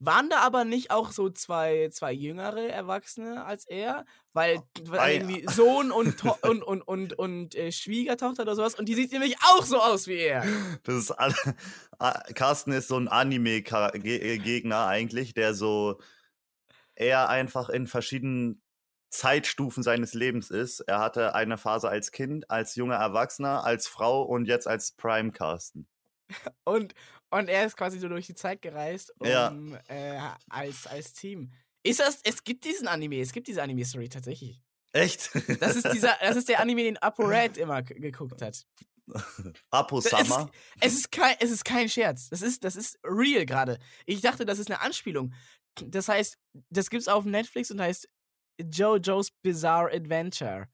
Waren 0.00 0.28
da 0.28 0.40
aber 0.40 0.64
nicht 0.64 0.90
auch 0.90 1.10
so 1.12 1.30
zwei, 1.30 1.88
zwei 1.92 2.12
jüngere 2.12 2.68
Erwachsene 2.68 3.44
als 3.44 3.66
er? 3.66 4.04
Weil, 4.32 4.60
Ei- 4.92 5.14
irgendwie 5.16 5.46
Sohn 5.48 5.90
und, 5.92 6.22
und, 6.42 6.62
und, 6.62 6.82
und, 6.82 7.18
und 7.18 7.54
äh, 7.54 7.70
Schwiegertochter 7.72 8.42
oder 8.42 8.56
sowas. 8.56 8.74
Und 8.74 8.88
die 8.88 8.94
sieht 8.94 9.12
nämlich 9.12 9.36
auch 9.42 9.64
so 9.64 9.80
aus 9.80 10.06
wie 10.06 10.18
er. 10.18 10.44
Das 10.82 10.94
ist 10.94 11.10
alle, 11.12 11.34
Ah, 11.98 12.20
Carsten 12.34 12.72
ist 12.72 12.88
so 12.88 12.96
ein 12.98 13.08
Anime-Gegner 13.08 14.86
eigentlich, 14.86 15.34
der 15.34 15.54
so 15.54 16.00
eher 16.96 17.28
einfach 17.28 17.68
in 17.68 17.86
verschiedenen 17.86 18.60
Zeitstufen 19.10 19.82
seines 19.82 20.12
Lebens 20.14 20.50
ist. 20.50 20.80
Er 20.80 20.98
hatte 20.98 21.34
eine 21.34 21.56
Phase 21.56 21.88
als 21.88 22.10
Kind, 22.10 22.50
als 22.50 22.74
junger 22.74 22.96
Erwachsener, 22.96 23.64
als 23.64 23.86
Frau 23.86 24.22
und 24.22 24.46
jetzt 24.46 24.66
als 24.66 24.92
Prime 24.92 25.30
Carsten. 25.30 25.86
Und, 26.64 26.94
und 27.38 27.48
er 27.48 27.66
ist 27.66 27.76
quasi 27.76 27.98
so 27.98 28.08
durch 28.08 28.26
die 28.26 28.34
Zeit 28.34 28.62
gereist, 28.62 29.12
um, 29.18 29.26
Ja. 29.26 29.54
äh, 29.88 30.20
als, 30.48 30.86
als 30.86 31.12
Team. 31.12 31.52
Ist 31.82 32.00
das, 32.00 32.20
es 32.24 32.44
gibt 32.44 32.64
diesen 32.64 32.88
Anime, 32.88 33.20
es 33.20 33.32
gibt 33.32 33.46
diese 33.46 33.62
Anime-Story 33.62 34.08
tatsächlich. 34.08 34.62
Echt? 34.92 35.30
Das 35.60 35.76
ist 35.76 35.92
dieser, 35.92 36.16
das 36.20 36.36
ist 36.36 36.48
der 36.48 36.60
Anime, 36.60 36.84
den 36.84 36.96
Apo 36.98 37.24
Red 37.26 37.56
immer 37.58 37.82
geguckt 37.82 38.40
hat. 38.40 38.64
Apo 39.70 40.00
Summer. 40.00 40.50
Es 40.80 40.94
ist 40.94 41.12
kein, 41.12 41.36
es 41.40 41.50
ist 41.50 41.64
kein 41.64 41.88
Scherz. 41.88 42.28
Das 42.30 42.40
ist, 42.40 42.64
das 42.64 42.76
ist 42.76 42.98
real 43.04 43.44
gerade. 43.44 43.78
Ich 44.06 44.20
dachte, 44.22 44.46
das 44.46 44.58
ist 44.58 44.70
eine 44.70 44.80
Anspielung. 44.80 45.34
Das 45.84 46.08
heißt, 46.08 46.38
das 46.70 46.88
gibt's 46.88 47.08
auf 47.08 47.24
Netflix 47.24 47.70
und 47.70 47.80
heißt 47.80 48.08
JoJo's 48.58 49.30
Bizarre 49.42 49.92
Adventure. 49.92 50.68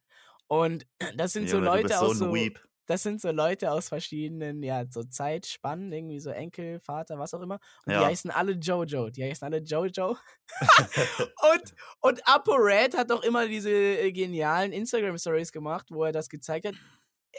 Und 0.46 0.86
das 1.16 1.32
sind 1.32 1.48
so 1.48 1.56
Junge, 1.56 1.66
du 1.66 1.72
Leute 1.72 1.88
bist 1.88 1.98
so 1.98 2.06
aus 2.06 2.12
ein 2.12 2.18
so, 2.18 2.34
Weep. 2.34 2.60
Das 2.90 3.04
sind 3.04 3.20
so 3.20 3.30
Leute 3.30 3.70
aus 3.70 3.88
verschiedenen, 3.88 4.64
ja, 4.64 4.84
so 4.84 5.04
Zeitspannen, 5.04 5.92
irgendwie 5.92 6.18
so 6.18 6.30
Enkel, 6.30 6.80
Vater, 6.80 7.20
was 7.20 7.32
auch 7.34 7.40
immer. 7.40 7.60
Und 7.86 7.92
die 7.92 8.00
Ja. 8.00 8.04
heißen 8.06 8.32
alle 8.32 8.52
Jojo. 8.52 9.10
Die 9.10 9.22
heißen 9.22 9.44
alle 9.46 9.58
Jojo. 9.58 10.16
und, 11.52 11.74
und 12.00 12.28
Apo 12.28 12.54
Red 12.56 12.96
hat 12.96 13.10
doch 13.10 13.22
immer 13.22 13.46
diese 13.46 13.70
äh, 13.70 14.10
genialen 14.10 14.72
Instagram-Stories 14.72 15.52
gemacht, 15.52 15.86
wo 15.92 16.02
er 16.02 16.10
das 16.10 16.28
gezeigt 16.28 16.66
hat. 16.66 16.74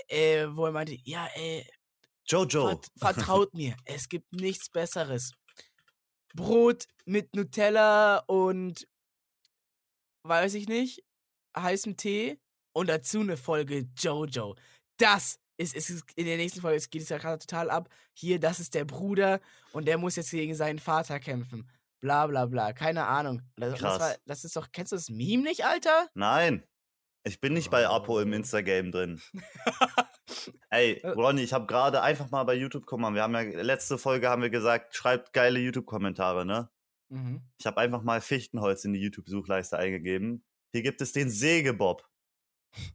Äh, 0.08 0.48
wo 0.52 0.68
er 0.68 0.72
meinte, 0.72 0.96
ja, 1.04 1.28
ey, 1.36 1.68
Jojo. 2.28 2.68
Vert 2.70 2.88
vertraut 2.98 3.54
mir, 3.54 3.76
es 3.84 4.08
gibt 4.08 4.32
nichts 4.32 4.70
Besseres. 4.70 5.34
Brot 6.34 6.86
mit 7.04 7.36
Nutella 7.36 8.20
und 8.20 8.88
weiß 10.24 10.54
ich 10.54 10.70
nicht, 10.70 11.04
heißem 11.58 11.98
Tee 11.98 12.40
und 12.74 12.88
dazu 12.88 13.20
eine 13.20 13.36
Folge 13.36 13.90
Jojo. 13.98 14.56
Das 14.98 15.40
ist, 15.62 15.76
ist 15.76 15.89
ist- 15.89 16.04
in 16.15 16.26
der 16.26 16.38
nächsten 16.38 16.62
Folge 16.62 16.78
es 16.78 16.89
geht 16.89 17.02
es 17.04 17.10
ja 17.10 17.17
gerade 17.17 17.39
total 17.39 17.69
ab. 17.69 17.89
Hier, 18.13 18.39
das 18.39 18.60
ist 18.60 18.74
der 18.74 18.86
Bruder 18.86 19.39
und 19.74 19.88
der 19.88 19.97
muss 19.97 20.15
jetzt 20.15 20.32
gegen 20.32 20.56
seinen 20.56 20.80
Vater 20.80 21.19
kämpfen. 21.19 21.69
Bla 22.02 22.26
bla 22.28 22.45
bla, 22.47 22.74
keine 22.74 23.06
Ahnung. 23.06 23.41
Das, 23.58 23.71
das, 23.71 23.80
Krass. 23.80 24.00
war, 24.00 24.15
das 24.26 24.43
ist 24.43 24.56
doch, 24.56 24.71
kennst 24.71 24.91
du 24.91 24.95
das 24.95 25.10
Meme 25.10 25.43
nicht, 25.43 25.63
Alter? 25.65 26.10
Nein. 26.15 26.63
Ich 27.24 27.39
bin 27.39 27.54
nicht 27.54 27.69
bei 27.69 27.88
Apo 27.88 28.19
im 28.19 28.32
Oh. 28.32 28.36
Instagame 28.36 28.89
drin. 28.89 29.21
Ey, 30.69 30.93
Äh. 31.04 31.10
Ronny, 31.10 31.41
ich 31.41 31.54
habe 31.54 31.67
gerade 31.67 32.02
einfach 32.02 32.32
mal 32.32 32.43
bei 32.45 32.56
YouTube, 32.56 32.89
mal, 32.93 33.13
wir 33.13 33.21
haben 33.24 33.34
ja, 33.36 33.41
letzte 33.62 33.97
Folge 33.97 34.30
haben 34.30 34.41
wir 34.41 34.50
gesagt, 34.50 34.95
schreibt 34.95 35.34
geile 35.34 35.60
YouTube-Kommentare, 35.60 36.45
ne? 36.45 36.69
Mhm. 37.10 37.41
Ich 37.60 37.65
habe 37.67 37.78
einfach 37.80 38.02
mal 38.02 38.21
Fichtenholz 38.21 38.86
in 38.86 38.93
die 38.93 39.02
YouTube-Suchleiste 39.02 39.78
eingegeben. 39.78 40.43
Hier 40.74 40.82
gibt 40.82 41.02
es 41.02 41.12
den 41.12 41.30
Sägebob. 41.30 42.08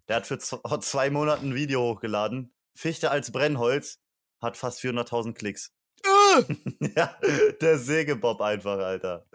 Der 0.09 0.17
hat 0.17 0.27
für 0.27 0.39
vor 0.41 0.81
zwei 0.81 1.11
Monaten 1.11 1.51
ein 1.51 1.55
Video 1.55 1.83
hochgeladen. 1.83 2.53
Fichte 2.77 3.11
als 3.11 3.33
Brennholz 3.33 3.99
hat 4.41 4.57
fast 4.57 4.81
400.000 4.81 5.35
Klicks. 5.35 5.73
Äh! 6.05 6.55
ja, 6.97 7.19
der 7.61 7.79
Sägebob 7.79 8.41
einfach, 8.41 8.79
Alter. 8.79 9.27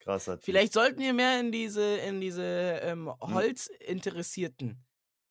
Krasser 0.00 0.36
Typ. 0.36 0.44
Vielleicht 0.44 0.72
sollten 0.72 1.00
wir 1.00 1.12
mehr 1.12 1.38
in 1.38 1.52
diese, 1.52 1.98
in 1.98 2.20
diese 2.20 2.42
ähm, 2.82 3.12
Holzinteressierten 3.20 4.82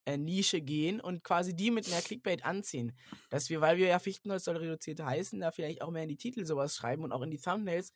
äh, 0.05 0.17
Nische 0.17 0.61
gehen 0.61 1.01
und 1.01 1.23
quasi 1.23 1.55
die 1.55 1.71
mit 1.71 1.89
mehr 1.89 2.01
Clickbait 2.01 2.45
anziehen. 2.45 2.95
Dass 3.29 3.49
wir, 3.49 3.61
weil 3.61 3.77
wir 3.77 3.87
ja 3.87 3.99
Fichtenholz 3.99 4.43
soll 4.43 4.57
reduziert 4.57 5.01
heißen, 5.01 5.39
da 5.39 5.51
vielleicht 5.51 5.81
auch 5.81 5.89
mehr 5.89 6.03
in 6.03 6.09
die 6.09 6.17
Titel 6.17 6.45
sowas 6.45 6.75
schreiben 6.75 7.03
und 7.03 7.11
auch 7.11 7.23
in 7.23 7.31
die 7.31 7.39
Thumbnails. 7.39 7.91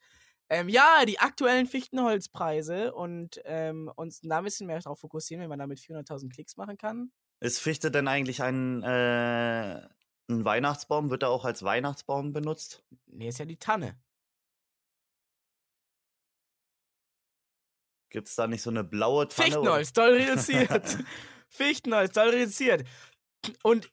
Ähm, 0.50 0.68
ja, 0.68 1.04
die 1.06 1.20
aktuellen 1.20 1.66
Fichtenholzpreise 1.66 2.92
und 2.92 3.40
ähm, 3.44 3.90
uns 3.94 4.20
da 4.20 4.38
ein 4.38 4.44
bisschen 4.44 4.66
mehr 4.66 4.80
darauf 4.80 4.98
fokussieren, 4.98 5.40
wenn 5.40 5.48
man 5.48 5.60
damit 5.60 5.78
400.000 5.78 6.30
Klicks 6.30 6.56
machen 6.56 6.76
kann. 6.76 7.12
Ist 7.40 7.58
Fichte 7.58 7.90
denn 7.90 8.08
eigentlich 8.08 8.42
ein, 8.42 8.82
äh, 8.82 9.86
ein 10.28 10.44
Weihnachtsbaum? 10.44 11.10
Wird 11.10 11.22
er 11.22 11.30
auch 11.30 11.44
als 11.44 11.62
Weihnachtsbaum 11.62 12.32
benutzt? 12.32 12.84
Nee, 13.06 13.28
ist 13.28 13.38
ja 13.38 13.44
die 13.44 13.58
Tanne. 13.58 13.98
Gibt 18.10 18.28
es 18.28 18.36
da 18.36 18.46
nicht 18.46 18.62
so 18.62 18.70
eine 18.70 18.84
blaue 18.84 19.28
Tanne? 19.28 19.48
Fichtenholz, 19.48 19.92
doll 19.92 20.12
reduziert. 20.14 20.98
Fichtenholz, 21.48 22.12
doll 22.12 22.30
reduziert. 22.30 22.86
Und 23.62 23.90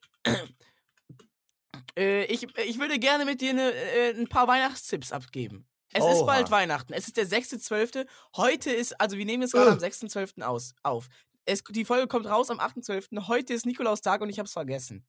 Äh, 1.98 2.26
ich, 2.26 2.48
ich 2.58 2.80
würde 2.80 3.00
gerne 3.00 3.26
mit 3.26 3.42
dir 3.42 3.54
ne, 3.54 3.74
äh, 3.74 4.12
ein 4.12 4.28
paar 4.28 4.48
Weihnachtstipps 4.48 5.12
abgeben. 5.12 5.68
Es 5.94 6.06
ist 6.06 6.22
Oha. 6.22 6.26
bald 6.26 6.52
Weihnachten. 6.52 6.94
Es 6.94 7.08
ist 7.08 7.18
der 7.18 7.28
6.12. 7.28 8.08
Heute 8.38 8.72
ist, 8.72 9.00
also 9.02 9.18
wir 9.18 9.26
nehmen 9.26 9.44
es 9.44 9.52
gerade 9.52 9.72
am 9.72 9.78
Ugh. 9.78 9.84
6.12. 9.84 10.42
aus 10.42 10.74
auf. 10.84 11.10
Es, 11.46 11.64
die 11.64 11.86
Folge 11.86 12.08
kommt 12.08 12.28
raus 12.28 12.50
am 12.50 12.60
8.12. 12.60 13.28
Heute 13.28 13.54
ist 13.54 13.66
Nikolaustag 13.66 14.22
und 14.22 14.30
ich 14.30 14.38
habe 14.40 14.48
es 14.48 14.54
vergessen. 14.54 15.06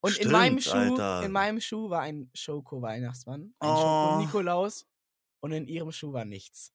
Und 0.00 0.18
in 0.18 0.30
meinem 0.30 0.58
Schuh, 0.60 0.70
Stimmt, 0.70 1.00
Alter. 1.00 1.24
in 1.26 1.32
meinem 1.32 1.60
Schuh 1.60 1.88
war 1.88 2.00
ein 2.00 2.30
Schoko-Weihnachtsmann, 2.34 3.54
ein 3.58 3.68
Oh. 3.68 3.76
Schoko-Nikolaus 3.76 4.86
und 5.40 5.52
in 5.52 5.66
ihrem 5.68 5.92
Schuh 5.92 6.12
war 6.12 6.24
nichts. 6.24 6.72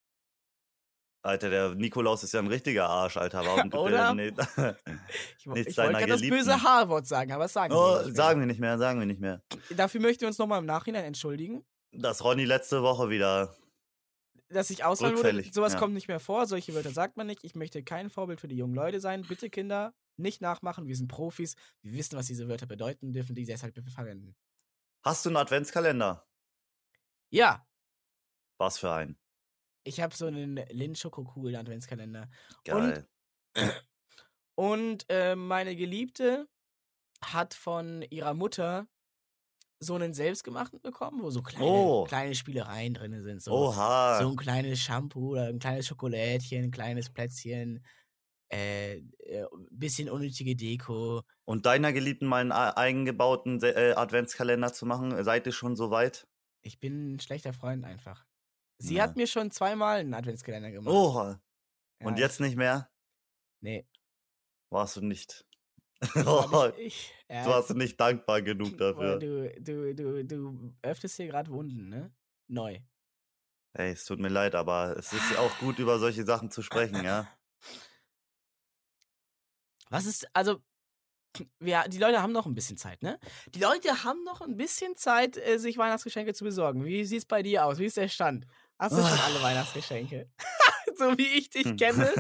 Alter, 1.24 1.50
der 1.50 1.76
Nikolaus 1.76 2.24
ist 2.24 2.34
ja 2.34 2.40
ein 2.40 2.48
richtiger 2.48 2.88
Arsch, 2.88 3.18
Alter. 3.18 3.40
Warum 3.46 3.64
gibt 3.64 3.76
Oder? 3.76 4.14
der 4.14 4.14
nicht? 4.14 4.38
Ich, 5.56 5.68
ich 5.68 5.78
wollte 5.78 5.94
gerade 5.94 6.08
das 6.08 6.22
böse. 6.22 6.62
H-Wort 6.64 7.08
sagen, 7.08 7.32
aber 7.32 7.44
das 7.44 7.54
sagen 7.54 7.74
wir 7.74 7.80
oh, 7.80 7.96
nicht 7.98 8.06
mehr. 8.08 8.16
sagen 8.16 8.40
wir 8.40 8.46
nicht 8.48 8.60
mehr, 8.60 8.78
sagen 8.78 9.00
wir 9.00 9.06
nicht 9.06 9.20
mehr. 9.22 9.42
Dafür 9.72 10.02
möchten 10.02 10.22
wir 10.22 10.28
uns 10.28 10.38
nochmal 10.38 10.60
im 10.60 10.66
Nachhinein 10.66 11.06
entschuldigen. 11.06 11.66
Dass 11.92 12.24
Ronny 12.24 12.46
letzte 12.46 12.82
Woche 12.84 13.10
wieder. 13.10 13.56
Dass 14.50 14.70
ich 14.70 14.84
wurde. 14.84 15.04
Rückfällig, 15.06 15.54
Sowas 15.54 15.74
ja. 15.74 15.80
kommt 15.80 15.94
nicht 15.94 16.08
mehr 16.08 16.20
vor. 16.20 16.46
Solche 16.46 16.74
Wörter 16.74 16.92
sagt 16.92 17.18
man 17.18 17.28
nicht. 17.28 17.44
Ich 17.44 17.56
möchte 17.56 17.84
kein 17.84 18.10
Vorbild 18.10 18.40
für 18.42 18.48
die 18.48 18.58
jungen 18.58 18.76
Leute 18.76 19.00
sein. 19.00 19.24
Bitte, 19.24 19.50
Kinder, 19.50 19.94
nicht 20.16 20.42
nachmachen. 20.42 20.88
Wir 20.88 20.96
sind 20.96 21.08
Profis. 21.08 21.56
Wir 21.82 21.94
wissen, 21.94 22.18
was 22.18 22.28
diese 22.28 22.48
Wörter 22.48 22.66
bedeuten, 22.66 23.14
dürfen 23.14 23.36
die 23.36 23.46
deshalb 23.46 23.76
bitte 23.76 23.92
verwenden. 23.92 24.36
Hast 25.04 25.26
du 25.26 25.30
einen 25.30 25.38
Adventskalender? 25.38 26.26
Ja, 27.30 27.68
Was 28.58 28.80
für 28.80 28.92
ein? 28.92 29.18
ich 29.88 30.02
habe 30.02 30.14
so 30.14 30.28
einen 30.28 30.58
Lind 30.70 30.98
Schokokugel 30.98 31.56
Adventskalender. 31.56 32.30
Geil. 32.66 33.08
Und 34.56 35.06
äh, 35.10 35.36
meine 35.36 35.76
Geliebte 35.76 36.50
hat 37.22 37.54
von 37.54 38.02
ihrer 38.02 38.34
Mutter 38.34 38.88
so 39.80 39.96
einen 39.96 40.14
selbstgemachten 40.14 40.82
bekommen, 40.82 41.22
wo 41.22 41.30
so 41.30 41.42
kleine, 41.42 41.66
Oh. 41.66 42.04
kleine 42.06 42.34
Spielereien 42.36 42.94
drin 42.96 43.22
sind. 43.22 43.42
So, 43.42 43.52
Oha. 43.52 44.20
so 44.22 44.30
ein 44.30 44.36
kleines 44.36 44.80
Shampoo 44.80 45.32
oder 45.34 45.48
ein 45.48 45.60
kleines 45.60 45.88
Schokolädchen, 45.88 46.66
ein 46.66 46.72
kleines 46.72 47.10
Plätzchen, 47.12 47.86
äh, 48.52 48.98
äh, 48.98 49.46
bisschen 49.72 50.10
unnötige 50.10 50.56
Deko. 50.56 51.22
Und 51.46 51.66
deiner 51.66 51.94
Geliebten 51.94 52.28
mal 52.28 52.42
einen 52.42 52.52
eigengebauten 52.54 53.62
äh, 53.64 53.94
Adventskalender 53.96 54.74
zu 54.74 54.86
machen? 54.86 55.24
Seid 55.24 55.46
ihr 55.48 55.52
schon 55.54 55.76
so 55.76 55.92
weit? 55.92 56.28
Ich 56.64 56.80
bin 56.80 57.16
ein 57.16 57.20
schlechter 57.20 57.54
Freund 57.54 57.86
einfach. 57.86 58.26
Sie 58.80 58.96
Ja. 58.96 59.04
hat 59.04 59.16
mir 59.16 59.28
schon 59.28 59.52
zweimal 59.52 60.00
einen 60.00 60.14
Adventskalender 60.14 60.72
gemacht. 60.72 60.94
Oha. 60.94 61.42
Ja, 62.02 62.08
Und 62.08 62.20
jetzt 62.20 62.40
nicht 62.40 62.56
mehr? 62.58 62.90
Nee. 63.62 63.88
Warst 64.70 64.98
du 64.98 65.02
nicht. 65.02 65.47
Hab 66.02 66.78
ich, 66.78 67.14
ja, 67.30 67.44
du 67.44 67.50
warst 67.50 67.74
nicht 67.76 68.00
dankbar 68.00 68.42
genug 68.42 68.78
dafür. 68.78 69.20
du, 69.20 69.54
du, 69.60 69.96
du, 69.96 70.24
du 70.26 70.74
öffnest 70.82 71.18
hier 71.18 71.28
gerade 71.28 71.50
Wunden, 71.52 71.90
ne? 71.90 72.12
Neu. 72.48 72.80
Ey, 73.74 73.92
es 73.92 74.06
tut 74.06 74.20
mir 74.20 74.30
leid, 74.30 74.56
aber 74.56 74.96
es 74.98 75.14
ist 75.14 75.32
ja 75.32 75.40
auch 75.40 75.58
gut, 75.60 75.78
über 75.80 76.00
solche 76.00 76.24
Sachen 76.24 76.50
zu 76.52 76.62
sprechen, 76.62 77.04
ja? 77.04 77.28
Was 79.90 80.06
ist, 80.06 80.28
also, 80.34 80.62
wir, 81.60 81.84
die 81.88 82.00
Leute 82.00 82.22
haben 82.22 82.32
noch 82.34 82.46
ein 82.48 82.56
bisschen 82.56 82.78
Zeit, 82.78 83.04
ne? 83.04 83.20
Die 83.54 83.60
Leute 83.60 84.04
haben 84.04 84.24
noch 84.24 84.42
ein 84.42 84.58
bisschen 84.58 84.96
Zeit, 84.96 85.38
äh, 85.38 85.58
sich 85.60 85.78
Weihnachtsgeschenke 85.78 86.34
zu 86.34 86.44
besorgen. 86.44 86.84
Wie 86.86 87.04
sieht's 87.06 87.26
bei 87.26 87.44
dir 87.44 87.66
aus? 87.66 87.78
Wie 87.78 87.86
ist 87.86 87.98
der 87.98 88.08
Stand? 88.08 88.48
Hast 88.80 88.94
du 88.94 89.02
schon 89.02 89.20
alle 89.20 89.40
Ah. 89.40 89.44
Weihnachtsgeschenke? 89.44 90.30
so 90.98 91.18
wie 91.18 91.28
ich 91.38 91.50
dich 91.50 91.76
kenne. 91.78 92.12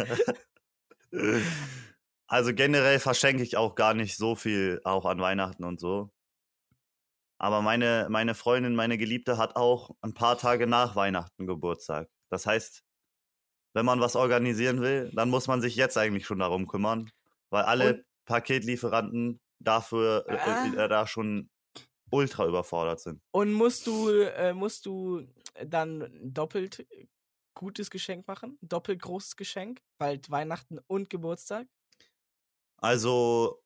Also 2.28 2.54
generell 2.54 3.00
verschenke 3.00 3.44
ich 3.44 3.56
auch 3.58 3.76
gar 3.76 3.94
nicht 3.94 4.18
so 4.18 4.36
viel, 4.36 4.82
auch 4.84 5.06
an 5.06 5.20
Weihnachten 5.22 5.64
und 5.64 5.80
so. 5.80 6.12
Aber 7.40 7.62
meine, 7.62 8.08
meine 8.10 8.34
Freundin, 8.36 8.76
meine 8.76 8.98
Geliebte 8.98 9.38
hat 9.38 9.56
auch 9.56 9.92
ein 10.02 10.14
paar 10.14 10.38
Tage 10.38 10.68
nach 10.68 10.96
Weihnachten 10.96 11.46
Geburtstag. 11.48 12.10
Das 12.30 12.46
heißt, 12.46 12.84
wenn 13.74 13.86
man 13.86 14.00
was 14.00 14.16
organisieren 14.16 14.82
will, 14.82 15.12
dann 15.14 15.30
muss 15.30 15.48
man 15.48 15.62
sich 15.62 15.76
jetzt 15.76 15.98
eigentlich 15.98 16.26
schon 16.26 16.40
darum 16.40 16.68
kümmern, 16.68 17.10
weil 17.52 17.64
alle 17.64 17.94
Und- 17.96 18.04
Paketlieferanten 18.26 19.40
dafür 19.60 20.26
äh, 20.28 20.38
Ah. 20.38 20.66
äh, 20.86 20.90
da 20.90 21.08
schon 21.08 21.50
ultra 22.12 22.46
überfordert 22.46 23.00
sind. 23.00 23.22
Und 23.32 23.54
musst 23.54 23.88
du, 23.88 24.10
äh, 24.10 24.54
musst 24.54 24.86
du 24.86 25.26
dann 25.66 26.02
ein 26.02 26.34
doppelt 26.34 26.86
gutes 27.54 27.90
Geschenk 27.90 28.28
machen? 28.28 28.58
Doppelt 28.62 29.02
großes 29.02 29.36
Geschenk? 29.38 29.82
Bald 29.98 30.30
Weihnachten 30.30 30.80
und 30.88 31.10
Geburtstag? 31.10 31.68
Also, 32.78 33.62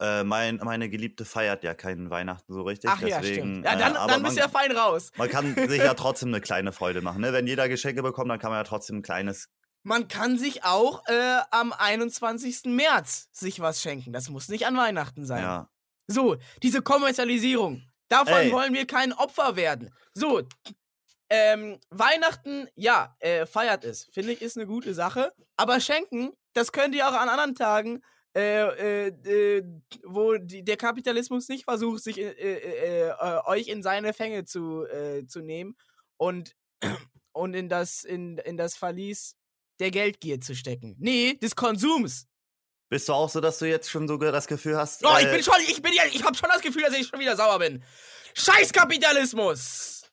äh, 0.00 0.24
mein, 0.24 0.56
meine 0.62 0.88
Geliebte 0.88 1.24
feiert 1.24 1.64
ja 1.64 1.74
keinen 1.74 2.10
Weihnachten 2.10 2.52
so 2.52 2.62
richtig. 2.62 2.90
Ach 2.90 3.00
ja, 3.00 3.20
deswegen, 3.20 3.62
stimmt. 3.62 3.64
Ja, 3.64 3.76
dann, 3.76 3.92
äh, 3.94 4.06
dann 4.08 4.22
bist 4.22 4.36
du 4.36 4.40
ja 4.40 4.48
fein 4.48 4.72
raus. 4.72 5.12
man 5.16 5.28
kann 5.28 5.54
sich 5.54 5.78
ja 5.78 5.94
trotzdem 5.94 6.28
eine 6.28 6.40
kleine 6.40 6.72
Freude 6.72 7.00
machen. 7.00 7.20
Ne? 7.20 7.32
Wenn 7.32 7.46
jeder 7.46 7.68
Geschenke 7.68 8.02
bekommt, 8.02 8.30
dann 8.30 8.38
kann 8.38 8.50
man 8.50 8.58
ja 8.58 8.64
trotzdem 8.64 8.98
ein 8.98 9.02
kleines. 9.02 9.48
Man 9.82 10.08
kann 10.08 10.38
sich 10.38 10.64
auch 10.64 11.06
äh, 11.06 11.40
am 11.50 11.72
21. 11.72 12.64
März 12.64 13.28
sich 13.32 13.60
was 13.60 13.82
schenken. 13.82 14.12
Das 14.12 14.30
muss 14.30 14.48
nicht 14.48 14.66
an 14.66 14.76
Weihnachten 14.76 15.26
sein. 15.26 15.42
Ja. 15.42 15.68
So, 16.06 16.36
diese 16.62 16.82
Kommerzialisierung. 16.82 17.82
Davon 18.08 18.34
Ey. 18.34 18.52
wollen 18.52 18.74
wir 18.74 18.86
kein 18.86 19.12
Opfer 19.12 19.56
werden. 19.56 19.94
So, 20.12 20.42
ähm, 21.30 21.78
Weihnachten, 21.90 22.68
ja, 22.74 23.16
äh, 23.20 23.46
feiert 23.46 23.84
es. 23.84 24.06
Finde 24.12 24.32
ich, 24.32 24.42
ist 24.42 24.56
eine 24.56 24.66
gute 24.66 24.94
Sache. 24.94 25.32
Aber 25.56 25.80
schenken, 25.80 26.32
das 26.52 26.72
könnt 26.72 26.94
ihr 26.94 27.08
auch 27.08 27.12
an 27.14 27.28
anderen 27.28 27.54
Tagen, 27.54 28.02
äh, 28.36 29.06
äh, 29.06 29.58
äh, 29.58 29.64
wo 30.04 30.34
die, 30.36 30.64
der 30.64 30.76
Kapitalismus 30.76 31.48
nicht 31.48 31.64
versucht, 31.64 32.02
sich 32.02 32.18
äh, 32.18 32.30
äh, 32.30 33.08
äh, 33.08 33.40
euch 33.46 33.68
in 33.68 33.82
seine 33.82 34.12
Fänge 34.12 34.44
zu, 34.44 34.84
äh, 34.86 35.26
zu 35.26 35.40
nehmen 35.40 35.76
und, 36.16 36.54
und 37.32 37.54
in, 37.54 37.68
das, 37.68 38.04
in, 38.04 38.38
in 38.38 38.56
das 38.56 38.76
Verlies 38.76 39.36
der 39.80 39.90
Geldgier 39.90 40.40
zu 40.40 40.54
stecken. 40.54 40.96
Nee, 40.98 41.34
des 41.34 41.56
Konsums. 41.56 42.26
Bist 42.90 43.08
du 43.08 43.12
auch 43.12 43.28
so, 43.28 43.40
dass 43.40 43.58
du 43.58 43.66
jetzt 43.68 43.90
schon 43.90 44.06
so 44.06 44.18
ge- 44.18 44.30
das 44.30 44.46
Gefühl 44.46 44.76
hast? 44.76 45.04
Oh, 45.04 45.16
ich 45.18 45.26
äh, 45.26 45.32
bin 45.32 45.42
schon, 45.42 45.54
ich 45.66 45.80
bin 45.80 45.92
ja, 45.94 46.02
ich 46.04 46.22
habe 46.22 46.36
schon 46.36 46.48
das 46.52 46.60
Gefühl, 46.60 46.82
dass 46.82 46.94
ich 46.94 47.06
schon 47.08 47.18
wieder 47.18 47.34
sauer 47.36 47.58
bin. 47.58 47.82
Scheiß 48.34 48.72
Kapitalismus! 48.72 50.03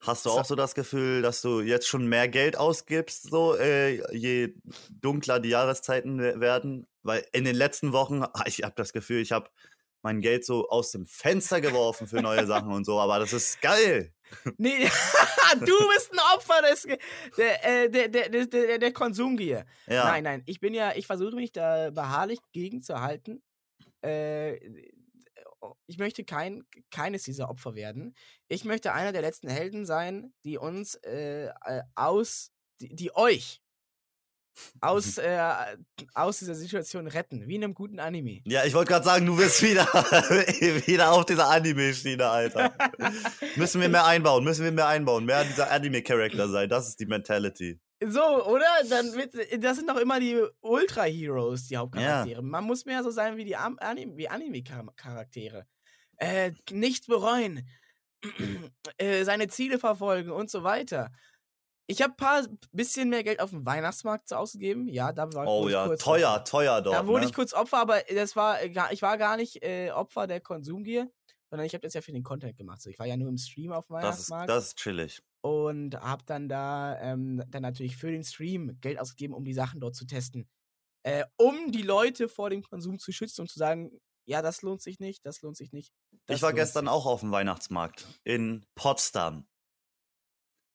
Hast 0.00 0.26
du 0.26 0.30
auch 0.30 0.44
so 0.44 0.54
das 0.54 0.74
Gefühl, 0.74 1.22
dass 1.22 1.42
du 1.42 1.60
jetzt 1.60 1.88
schon 1.88 2.06
mehr 2.06 2.28
Geld 2.28 2.56
ausgibst, 2.56 3.24
so 3.30 3.56
äh, 3.56 4.14
je 4.16 4.54
dunkler 4.90 5.40
die 5.40 5.48
Jahreszeiten 5.50 6.18
we- 6.20 6.38
werden? 6.40 6.86
Weil 7.02 7.26
in 7.32 7.44
den 7.44 7.56
letzten 7.56 7.92
Wochen, 7.92 8.22
ah, 8.22 8.44
ich 8.46 8.62
habe 8.62 8.74
das 8.76 8.92
Gefühl, 8.92 9.20
ich 9.20 9.32
habe 9.32 9.50
mein 10.02 10.20
Geld 10.20 10.44
so 10.44 10.68
aus 10.68 10.92
dem 10.92 11.06
Fenster 11.06 11.60
geworfen 11.60 12.06
für 12.06 12.22
neue 12.22 12.46
Sachen 12.46 12.72
und 12.72 12.84
so, 12.84 13.00
aber 13.00 13.18
das 13.18 13.32
ist 13.32 13.60
geil. 13.60 14.12
Nee, 14.58 14.84
du 15.60 15.88
bist 15.94 16.12
ein 16.12 16.18
Opfer 16.36 16.60
des, 16.70 16.86
der, 17.38 17.64
äh, 17.84 17.90
der, 17.90 18.08
der, 18.08 18.28
der, 18.28 18.46
der, 18.46 18.78
der 18.78 18.92
Konsumgier. 18.92 19.64
Ja. 19.86 20.04
Nein, 20.04 20.22
nein, 20.22 20.42
ich 20.44 20.60
bin 20.60 20.74
ja, 20.74 20.92
ich 20.94 21.06
versuche 21.06 21.34
mich 21.34 21.50
da 21.50 21.90
beharrlich 21.90 22.38
gegen 22.52 22.82
zu 22.82 23.00
halten. 23.00 23.42
Äh, 24.02 24.58
ich 25.86 25.98
möchte 25.98 26.24
kein, 26.24 26.64
keines 26.90 27.24
dieser 27.24 27.48
Opfer 27.48 27.74
werden. 27.74 28.14
Ich 28.48 28.64
möchte 28.64 28.92
einer 28.92 29.12
der 29.12 29.22
letzten 29.22 29.48
Helden 29.48 29.86
sein, 29.86 30.32
die 30.44 30.58
uns 30.58 30.94
äh, 30.96 31.46
äh, 31.46 31.82
aus, 31.94 32.52
die, 32.80 32.94
die 32.94 33.14
euch 33.14 33.60
aus, 34.80 35.18
äh, 35.18 35.38
aus 36.14 36.38
dieser 36.38 36.54
Situation 36.54 37.06
retten, 37.06 37.46
wie 37.46 37.56
in 37.56 37.64
einem 37.64 37.74
guten 37.74 38.00
Anime. 38.00 38.40
Ja, 38.44 38.64
ich 38.64 38.74
wollte 38.74 38.92
gerade 38.92 39.04
sagen, 39.04 39.26
du 39.26 39.36
bist 39.36 39.62
wieder, 39.62 39.86
wieder 40.86 41.12
auf 41.12 41.26
dieser 41.26 41.48
Anime-Schiene, 41.48 42.26
Alter. 42.26 42.72
müssen 43.56 43.80
wir 43.80 43.88
mehr 43.88 44.06
einbauen, 44.06 44.44
müssen 44.44 44.64
wir 44.64 44.72
mehr 44.72 44.88
einbauen, 44.88 45.24
mehr 45.24 45.44
dieser 45.44 45.70
Anime-Charakter 45.70 46.48
sein, 46.48 46.68
das 46.68 46.88
ist 46.88 47.00
die 47.00 47.06
Mentality. 47.06 47.80
So, 48.04 48.46
oder? 48.46 48.66
Dann 48.88 49.12
wird, 49.14 49.34
das 49.62 49.76
sind 49.76 49.88
doch 49.88 49.96
immer 49.96 50.20
die 50.20 50.40
Ultra-Heroes, 50.60 51.66
die 51.66 51.76
Hauptcharaktere. 51.76 52.42
Man 52.42 52.64
muss 52.64 52.84
mehr 52.84 53.02
so 53.02 53.10
sein 53.10 53.36
wie 53.36 53.44
die 53.44 53.56
Anim- 53.56 54.16
wie 54.16 54.28
Anime-Charaktere. 54.28 55.66
Äh, 56.16 56.52
nichts 56.70 57.06
bereuen, 57.06 57.68
äh, 58.98 59.24
seine 59.24 59.48
Ziele 59.48 59.78
verfolgen 59.78 60.30
und 60.30 60.50
so 60.50 60.62
weiter. 60.62 61.10
Ich 61.90 62.02
habe 62.02 62.12
ein 62.12 62.16
paar 62.16 62.46
bisschen 62.70 63.08
mehr 63.08 63.24
Geld 63.24 63.40
auf 63.40 63.50
dem 63.50 63.64
Weihnachtsmarkt 63.64 64.32
ausgegeben. 64.32 64.88
Ja, 64.88 65.12
da 65.12 65.32
war 65.32 65.46
Oh 65.48 65.66
ich 65.66 65.72
ja, 65.72 65.86
kurz 65.86 66.02
teuer, 66.02 66.30
Opfer. 66.30 66.44
teuer 66.44 66.82
dort. 66.82 66.96
Da 66.96 67.06
wurde 67.06 67.22
ne? 67.22 67.28
ich 67.28 67.34
kurz 67.34 67.54
Opfer, 67.54 67.78
aber 67.78 68.02
das 68.14 68.36
war 68.36 68.62
ich 68.62 69.02
war 69.02 69.16
gar 69.16 69.36
nicht 69.36 69.62
äh, 69.62 69.90
Opfer 69.90 70.26
der 70.26 70.40
Konsumgier, 70.40 71.10
sondern 71.50 71.66
ich 71.66 71.72
habe 71.72 71.82
das 71.82 71.94
ja 71.94 72.02
für 72.02 72.12
den 72.12 72.22
Content 72.22 72.56
gemacht. 72.56 72.82
So, 72.82 72.90
ich 72.90 72.98
war 72.98 73.06
ja 73.06 73.16
nur 73.16 73.30
im 73.30 73.38
Stream 73.38 73.72
auf 73.72 73.86
dem 73.86 73.96
das, 74.00 74.18
ist, 74.20 74.30
Weihnachtsmarkt 74.30 74.50
das 74.50 74.66
ist 74.66 74.76
chillig. 74.76 75.22
Und 75.40 75.96
habe 75.96 76.24
dann 76.26 76.48
da 76.48 76.98
ähm, 77.00 77.42
dann 77.48 77.62
natürlich 77.62 77.96
für 77.96 78.10
den 78.10 78.24
Stream 78.24 78.78
Geld 78.80 78.98
ausgegeben, 78.98 79.34
um 79.34 79.44
die 79.44 79.54
Sachen 79.54 79.80
dort 79.80 79.94
zu 79.94 80.06
testen. 80.06 80.48
Äh, 81.04 81.24
um 81.36 81.72
die 81.72 81.82
Leute 81.82 82.28
vor 82.28 82.50
dem 82.50 82.62
Konsum 82.62 82.98
zu 82.98 83.12
schützen 83.12 83.42
und 83.42 83.50
zu 83.50 83.58
sagen, 83.58 83.90
ja, 84.26 84.42
das 84.42 84.62
lohnt 84.62 84.82
sich 84.82 85.00
nicht, 85.00 85.24
das 85.24 85.40
lohnt 85.40 85.56
sich 85.56 85.72
nicht. 85.72 85.92
Ich 86.28 86.42
war 86.42 86.52
gestern 86.52 86.84
sich. 86.84 86.92
auch 86.92 87.06
auf 87.06 87.20
dem 87.20 87.30
Weihnachtsmarkt 87.30 88.06
in 88.24 88.66
Potsdam. 88.74 89.48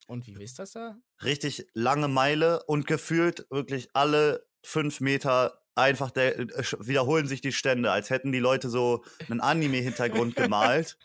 Und 0.08 0.28
wie 0.28 0.38
wisst 0.38 0.60
das 0.60 0.72
da? 0.72 0.98
Richtig 1.24 1.68
lange 1.74 2.08
Meile 2.08 2.64
und 2.64 2.88
gefühlt 2.88 3.46
wirklich 3.50 3.90
alle 3.94 4.48
fünf 4.66 5.02
Meter 5.02 5.63
einfach 5.76 6.12
der, 6.12 6.40
äh, 6.40 6.48
wiederholen 6.80 7.28
sich 7.28 7.42
die 7.42 7.52
Stände, 7.52 7.92
als 7.92 8.10
hätten 8.10 8.32
die 8.32 8.40
Leute 8.40 8.70
so 8.70 9.04
einen 9.30 9.42
Anime-Hintergrund 9.42 10.36
gemalt, 10.36 10.98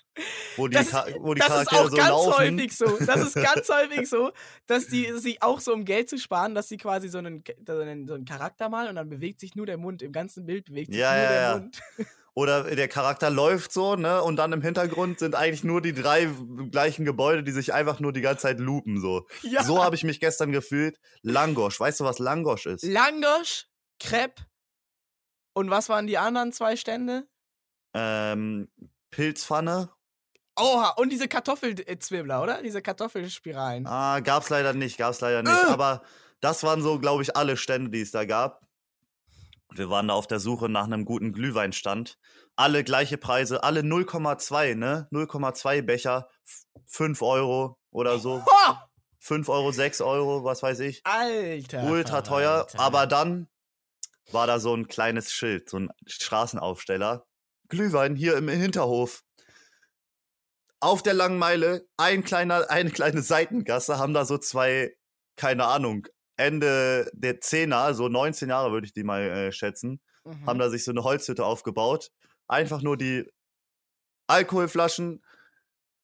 wo 0.57 0.69
die, 0.69 0.75
Das, 0.75 0.93
wo 1.21 1.35
die 1.35 1.41
das 1.41 1.49
ist 1.49 1.71
Charaktere 1.71 1.81
auch 1.81 1.91
so 1.91 1.97
ganz 1.97 2.09
laufen. 2.09 2.59
häufig 2.59 2.77
so. 2.77 2.99
Das 3.05 3.21
ist 3.21 3.35
ganz 3.35 3.69
häufig 3.71 4.09
so, 4.09 4.33
dass 4.67 4.87
die 4.87 5.13
sich 5.19 5.43
auch 5.43 5.61
so, 5.61 5.73
um 5.73 5.85
Geld 5.85 6.09
zu 6.09 6.19
sparen, 6.19 6.55
dass 6.55 6.69
sie 6.69 6.77
quasi 6.77 7.09
so 7.09 7.19
einen, 7.19 7.43
so 7.67 7.81
einen, 7.81 8.25
Charakter 8.25 8.69
malen 8.69 8.91
und 8.91 8.97
dann 8.97 9.09
bewegt 9.09 9.41
sich 9.41 9.55
nur 9.55 9.67
der 9.67 9.79
Mund. 9.79 10.03
Im 10.03 10.13
ganzen 10.13 10.45
Bild 10.45 10.67
bewegt 10.67 10.93
sich 10.93 11.01
Ja, 11.01 11.13
nur 11.13 11.23
ja, 11.23 11.29
der 11.29 11.41
ja. 11.43 11.59
Mund. 11.59 11.81
Oder 12.35 12.63
der 12.77 12.87
Charakter 12.87 13.31
läuft 13.31 13.73
so, 13.73 13.97
ne? 13.97 14.23
Und 14.23 14.37
dann 14.37 14.53
im 14.53 14.63
Hintergrund 14.63 15.19
sind 15.19 15.35
eigentlich 15.35 15.65
nur 15.65 15.83
die 15.83 15.93
drei 15.93 16.29
gleichen 16.71 17.05
Gebäude, 17.05 17.43
die 17.43 17.51
sich 17.51 17.75
einfach 17.75 17.99
nur 17.99 18.13
die 18.13 18.21
ganze 18.21 18.43
Zeit 18.43 18.61
loopen, 18.61 19.01
so. 19.01 19.27
So 19.65 19.83
habe 19.83 19.97
ich 19.97 20.05
mich 20.05 20.21
gestern 20.21 20.53
gefühlt. 20.53 21.01
Langosch. 21.23 21.81
Weißt 21.81 21.99
du, 21.99 22.05
was 22.05 22.21
Langosch 22.21 22.67
ist? 22.67 22.85
Langosch, 22.85 23.67
Crepe 23.99 24.48
und 25.59 25.71
was 25.71 25.89
waren 25.89 26.07
die 26.07 26.19
anderen 26.19 26.53
zwei 26.53 26.77
Stände? 26.77 27.27
Ähm, 27.93 28.69
Pilzpfanne. 29.11 29.91
Oha, 30.57 30.91
und 30.91 31.11
diese 31.11 31.27
Kartoffelzwirbler, 31.27 32.43
oder? 32.43 32.63
Diese 32.63 32.81
Kartoffelspiralen. 32.81 33.85
Ah, 33.87 34.21
gab's 34.21 34.51
leider 34.51 34.73
nicht, 34.73 34.99
gab's 34.99 35.21
leider 35.21 35.43
nicht. 35.43 35.65
Äh. 35.65 35.67
Aber 35.67 36.03
das 36.41 36.63
waren 36.63 36.81
so, 36.81 37.01
glaube 37.01 37.23
ich, 37.23 37.37
alle 37.37 37.57
Stände, 37.57 37.91
die 37.91 38.01
es 38.01 38.13
da 38.13 38.25
gab. 38.25 38.63
Wir 39.75 39.91
waren 39.91 40.09
da 40.09 40.15
auf 40.15 40.29
der 40.29 40.39
Suche 40.39 40.69
nach 40.69 40.85
einem 40.85 41.05
guten 41.05 41.33
Glühweinstand. 41.33 42.19
Alle 42.55 42.85
gleiche 42.85 43.19
Preise, 43.19 43.63
alle 43.65 43.81
0,2, 43.81 44.77
ne? 44.77 45.09
0,2 45.13 45.83
Becher, 45.83 46.29
5 46.87 47.21
Euro 47.23 47.79
oder 47.91 48.19
so. 48.21 48.45
Ho! 48.45 48.75
5 49.19 49.49
Euro, 49.49 49.73
6 49.73 50.01
Euro, 50.03 50.45
was 50.45 50.63
weiß 50.63 50.79
ich. 50.81 51.01
Alter. 51.05 51.83
Ultra 51.85 52.23
teuer. 52.23 52.67
Verwalter. 52.69 52.81
Aber 52.81 53.07
dann 53.09 53.49
war 54.33 54.47
da 54.47 54.59
so 54.61 54.75
ein 54.75 54.89
kleines 54.89 55.33
Schild, 55.33 55.69
so 55.69 55.79
ein 55.79 55.91
Straßenaufsteller. 56.07 57.27
Glühwein 57.69 58.17
hier 58.17 58.37
im 58.37 58.49
Hinterhof. 58.49 59.23
Auf 60.81 61.03
der 61.03 61.15
langen 61.15 61.39
Meile, 61.39 61.87
ein 61.97 62.23
kleiner, 62.23 62.71
eine 62.71 62.91
kleine 62.91 63.23
Seitengasse, 63.23 63.99
haben 63.99 64.15
da 64.15 64.25
so 64.25 64.39
zwei, 64.39 64.95
keine 65.37 65.67
Ahnung, 65.67 66.07
Ende 66.37 67.11
der 67.15 67.41
Zehner, 67.41 67.95
so 67.95 68.09
19 68.09 68.49
Jahre 68.49 68.71
würde 68.71 68.87
ich 68.87 68.93
die 68.93 69.03
mal 69.03 69.23
äh, 69.23 69.53
schätzen, 69.53 70.01
Mhm. 70.25 70.47
haben 70.47 70.59
da 70.59 70.69
sich 70.69 70.85
so 70.85 70.91
eine 70.91 71.05
Holzhütte 71.05 71.45
aufgebaut. 71.45 72.11
Einfach 72.49 72.83
nur 72.83 72.97
die 72.97 73.29
Alkoholflaschen, 74.27 75.23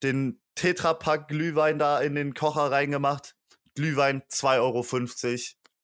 den 0.02 0.40
Tetrapack 0.54 1.28
Glühwein 1.28 1.78
da 1.78 2.00
in 2.00 2.14
den 2.14 2.34
Kocher 2.34 2.70
reingemacht. 2.70 3.34
Glühwein 3.74 4.22
2,50 4.28 4.60
Euro. 4.60 4.82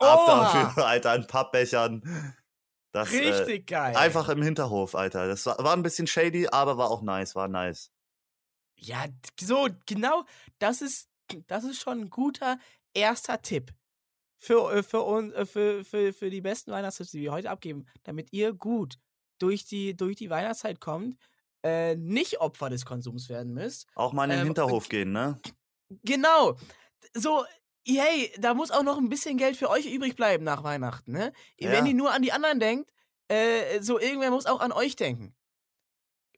Ab 0.01 0.21
Oha! 0.27 0.63
dafür, 0.65 0.87
Alter, 0.87 1.15
in 1.15 1.27
Pappbechern. 1.27 2.35
Das, 2.93 3.13
äh, 3.13 3.29
Richtig 3.29 3.67
geil. 3.67 3.97
Einfach 3.97 4.29
im 4.29 4.43
Hinterhof, 4.43 4.95
Alter. 4.95 5.29
Das 5.29 5.47
war, 5.47 5.59
war 5.59 5.75
ein 5.75 5.83
bisschen 5.83 6.07
shady, 6.07 6.49
aber 6.49 6.77
war 6.77 6.91
auch 6.91 7.03
nice, 7.03 7.37
war 7.37 7.49
nice. 7.49 7.93
Ja, 8.77 9.05
so, 9.39 9.69
genau, 9.87 10.25
das 10.59 10.81
ist, 10.81 11.09
das 11.47 11.65
ist 11.65 11.81
schon 11.81 12.01
ein 12.01 12.11
guter 12.11 12.59
erster 12.95 13.41
Tipp 13.43 13.73
für, 14.37 14.73
äh, 14.73 14.83
für, 14.83 15.03
uns, 15.03 15.33
äh, 15.35 15.47
für, 15.47 15.85
für, 15.85 16.13
für 16.13 16.31
die 16.31 16.41
besten 16.41 16.73
Weihnachtstipps, 16.73 17.11
die 17.11 17.21
wir 17.21 17.33
heute 17.33 17.51
abgeben, 17.51 17.87
damit 18.03 18.33
ihr 18.33 18.53
gut 18.55 18.97
durch 19.39 19.65
die, 19.67 19.97
durch 19.97 20.17
die 20.17 20.31
Weihnachtszeit 20.31 20.81
kommt, 20.81 21.17
äh, 21.63 21.95
nicht 21.97 22.41
Opfer 22.41 22.71
des 22.71 22.87
Konsums 22.87 23.29
werden 23.29 23.53
müsst. 23.53 23.87
Auch 23.95 24.13
mal 24.13 24.25
in 24.25 24.31
den 24.31 24.41
Ähm, 24.41 24.47
Hinterhof 24.47 24.89
gehen, 24.89 25.13
ne? 25.13 25.39
Genau, 26.05 26.57
so, 27.15 27.45
hey, 27.87 28.33
da 28.39 28.55
muss 28.55 28.71
auch 28.71 28.83
noch 28.83 28.99
ein 28.99 29.09
bisschen 29.09 29.37
Geld 29.39 29.57
für 29.57 29.71
euch 29.71 29.87
übrig 29.87 30.17
bleiben 30.17 30.45
nach 30.45 30.63
Weihnachten, 30.63 31.13
ne? 31.13 31.33
Ja. 31.59 31.71
Wenn 31.73 31.87
ihr 31.87 31.95
nur 31.95 32.13
an 32.13 32.23
die 32.23 32.33
anderen 32.33 32.61
denkt, 32.61 32.93
äh, 33.29 33.81
so 33.81 33.99
irgendwer 33.99 34.31
muss 34.31 34.47
auch 34.47 34.61
an 34.61 34.73
euch 34.73 34.97
denken. 34.97 35.35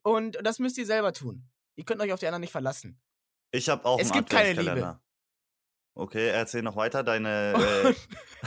Und 0.03 0.37
das 0.43 0.59
müsst 0.59 0.77
ihr 0.77 0.85
selber 0.85 1.13
tun. 1.13 1.47
Ihr 1.75 1.85
könnt 1.85 2.01
euch 2.01 2.11
auf 2.13 2.19
die 2.19 2.27
anderen 2.27 2.41
nicht 2.41 2.51
verlassen. 2.51 3.01
Ich 3.51 3.69
habe 3.69 3.85
auch 3.85 3.99
Es 3.99 4.11
einen 4.11 4.19
gibt 4.19 4.29
keine 4.29 4.53
Liebe. 4.59 4.99
Okay, 5.95 6.29
erzähl 6.29 6.63
noch 6.63 6.75
weiter. 6.75 7.03
Deine, 7.03 7.53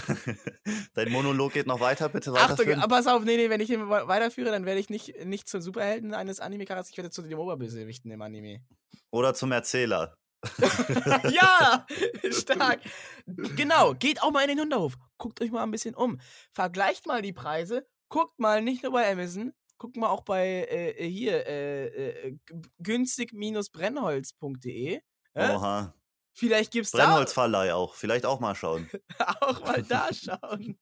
äh, 0.09 0.35
dein 0.95 1.11
Monolog 1.13 1.53
geht 1.53 1.67
noch 1.67 1.81
weiter, 1.81 2.09
bitte 2.09 2.33
Achtung, 2.33 2.51
weiterführen. 2.51 2.81
aber 2.81 2.97
pass 2.97 3.07
auf, 3.07 3.25
nee, 3.25 3.37
nee, 3.37 3.49
wenn 3.51 3.61
ich 3.61 3.71
ihn 3.71 3.89
we- 3.89 4.09
weiterführe, 4.09 4.51
dann 4.51 4.65
werde 4.65 4.81
ich 4.81 4.91
nicht, 4.91 5.25
nicht 5.25 5.49
zum 5.49 5.61
Superhelden 5.61 6.13
eines 6.13 6.41
Anime-Charakters, 6.41 6.91
ich 6.91 6.97
werde 6.97 7.11
zu 7.11 7.23
dem 7.23 7.39
Oberbösewichten 7.39 8.11
im 8.11 8.21
Anime. 8.23 8.65
Oder 9.11 9.33
zum 9.35 9.53
Erzähler. 9.53 10.17
ja, 11.31 11.87
stark. 12.31 12.81
Genau, 13.27 13.95
geht 13.95 14.23
auch 14.23 14.31
mal 14.31 14.43
in 14.43 14.49
den 14.49 14.61
Hunderhof. 14.61 14.97
Guckt 15.19 15.41
euch 15.41 15.51
mal 15.51 15.63
ein 15.63 15.71
bisschen 15.71 15.95
um. 15.95 16.21
Vergleicht 16.51 17.07
mal 17.07 17.23
die 17.23 17.33
Preise. 17.33 17.87
Guckt 18.09 18.39
mal 18.39 18.61
nicht 18.63 18.83
nur 18.83 18.93
bei 18.93 19.11
Amazon, 19.11 19.53
guckt 19.79 19.97
mal 19.97 20.09
auch 20.09 20.23
bei 20.23 20.67
äh, 20.69 21.09
hier 21.09 21.47
äh, 21.47 21.87
äh, 21.87 22.37
günstig-brennholz.de. 22.79 25.01
Oha. 25.35 25.95
Vielleicht 26.33 26.73
gibt's 26.73 26.91
da 26.91 27.07
Brennholzverleih 27.07 27.75
auch. 27.75 27.95
Vielleicht 27.95 28.27
auch 28.27 28.41
mal 28.41 28.55
schauen. 28.55 28.91
auch 29.41 29.65
mal 29.65 29.83
da 29.83 30.11
schauen. 30.13 30.79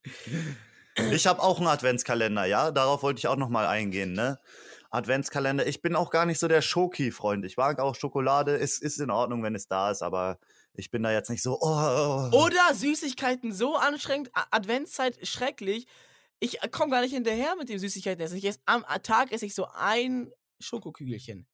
Ich 1.11 1.27
habe 1.27 1.41
auch 1.41 1.59
einen 1.59 1.67
Adventskalender, 1.67 2.45
ja. 2.45 2.71
Darauf 2.71 3.03
wollte 3.03 3.19
ich 3.19 3.27
auch 3.27 3.37
noch 3.37 3.49
mal 3.49 3.65
eingehen, 3.65 4.13
ne? 4.13 4.39
Adventskalender. 4.95 5.67
Ich 5.67 5.81
bin 5.81 5.95
auch 5.95 6.09
gar 6.09 6.25
nicht 6.25 6.39
so 6.39 6.47
der 6.47 6.61
Schoki-Freund. 6.61 7.45
Ich 7.45 7.57
mag 7.57 7.79
auch 7.79 7.95
Schokolade. 7.95 8.57
Es 8.57 8.79
ist 8.79 8.99
in 8.99 9.11
Ordnung, 9.11 9.43
wenn 9.43 9.55
es 9.55 9.67
da 9.67 9.91
ist, 9.91 10.01
aber 10.01 10.39
ich 10.73 10.89
bin 10.91 11.03
da 11.03 11.11
jetzt 11.11 11.29
nicht 11.29 11.43
so. 11.43 11.57
Oh, 11.61 12.29
oh. 12.33 12.45
Oder 12.45 12.73
Süßigkeiten 12.73 13.51
so 13.51 13.75
anstrengend, 13.75 14.31
Adventszeit 14.51 15.17
schrecklich. 15.27 15.85
Ich 16.39 16.59
komme 16.71 16.91
gar 16.91 17.01
nicht 17.01 17.13
hinterher 17.13 17.55
mit 17.57 17.69
dem 17.69 17.79
Süßigkeiten. 17.79 18.35
Ich 18.35 18.45
esse 18.45 18.59
am 18.65 18.83
Tag 19.03 19.31
esse 19.31 19.45
ich 19.45 19.55
so 19.55 19.67
ein 19.73 20.31
Schokokügelchen. 20.59 21.47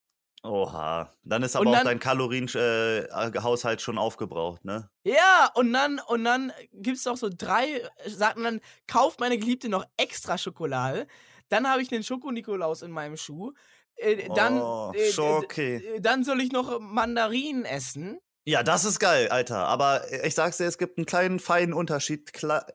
Oha. 0.43 1.13
Dann 1.23 1.43
ist 1.43 1.55
aber 1.55 1.61
Und 1.67 1.67
auch 1.67 1.77
dann- 1.77 1.85
dein 1.85 1.99
Kalorienhaushalt 1.99 3.79
schon 3.81 3.97
aufgebraucht, 3.99 4.65
ne? 4.65 4.89
Ja, 5.03 5.51
und 5.53 5.71
dann, 5.71 5.99
und 6.07 6.23
dann 6.23 6.51
gibt's 6.73 7.05
noch 7.05 7.17
so 7.17 7.29
drei, 7.35 7.87
sagt 8.07 8.37
man 8.37 8.43
dann, 8.55 8.61
kauft 8.87 9.19
meine 9.19 9.37
Geliebte 9.37 9.69
noch 9.69 9.85
extra 9.97 10.37
Schokolade. 10.39 11.05
Dann 11.51 11.67
habe 11.67 11.81
ich 11.81 11.91
einen 11.91 12.03
Schoko-Nikolaus 12.03 12.81
in 12.81 12.91
meinem 12.91 13.17
Schuh. 13.17 13.51
Äh, 13.95 14.29
dann, 14.35 14.57
Oh, 14.59 14.93
äh, 14.95 15.09
äh, 15.09 15.99
dann 15.99 16.23
soll 16.23 16.41
ich 16.41 16.51
noch 16.51 16.79
Mandarinen 16.79 17.65
essen. 17.65 18.19
Ja, 18.45 18.63
das 18.63 18.85
ist 18.85 18.99
geil, 18.99 19.27
Alter. 19.27 19.67
Aber 19.67 20.09
ich 20.25 20.33
sag's 20.33 20.57
dir, 20.57 20.65
es 20.65 20.77
gibt 20.77 20.97
einen 20.97 21.05
kleinen, 21.05 21.39
feinen 21.39 21.73
Unterschied. 21.73 22.31
Kla 22.33 22.65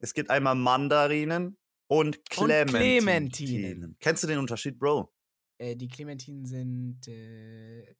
es 0.00 0.12
gibt 0.12 0.28
einmal 0.28 0.54
Mandarinen 0.54 1.56
und 1.86 2.28
Clementinen. 2.28 2.68
Clementinen. 2.68 3.96
Kennst 4.00 4.22
du 4.22 4.26
den 4.26 4.38
Unterschied, 4.38 4.78
Bro? 4.78 5.10
Äh, 5.58 5.74
die 5.74 5.88
Clementinen 5.88 6.44
sind, 6.44 7.08
äh, 7.08 7.94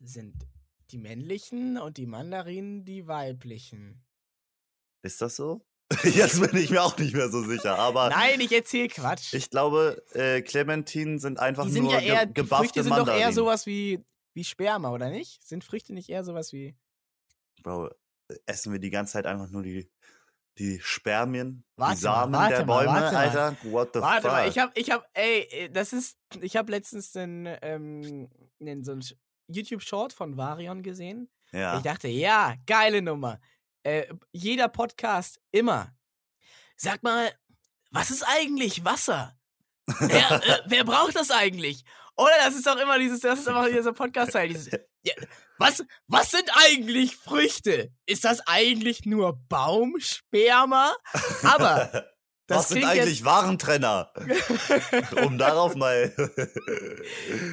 sind 0.00 0.34
die 0.90 0.98
männlichen 0.98 1.78
und 1.78 1.96
die 1.96 2.06
Mandarinen 2.06 2.84
die 2.84 3.06
weiblichen. 3.06 4.04
Ist 5.02 5.20
das 5.20 5.36
so? 5.36 5.64
Jetzt 6.02 6.40
bin 6.40 6.56
ich 6.60 6.70
mir 6.70 6.82
auch 6.82 6.96
nicht 6.98 7.14
mehr 7.14 7.28
so 7.28 7.42
sicher. 7.42 7.78
Aber 7.78 8.08
Nein, 8.08 8.40
ich 8.40 8.52
erzähl 8.52 8.88
Quatsch. 8.88 9.34
ich 9.34 9.50
glaube, 9.50 10.02
äh, 10.12 10.40
Clementinen 10.42 11.18
sind 11.18 11.38
einfach 11.38 11.64
die 11.66 11.72
sind 11.72 11.84
nur 11.84 11.92
ja 11.92 12.00
eher, 12.00 12.26
ge 12.26 12.42
gebuffte 12.42 12.56
Früchte 12.64 12.82
sind 12.82 12.90
Mandarinen. 12.90 13.20
doch 13.20 13.26
eher 13.28 13.32
sowas 13.32 13.66
wie, 13.66 14.02
wie 14.32 14.44
Sperma, 14.44 14.90
oder 14.90 15.10
nicht? 15.10 15.46
Sind 15.46 15.62
Früchte 15.62 15.92
nicht 15.92 16.08
eher 16.08 16.24
sowas 16.24 16.52
wie. 16.52 16.74
Bro, 17.62 17.90
essen 18.46 18.72
wir 18.72 18.80
die 18.80 18.90
ganze 18.90 19.12
Zeit 19.14 19.26
einfach 19.26 19.50
nur 19.50 19.62
die, 19.62 19.90
die 20.58 20.80
Spermien, 20.80 21.64
Warte 21.76 21.98
die 21.98 22.04
mal, 22.06 22.12
Samen 22.14 22.32
warte 22.34 22.54
der 22.56 22.66
mal, 22.66 22.84
Bäume, 22.84 23.00
warte 23.00 23.14
mal. 23.14 23.28
Alter? 23.28 23.56
What 23.64 23.90
the 23.94 24.00
Warte 24.00 24.22
fuck? 24.22 24.30
mal, 24.32 24.48
ich 24.48 24.58
hab, 24.58 24.78
ich 24.78 24.90
hab, 24.90 25.06
ey, 25.14 25.40
äh, 25.50 25.68
das 25.70 25.92
ist, 25.92 26.16
ich 26.40 26.56
hab 26.56 26.68
letztens 26.68 27.12
den, 27.12 27.48
ähm, 27.62 28.28
den, 28.58 28.84
so 28.84 28.92
ein 28.92 29.04
YouTube-Short 29.48 30.12
von 30.12 30.36
Varion 30.36 30.82
gesehen. 30.82 31.28
ja. 31.52 31.76
Ich 31.76 31.82
dachte, 31.82 32.08
ja, 32.08 32.54
geile 32.66 33.02
Nummer. 33.02 33.40
Äh, 33.84 34.06
jeder 34.32 34.68
Podcast 34.68 35.38
immer. 35.52 35.94
Sag 36.74 37.02
mal, 37.02 37.30
was 37.90 38.10
ist 38.10 38.22
eigentlich 38.22 38.84
Wasser? 38.84 39.38
wer, 39.86 40.30
äh, 40.46 40.60
wer 40.66 40.84
braucht 40.84 41.14
das 41.14 41.30
eigentlich? 41.30 41.84
Oder 42.16 42.32
das 42.44 42.54
ist 42.54 42.66
doch 42.66 42.78
immer 42.78 42.98
dieses, 42.98 43.20
das 43.20 43.40
ist 43.40 43.48
einfach 43.48 43.66
dieser 43.66 43.92
Podcast-Teil. 43.92 44.48
Dieses, 44.48 44.70
ja, 45.02 45.14
was, 45.58 45.84
was 46.06 46.30
sind 46.30 46.50
eigentlich 46.54 47.16
Früchte? 47.16 47.92
Ist 48.06 48.24
das 48.24 48.40
eigentlich 48.46 49.04
nur 49.04 49.38
Baumsperma? 49.48 50.94
Aber 51.42 52.06
das 52.46 52.58
Was 52.58 52.68
sind 52.70 52.84
eigentlich 52.84 53.24
Warentrenner? 53.24 54.12
um 55.26 55.36
darauf 55.36 55.74
mal. 55.74 56.14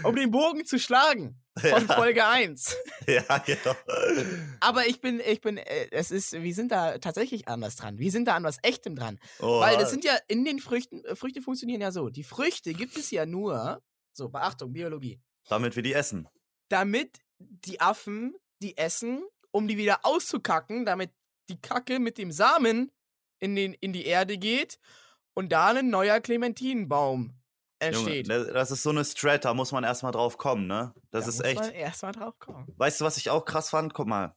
um 0.04 0.16
den 0.16 0.32
Bogen 0.32 0.66
zu 0.66 0.80
schlagen 0.80 1.42
von 1.60 1.88
Ja. 1.88 1.96
Folge 1.96 2.26
1. 2.26 2.78
ja, 3.08 3.38
genau. 3.40 3.76
Aber 4.60 4.88
ich 4.88 5.02
bin, 5.02 5.20
ich 5.20 5.42
bin, 5.42 5.58
äh, 5.58 5.88
es 5.92 6.12
ist, 6.12 6.34
wir 6.34 6.54
sind 6.54 6.72
da 6.72 6.98
tatsächlich 6.98 7.48
anders 7.48 7.76
dran. 7.76 7.98
Wir 8.00 8.12
sind 8.12 8.26
da 8.28 8.36
an 8.36 8.44
was 8.44 8.58
Echtem 8.64 8.96
dran. 8.96 9.20
Oha. 9.40 9.62
Weil 9.62 9.78
das 9.78 9.90
sind 9.92 10.04
ja 10.06 10.18
in 10.28 10.46
den 10.46 10.60
Früchten, 10.60 11.04
äh, 11.06 11.16
Früchte 11.16 11.42
funktionieren 11.42 11.82
ja 11.82 11.92
so. 11.92 12.10
Die 12.10 12.24
Früchte 12.24 12.74
gibt 12.74 12.96
es 12.98 13.12
ja 13.12 13.26
nur, 13.26 13.82
so, 14.14 14.30
Beachtung, 14.30 14.72
Biologie, 14.74 15.20
Damit 15.50 15.76
wir 15.76 15.84
die 15.84 15.94
essen. 15.94 16.28
damit 16.70 17.20
die 17.40 17.82
Affen 17.82 18.36
die 18.62 18.78
essen, 18.78 19.24
um 19.52 19.68
die 19.68 19.78
wieder 19.78 20.06
auszukacken, 20.06 20.86
damit 20.86 21.12
die 21.50 21.60
Kacke 21.60 22.00
mit 22.00 22.18
dem 22.20 22.32
Samen 22.32 22.92
in, 23.40 23.56
den, 23.56 23.74
in 23.74 23.92
die 23.92 24.06
Erde 24.06 24.38
geht 24.38 24.78
und 25.34 25.52
da 25.52 25.70
ein 25.70 25.90
neuer 25.90 26.20
Clementinenbaum 26.22 27.34
Junge, 27.82 28.18
entsteht. 28.18 28.30
das 28.30 28.72
ist 28.72 28.84
so 28.84 28.92
eine 28.92 29.04
Strat, 29.04 29.46
da 29.46 29.54
muss 29.54 29.72
man 29.72 29.84
erstmal 29.84 30.12
drauf 30.12 30.38
kommen, 30.38 30.68
ne? 30.68 30.94
Das 31.12 31.26
da 31.26 31.30
ist 31.30 31.38
muss 31.38 31.46
echt. 31.46 31.60
man 31.60 31.72
erstmal 31.72 32.12
drauf 32.12 32.38
kommen. 32.40 32.68
Weißt 32.78 33.02
du, 33.02 33.06
was 33.06 33.18
ich 33.18 33.30
auch 33.30 33.46
krass 33.46 33.70
fand? 33.70 33.94
Guck 33.94 34.08
mal. 34.08 34.36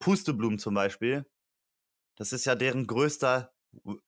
Pusteblumen 0.00 0.58
zum 0.58 0.74
Beispiel. 0.74 1.26
Das 2.16 2.32
ist 2.32 2.44
ja 2.44 2.54
deren 2.54 2.86
größter 2.86 3.52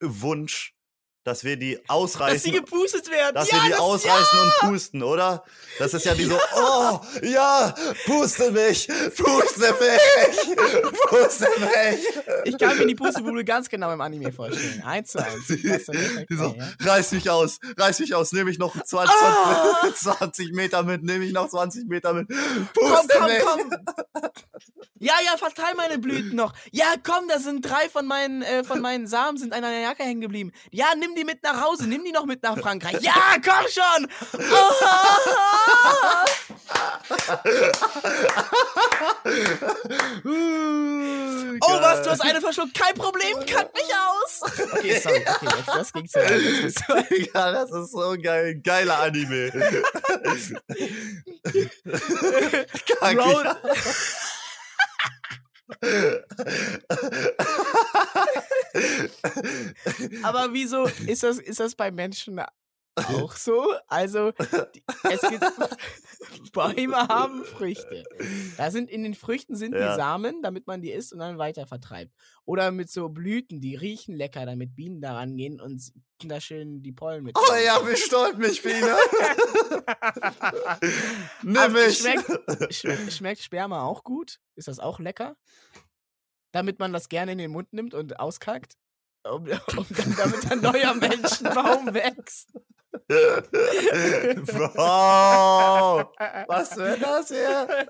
Wunsch, 0.00 0.76
dass 1.24 1.44
wir 1.44 1.56
die 1.56 1.74
Dass 1.74 1.82
sie 1.84 1.88
ausreißen. 1.90 2.52
gepustet 2.52 3.10
werden. 3.10 3.34
Dass 3.34 3.50
ja, 3.50 3.58
wir 3.58 3.62
die 3.64 3.70
das, 3.70 3.80
ausreißen 3.80 4.40
und 4.40 4.52
pusten, 4.70 5.02
oder? 5.02 5.44
Das 5.78 5.92
ist 5.94 6.04
ja 6.06 6.14
die 6.14 6.24
so, 6.24 6.38
oh, 6.56 7.00
ja, 7.22 7.74
puste 8.06 8.50
mich, 8.52 8.88
puste 9.16 9.74
mich, 9.80 10.56
puste 11.08 11.46
mich. 11.60 12.06
Ich 12.44 12.58
kann 12.58 12.78
mir 12.78 12.86
die 12.86 12.94
Pusteblume 12.94 13.44
ganz 13.44 13.68
genau 13.68 13.92
im 13.92 14.00
Anime 14.00 14.32
vorstellen. 14.32 14.82
Eins 14.84 15.10
zu 15.12 15.18
eins. 15.18 15.46
Die 15.46 16.36
so, 16.36 16.54
ja. 16.56 16.68
reiß 16.80 17.12
mich 17.12 17.28
aus, 17.28 17.58
reiß 17.76 18.00
mich 18.00 18.14
aus, 18.14 18.32
nehme 18.32 18.50
ich 18.50 18.58
noch 18.58 18.80
20, 18.82 19.14
Ah! 19.14 19.88
20 19.94 20.52
Meter 20.52 20.82
mit, 20.82 21.02
nehme 21.02 21.24
ich 21.24 21.32
noch 21.32 21.48
20 21.48 21.86
Meter 21.88 22.14
mit, 22.14 22.28
Komm, 22.28 22.68
puste 22.72 23.18
komm, 23.18 23.26
mich. 23.26 23.42
komm. 23.44 23.70
Ja, 25.02 25.14
ja, 25.24 25.36
verteil 25.38 25.74
meine 25.76 25.98
Blüten 25.98 26.36
noch. 26.36 26.52
Ja, 26.72 26.84
komm, 27.02 27.26
da 27.28 27.38
sind 27.38 27.62
drei 27.64 27.88
von 27.88 28.06
meinen, 28.06 28.42
äh, 28.42 28.64
von 28.64 28.80
meinen 28.82 29.06
Samen 29.06 29.38
sind 29.38 29.54
an 29.54 29.64
einer 29.64 29.80
Jacke 29.80 30.02
hängen 30.02 30.20
geblieben. 30.20 30.52
Ja, 30.70 30.88
nimm 30.98 31.09
die 31.14 31.24
mit 31.24 31.42
nach 31.42 31.60
Hause, 31.60 31.86
nimm 31.86 32.04
die 32.04 32.12
noch 32.12 32.26
mit 32.26 32.42
nach 32.42 32.58
Frankreich. 32.58 33.00
Ja, 33.00 33.36
komm 33.42 33.66
schon. 33.68 34.08
Oh, 34.32 34.72
oh 41.62 41.80
was, 41.80 42.02
du 42.02 42.10
hast 42.10 42.20
eine 42.22 42.40
verschluckt. 42.40 42.74
Kein 42.74 42.94
Problem, 42.94 43.38
cut 43.46 43.72
mich 43.74 43.90
aus. 43.94 44.42
Okay, 44.72 45.00
sorry. 45.00 45.24
Okay, 45.26 45.48
jetzt, 45.56 45.68
das 45.68 45.92
ging 45.92 46.08
zu 46.08 46.18
weit. 46.18 47.32
Ja, 47.34 47.52
das 47.52 47.70
ist 47.70 47.92
so 47.92 48.16
geil. 48.22 48.60
Geiler 48.62 49.00
Anime. 49.00 49.50
Kacke. 53.00 53.56
Aber 60.22 60.48
wieso 60.52 60.84
ist 61.06 61.22
das, 61.22 61.38
ist 61.38 61.60
das 61.60 61.74
bei 61.74 61.90
Menschen 61.90 62.40
auch 62.96 63.34
so? 63.36 63.72
Also, 63.86 64.32
die, 64.74 64.82
es 65.10 65.20
gibt 65.22 65.44
Bäume 66.52 66.96
haben 67.08 67.44
Früchte. 67.44 68.02
Da 68.56 68.70
sind 68.70 68.90
in 68.90 69.02
den 69.04 69.14
Früchten 69.14 69.54
sind 69.56 69.74
Ja. 69.74 69.90
die 69.90 69.96
Samen, 69.96 70.42
damit 70.42 70.66
man 70.66 70.82
die 70.82 70.90
isst 70.90 71.12
und 71.12 71.20
dann 71.20 71.38
weiter 71.38 71.66
vertreibt. 71.66 72.12
Oder 72.44 72.70
mit 72.72 72.90
so 72.90 73.08
Blüten, 73.08 73.60
die 73.60 73.76
riechen 73.76 74.14
lecker, 74.16 74.44
damit 74.44 74.74
Bienen 74.76 75.00
da 75.00 75.14
rangehen 75.14 75.60
und 75.60 75.80
da 76.24 76.40
schön 76.40 76.82
die 76.82 76.92
Pollen 76.92 77.24
mit. 77.24 77.38
Oh 77.38 77.54
ja, 77.64 77.78
bestäubt 77.78 78.38
mich, 78.38 78.62
Biene. 78.62 78.94
Nimm 81.42 81.72
mich. 81.72 81.98
Schmeckt, 81.98 83.12
schmeckt 83.12 83.42
Sperma 83.42 83.82
auch 83.84 84.04
gut? 84.04 84.40
Ist 84.56 84.68
das 84.68 84.78
auch 84.78 84.98
lecker? 84.98 85.36
Damit 86.52 86.78
man 86.78 86.92
das 86.92 87.08
gerne 87.08 87.32
in 87.32 87.38
den 87.38 87.50
Mund 87.50 87.72
nimmt 87.72 87.94
und 87.94 88.18
auskackt? 88.18 88.76
Um, 89.22 89.42
um 89.76 89.86
dann, 89.90 90.16
damit 90.16 90.50
ein 90.50 90.60
neuer 90.60 90.94
Menschenbaum 90.94 91.92
wächst. 91.94 92.48
Bro, 94.46 96.12
was 96.48 96.76
wird 96.76 97.02
das 97.02 97.28
hier? 97.28 97.88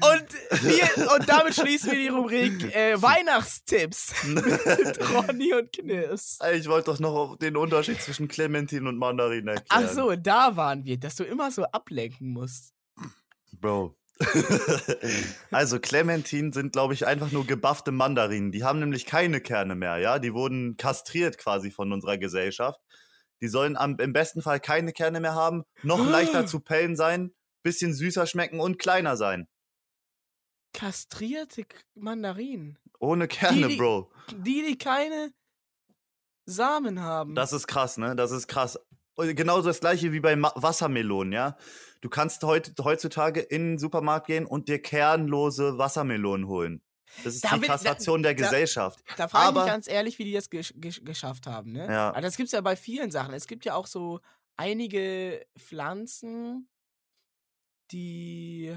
Und, 0.00 0.26
wir, 0.62 1.12
und 1.12 1.28
damit 1.28 1.54
schließen 1.54 1.92
wir 1.92 1.98
die 1.98 2.08
Rubrik 2.08 2.74
äh, 2.74 3.00
Weihnachtstipps 3.00 4.24
mit 4.26 5.00
Ronny 5.10 5.52
und 5.54 5.72
Knips. 5.72 6.38
Ich 6.54 6.68
wollte 6.68 6.92
doch 6.92 6.98
noch 6.98 7.36
den 7.36 7.56
Unterschied 7.56 8.00
zwischen 8.00 8.28
Clementine 8.28 8.88
und 8.88 8.96
Mandarin 8.98 9.48
erklären. 9.48 9.66
Ach 9.68 9.92
so, 9.92 10.14
da 10.16 10.56
waren 10.56 10.84
wir, 10.84 10.98
dass 10.98 11.16
du 11.16 11.24
immer 11.24 11.50
so 11.50 11.64
ablenken 11.64 12.30
musst. 12.30 12.72
Bro. 13.52 13.94
also 15.50 15.78
Clementine 15.78 16.52
sind, 16.52 16.72
glaube 16.72 16.94
ich, 16.94 17.06
einfach 17.06 17.32
nur 17.32 17.46
gebuffte 17.46 17.92
Mandarinen. 17.92 18.52
Die 18.52 18.64
haben 18.64 18.78
nämlich 18.78 19.06
keine 19.06 19.40
Kerne 19.40 19.74
mehr, 19.74 19.98
ja. 19.98 20.18
Die 20.18 20.32
wurden 20.32 20.76
kastriert 20.76 21.38
quasi 21.38 21.70
von 21.70 21.92
unserer 21.92 22.18
Gesellschaft. 22.18 22.80
Die 23.42 23.48
sollen 23.48 23.76
am, 23.76 23.98
im 23.98 24.12
besten 24.12 24.40
Fall 24.40 24.60
keine 24.60 24.92
Kerne 24.92 25.20
mehr 25.20 25.34
haben, 25.34 25.64
noch 25.82 26.04
leichter 26.08 26.46
zu 26.46 26.60
pellen 26.60 26.96
sein, 26.96 27.34
bisschen 27.62 27.92
süßer 27.92 28.26
schmecken 28.26 28.60
und 28.60 28.78
kleiner 28.78 29.16
sein. 29.16 29.46
Kastrierte 30.72 31.64
Mandarinen. 31.94 32.78
Ohne 32.98 33.28
Kerne, 33.28 33.68
die- 33.68 33.76
Bro. 33.76 34.10
Die, 34.38 34.62
die 34.66 34.78
keine 34.78 35.32
Samen 36.46 37.00
haben. 37.02 37.34
Das 37.34 37.52
ist 37.52 37.66
krass, 37.66 37.98
ne? 37.98 38.16
Das 38.16 38.30
ist 38.30 38.46
krass. 38.48 38.78
Genauso 39.16 39.68
das 39.68 39.80
gleiche 39.80 40.12
wie 40.12 40.20
bei 40.20 40.36
Ma 40.36 40.52
Wassermelonen, 40.54 41.32
ja. 41.32 41.56
Du 42.06 42.10
kannst 42.10 42.44
heut, 42.44 42.70
heutzutage 42.84 43.40
in 43.40 43.70
den 43.72 43.78
Supermarkt 43.80 44.28
gehen 44.28 44.46
und 44.46 44.68
dir 44.68 44.80
kernlose 44.80 45.76
Wassermelonen 45.76 46.46
holen. 46.46 46.80
Das 47.24 47.34
ist 47.34 47.42
Da 47.42 47.56
die 47.56 47.62
da- 47.62 47.66
Kastration 47.66 48.22
der 48.22 48.34
da- 48.34 48.44
Gesellschaft. 48.44 49.00
Da 49.16 49.26
frage 49.26 49.42
ich 49.42 49.48
Aber- 49.48 49.62
mich 49.64 49.72
ganz 49.72 49.88
ehrlich, 49.88 50.16
wie 50.20 50.24
die 50.24 50.32
das 50.32 50.48
gesch 50.48 50.72
gesch 50.76 51.02
geschafft 51.02 51.48
haben, 51.48 51.72
ne? 51.72 51.84
Ja. 51.88 52.10
Aber 52.10 52.20
das 52.20 52.36
gibt's 52.36 52.52
ja 52.52 52.60
bei 52.60 52.76
vielen 52.76 53.10
Sachen. 53.10 53.34
Es 53.34 53.48
gibt 53.48 53.64
ja 53.64 53.74
auch 53.74 53.88
so 53.88 54.20
einige 54.56 55.44
Pflanzen, 55.58 56.68
die. 57.90 58.72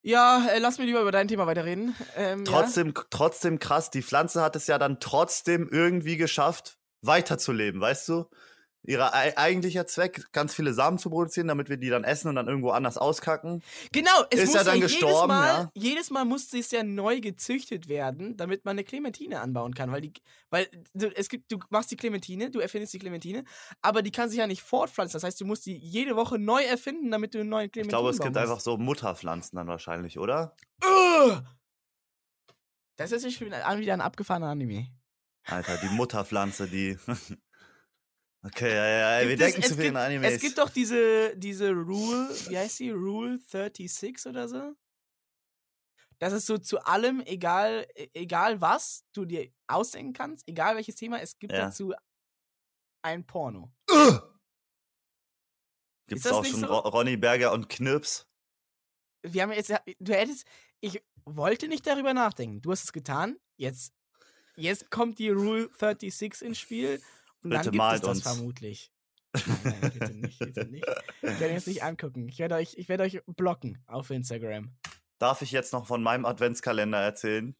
Ja, 0.00 0.46
äh, 0.48 0.60
lass 0.60 0.78
mir 0.78 0.86
lieber 0.86 1.02
über 1.02 1.12
dein 1.12 1.28
Thema 1.28 1.46
weiterreden. 1.46 1.94
Ähm, 2.16 2.46
Trotzdem, 2.46 2.94
trotzdem 3.10 3.58
krass. 3.58 3.90
Die 3.90 4.00
Pflanze 4.02 4.40
hat 4.40 4.56
es 4.56 4.66
ja 4.66 4.78
dann 4.78 4.98
trotzdem 4.98 5.68
irgendwie 5.70 6.16
geschafft, 6.16 6.78
weiterzuleben, 7.02 7.82
weißt 7.82 8.08
du? 8.08 8.24
Ihr 8.82 9.12
eigentlicher 9.12 9.86
Zweck, 9.86 10.32
ganz 10.32 10.54
viele 10.54 10.72
Samen 10.72 10.98
zu 10.98 11.10
produzieren, 11.10 11.48
damit 11.48 11.68
wir 11.68 11.76
die 11.76 11.90
dann 11.90 12.02
essen 12.02 12.28
und 12.28 12.36
dann 12.36 12.48
irgendwo 12.48 12.70
anders 12.70 12.96
auskacken. 12.96 13.60
ja. 13.60 13.88
Genau, 13.92 14.10
es 14.30 14.40
Ist 14.40 14.46
muss 14.46 14.54
ja 14.54 14.64
dann 14.64 14.76
jedes 14.76 14.92
gestorben, 14.92 15.28
Mal, 15.28 15.46
ja. 15.46 15.70
jedes 15.74 16.10
Mal 16.10 16.24
musste 16.24 16.58
es 16.58 16.70
ja 16.70 16.82
neu 16.82 17.20
gezüchtet 17.20 17.88
werden, 17.88 18.38
damit 18.38 18.64
man 18.64 18.72
eine 18.72 18.84
Clementine 18.84 19.40
anbauen 19.40 19.74
kann. 19.74 19.92
Weil, 19.92 20.00
die, 20.00 20.12
weil 20.48 20.66
du, 20.94 21.14
es 21.14 21.28
gibt, 21.28 21.52
du 21.52 21.58
machst 21.68 21.90
die 21.90 21.96
Clementine, 21.96 22.50
du 22.50 22.58
erfindest 22.60 22.94
die 22.94 22.98
Clementine, 22.98 23.44
aber 23.82 24.00
die 24.00 24.12
kann 24.12 24.30
sich 24.30 24.38
ja 24.38 24.46
nicht 24.46 24.62
fortpflanzen. 24.62 25.12
Das 25.12 25.24
heißt, 25.24 25.40
du 25.40 25.44
musst 25.44 25.66
die 25.66 25.76
jede 25.76 26.16
Woche 26.16 26.38
neu 26.38 26.62
erfinden, 26.62 27.10
damit 27.10 27.34
du 27.34 27.40
einen 27.40 27.50
neuen 27.50 27.66
Ich 27.66 27.72
Clementine 27.72 27.98
glaube, 27.98 28.10
es 28.10 28.18
gibt 28.18 28.36
einfach 28.36 28.60
so 28.60 28.78
Mutterpflanzen 28.78 29.56
dann 29.56 29.68
wahrscheinlich, 29.68 30.18
oder? 30.18 30.56
Das 32.96 33.12
ist 33.12 33.30
schon 33.34 33.48
wieder 33.48 33.94
ein 33.94 34.00
abgefahrener 34.00 34.48
Anime. 34.48 34.88
Alter, 35.44 35.76
die 35.78 35.88
Mutterpflanze, 35.88 36.66
die. 36.66 36.98
okay, 38.42 38.74
ja, 38.74 38.86
ja, 38.86 39.18
ey, 39.18 39.28
wir 39.28 39.36
Gibt 39.36 39.42
es- 39.42 39.46
denken 39.52 39.62
es 39.62 39.68
zu 39.68 39.74
viel 39.74 39.84
in 39.86 39.90
gibt, 39.94 40.04
Animes. 40.04 40.32
Es 40.34 40.40
gibt 40.40 40.58
doch 40.58 40.70
diese, 40.70 41.36
diese 41.36 41.70
Rule, 41.72 42.28
wie 42.48 42.58
heißt 42.58 42.78
die? 42.80 42.90
Rule 42.90 43.38
36 43.38 44.26
oder 44.26 44.48
so? 44.48 44.74
Das 46.18 46.32
ist 46.34 46.46
so 46.46 46.58
zu 46.58 46.78
allem, 46.80 47.20
egal, 47.20 47.86
e- 47.94 48.10
egal 48.12 48.60
was 48.60 49.04
du 49.12 49.24
dir 49.24 49.50
ausdenken 49.68 50.12
kannst, 50.12 50.46
egal 50.46 50.76
welches 50.76 50.94
Thema, 50.96 51.20
es 51.20 51.38
gibt 51.38 51.52
Ja. 51.52 51.66
dazu 51.66 51.94
ein 53.02 53.26
Porno. 53.26 53.72
Gibt's 56.06 56.24
das 56.24 56.32
auch 56.32 56.44
schon 56.44 56.60
so? 56.60 56.66
Ro 56.66 56.78
Ronny 56.88 57.16
Berger 57.16 57.52
und 57.52 57.68
Knirps? 57.68 58.26
Wir 59.22 59.42
haben 59.42 59.52
jetzt, 59.52 59.72
du 59.98 60.12
hättest, 60.14 60.46
ich 60.80 61.02
wollte 61.24 61.68
nicht 61.68 61.86
darüber 61.86 62.14
nachdenken. 62.14 62.60
Du 62.62 62.72
hast 62.72 62.84
es 62.84 62.92
getan. 62.92 63.38
Jetzt, 63.56 63.92
jetzt 64.56 64.90
kommt 64.90 65.18
die 65.18 65.28
Rule 65.30 65.70
36 65.78 66.42
ins 66.42 66.58
Spiel 66.58 67.00
und 67.42 67.50
Bitte 67.50 67.62
dann 67.64 67.72
gibt 67.72 67.76
malt 67.76 67.94
es 67.96 68.00
das 68.02 68.16
uns. 68.18 68.22
vermutlich. 68.22 68.92
Nein, 69.34 69.58
nein, 69.80 69.92
bitte 69.92 70.14
nicht, 70.14 70.38
bitte 70.40 70.64
nicht. 70.66 70.84
Ich 71.22 71.40
werde 71.40 71.54
jetzt 71.54 71.66
nicht 71.68 71.82
angucken. 71.84 72.28
Ich 72.28 72.38
werde 72.38 72.56
euch, 72.56 72.74
ich 72.76 72.88
werde 72.88 73.04
euch 73.04 73.20
blocken 73.26 73.82
auf 73.86 74.10
Instagram. 74.10 74.74
Darf 75.18 75.42
ich 75.42 75.52
jetzt 75.52 75.72
noch 75.72 75.86
von 75.86 76.02
meinem 76.02 76.24
Adventskalender 76.24 76.98
erzählen? 76.98 77.54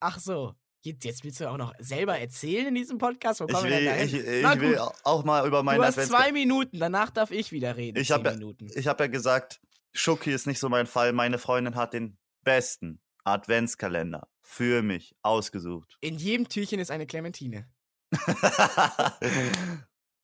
Ach 0.00 0.18
so. 0.18 0.54
Jetzt, 0.82 1.24
willst 1.24 1.40
du 1.40 1.50
auch 1.50 1.58
noch 1.58 1.74
selber 1.78 2.18
erzählen 2.18 2.68
in 2.68 2.74
diesem 2.74 2.96
Podcast? 2.96 3.40
Wo 3.40 3.44
Ich 3.46 3.62
will, 3.62 3.72
ich, 4.02 4.14
ich 4.14 4.60
will 4.60 4.78
auch 4.78 5.24
mal 5.24 5.46
über 5.46 5.62
meinen 5.62 5.78
du 5.78 5.84
hast 5.84 5.94
zwei 5.96 6.00
Adventskalender. 6.02 6.32
Minuten, 6.32 6.78
danach 6.78 7.10
darf 7.10 7.30
ich 7.32 7.52
wieder 7.52 7.76
reden. 7.76 7.98
Ich 7.98 8.10
habe 8.12 8.30
ja, 8.30 8.84
hab 8.86 9.00
ja 9.00 9.06
gesagt, 9.08 9.60
Schoki 9.92 10.32
ist 10.32 10.46
nicht 10.46 10.58
so 10.58 10.70
mein 10.70 10.86
Fall. 10.86 11.12
Meine 11.12 11.36
Freundin 11.38 11.74
hat 11.74 11.92
den 11.92 12.16
besten 12.44 13.02
Adventskalender 13.24 14.28
für 14.40 14.80
mich 14.82 15.14
ausgesucht. 15.20 15.98
In 16.00 16.16
jedem 16.16 16.48
Türchen 16.48 16.80
ist 16.80 16.90
eine 16.90 17.06
Clementine. 17.06 17.68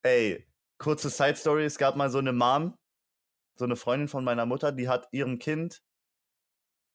Ey, 0.02 0.46
kurze 0.78 1.10
Side 1.10 1.36
Story: 1.36 1.64
Es 1.64 1.78
gab 1.78 1.96
mal 1.96 2.10
so 2.10 2.18
eine 2.18 2.32
Mom, 2.32 2.76
so 3.58 3.64
eine 3.64 3.76
Freundin 3.76 4.08
von 4.08 4.24
meiner 4.24 4.46
Mutter, 4.46 4.72
die 4.72 4.88
hat 4.88 5.08
ihrem 5.12 5.38
Kind 5.38 5.82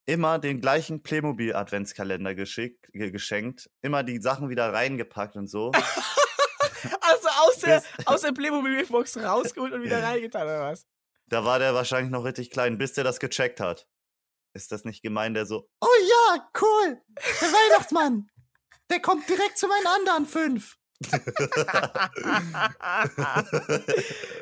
immer 0.05 0.39
den 0.39 0.61
gleichen 0.61 1.03
Playmobil-Adventskalender 1.03 2.35
geschickt, 2.35 2.89
ge 2.91 3.11
geschenkt, 3.11 3.69
immer 3.81 4.03
die 4.03 4.19
Sachen 4.21 4.49
wieder 4.49 4.73
reingepackt 4.73 5.35
und 5.35 5.47
so. 5.47 5.71
Also 7.01 7.27
aus 7.27 7.57
der, 7.59 7.83
aus 8.05 8.21
der 8.21 8.31
Playmobil-Box 8.31 9.17
rausgeholt 9.17 9.71
und 9.73 9.83
wieder 9.83 10.01
reingetan, 10.03 10.43
oder 10.43 10.61
was? 10.61 10.87
Da 11.27 11.45
war 11.45 11.59
der 11.59 11.75
wahrscheinlich 11.75 12.11
noch 12.11 12.23
richtig 12.23 12.49
klein, 12.49 12.79
bis 12.79 12.93
der 12.93 13.03
das 13.03 13.19
gecheckt 13.19 13.59
hat. 13.59 13.87
Ist 14.55 14.71
das 14.71 14.83
nicht 14.83 15.03
gemein, 15.03 15.35
der 15.35 15.45
so, 15.45 15.69
oh 15.79 15.87
ja, 16.09 16.49
cool, 16.59 17.01
der 17.39 17.49
Weihnachtsmann. 17.49 18.31
der 18.89 18.99
kommt 18.99 19.29
direkt 19.29 19.59
zu 19.59 19.67
meinen 19.67 19.85
anderen 19.85 20.25
fünf. 20.25 20.77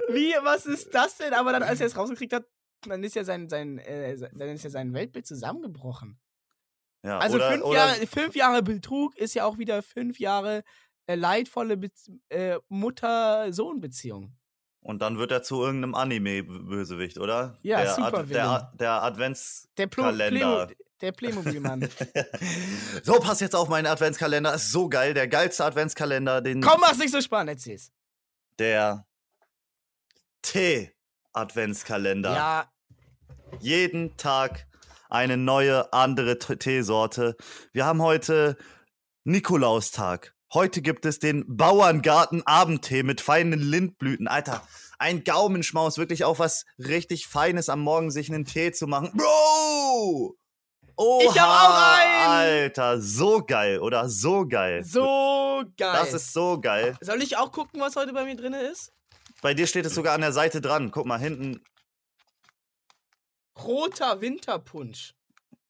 Wie, 0.09 0.33
was 0.43 0.65
ist 0.65 0.93
das 0.93 1.17
denn? 1.17 1.33
Aber 1.33 1.51
dann, 1.51 1.63
als 1.63 1.79
er 1.79 1.87
es 1.87 1.97
rausgekriegt 1.97 2.33
hat, 2.33 2.45
dann 2.87 3.03
ist 3.03 3.15
ja 3.15 3.23
sein, 3.23 3.49
sein, 3.49 3.77
äh, 3.79 4.17
dann 4.17 4.49
ist 4.49 4.63
ja 4.63 4.69
sein 4.69 4.93
Weltbild 4.93 5.25
zusammengebrochen. 5.27 6.19
Ja, 7.03 7.19
Also 7.19 7.37
oder, 7.37 7.51
fünf, 7.51 7.63
oder, 7.63 7.77
Jahre, 7.77 8.07
fünf 8.07 8.35
Jahre 8.35 8.61
Betrug 8.63 9.15
ist 9.17 9.33
ja 9.33 9.45
auch 9.45 9.57
wieder 9.57 9.81
fünf 9.81 10.19
Jahre 10.19 10.63
äh, 11.07 11.15
leidvolle 11.15 11.77
Be 11.77 11.89
äh, 12.29 12.59
Mutter-Sohn-Beziehung. 12.67 14.35
Und 14.81 15.01
dann 15.01 15.17
wird 15.17 15.31
er 15.31 15.43
zu 15.43 15.61
irgendeinem 15.61 15.95
Anime-Bösewicht, 15.95 17.17
oder? 17.17 17.57
Ja, 17.63 17.81
der, 17.81 17.93
Supervillain. 17.93 18.47
Ad, 18.47 18.77
der, 18.77 18.87
der 18.87 19.03
Advents. 19.03 19.69
Der, 19.77 19.87
der 21.01 21.11
Playmobil-Mann. 21.11 21.89
so, 23.03 23.19
pass 23.19 23.39
jetzt 23.39 23.55
auf 23.55 23.69
meinen 23.69 23.87
Adventskalender. 23.87 24.53
Ist 24.53 24.71
so 24.71 24.89
geil. 24.89 25.13
Der 25.13 25.27
geilste 25.27 25.65
Adventskalender, 25.65 26.41
den. 26.41 26.61
Komm, 26.61 26.81
mach's 26.81 26.97
nicht 26.97 27.11
so 27.11 27.21
spannend, 27.21 27.51
erzähl's. 27.51 27.91
Der 28.57 29.05
Tee-Adventskalender. 30.41 32.33
Ja, 32.33 32.71
Jeden 33.59 34.15
Tag 34.17 34.67
eine 35.09 35.37
neue, 35.37 35.91
andere 35.91 36.37
Teesorte. 36.37 37.35
Wir 37.73 37.85
haben 37.85 38.01
heute 38.01 38.57
Nikolaustag. 39.23 40.35
Heute 40.53 40.81
gibt 40.81 41.05
es 41.05 41.19
den 41.19 41.45
Bauerngarten-Abendtee 41.47 43.03
mit 43.03 43.21
feinen 43.21 43.59
Lindblüten. 43.59 44.27
Alter, 44.27 44.67
ein 44.97 45.23
Gaumenschmaus. 45.23 45.97
Wirklich 45.97 46.23
auch 46.25 46.39
was 46.39 46.65
richtig 46.77 47.27
Feines 47.27 47.69
am 47.69 47.81
Morgen, 47.81 48.11
sich 48.11 48.29
einen 48.29 48.45
Tee 48.45 48.71
zu 48.71 48.87
machen. 48.87 49.11
Bro! 49.13 50.38
Oha, 51.01 51.23
Ich 51.23 51.39
hab 51.39 51.47
auch 51.49 51.97
einen! 51.97 52.29
Alter, 52.29 52.99
so 53.01 53.41
geil, 53.41 53.79
oder? 53.79 54.09
So 54.09 54.45
geil. 54.45 54.83
so 54.83 55.63
geil. 55.77 55.93
Das 55.93 56.13
ist 56.13 56.33
so 56.33 56.59
geil. 56.59 56.97
Soll 56.99 57.21
ich 57.21 57.37
auch 57.37 57.51
gucken, 57.53 57.79
was 57.79 57.95
heute 57.95 58.11
bei 58.11 58.25
mir 58.25 58.35
drin 58.35 58.51
ist? 58.53 58.91
Bei 59.41 59.53
dir 59.53 59.65
steht 59.65 59.85
es 59.85 59.95
sogar 59.95 60.13
an 60.13 60.19
der 60.21 60.33
Seite 60.33 60.59
dran. 60.59 60.91
Guck 60.91 61.05
mal, 61.05 61.17
hinten. 61.17 61.63
Roter 63.57 64.19
Winterpunsch. 64.21 65.13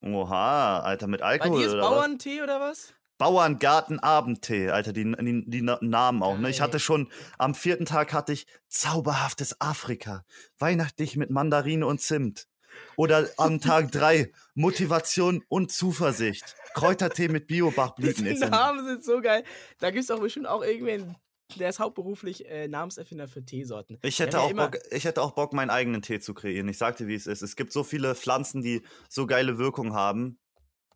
Oha, 0.01 0.80
Alter, 0.80 1.07
mit 1.07 1.21
Bei 1.21 1.27
Alkohol 1.27 1.59
dir 1.59 1.67
ist 1.67 1.73
oder 1.73 1.84
was? 1.84 1.89
Bauerntee 1.91 2.41
oder 2.41 2.59
was? 2.59 2.93
Bauerngarten-Abendtee, 3.19 4.69
Alter, 4.71 4.93
die, 4.93 5.03
die, 5.03 5.43
die 5.45 5.61
Na- 5.61 5.77
Namen 5.82 6.23
auch. 6.23 6.38
Ne? 6.38 6.49
Ich 6.49 6.61
hatte 6.61 6.80
schon, 6.80 7.11
am 7.38 7.53
vierten 7.53 7.86
Tag 7.86 8.13
hatte 8.13 8.32
ich 8.34 8.47
zauberhaftes 8.69 9.59
Afrika, 9.61 10.23
weihnachtlich 10.57 11.17
mit 11.17 11.30
Mandarine 11.30 11.86
und 11.86 11.99
Zimt. 12.01 12.47
Oder 12.95 13.30
am 13.38 13.59
Tag 13.59 13.91
drei 13.91 14.32
Motivation 14.55 15.43
und 15.47 15.71
Zuversicht. 15.71 16.55
Kräutertee 16.73 17.27
mit 17.27 17.47
Biobachblüten 17.47 18.25
in. 18.25 18.39
Namen 18.39 18.86
sind 18.86 19.03
so 19.03 19.21
geil. 19.21 19.43
Da 19.80 19.91
gibt 19.91 20.03
es 20.03 20.11
auch 20.11 20.19
bestimmt 20.19 20.47
auch 20.47 20.63
irgendwen, 20.63 21.15
der 21.57 21.69
ist 21.69 21.80
hauptberuflich 21.80 22.45
äh, 22.47 22.67
Namenserfinder 22.67 23.27
für 23.27 23.43
Teesorten. 23.43 23.97
Ich 24.03 24.19
hätte, 24.19 24.39
auch 24.39 24.53
Bock, 24.53 24.77
ich 24.91 25.05
hätte 25.05 25.21
auch 25.21 25.32
Bock, 25.32 25.53
meinen 25.53 25.71
eigenen 25.71 26.01
Tee 26.01 26.19
zu 26.19 26.34
kreieren. 26.34 26.67
Ich 26.67 26.77
sagte, 26.77 27.07
wie 27.07 27.15
es 27.15 27.25
ist. 27.27 27.41
Es 27.41 27.55
gibt 27.55 27.71
so 27.73 27.84
viele 27.84 28.13
Pflanzen, 28.15 28.61
die 28.61 28.84
so 29.09 29.25
geile 29.25 29.57
Wirkung 29.57 29.93
haben. 29.93 30.39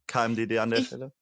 KMDD 0.08 0.60
an 0.60 0.70
der 0.70 0.80
Ich- 0.80 0.88
Stelle. 0.88 1.14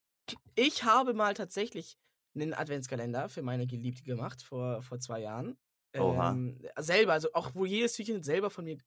Ich 0.55 0.83
habe 0.83 1.13
mal 1.13 1.33
tatsächlich 1.33 1.97
einen 2.35 2.53
Adventskalender 2.53 3.29
für 3.29 3.41
meine 3.41 3.67
Geliebte 3.67 4.03
gemacht 4.03 4.41
vor, 4.43 4.81
vor 4.81 4.99
zwei 4.99 5.19
Jahren. 5.21 5.57
Oha. 5.97 6.31
Ähm, 6.31 6.61
selber, 6.77 7.13
also 7.13 7.29
auch 7.33 7.51
wo 7.53 7.65
jedes 7.65 7.93
Türchen 7.93 8.23
selber 8.23 8.49
von 8.49 8.63
mir 8.65 8.77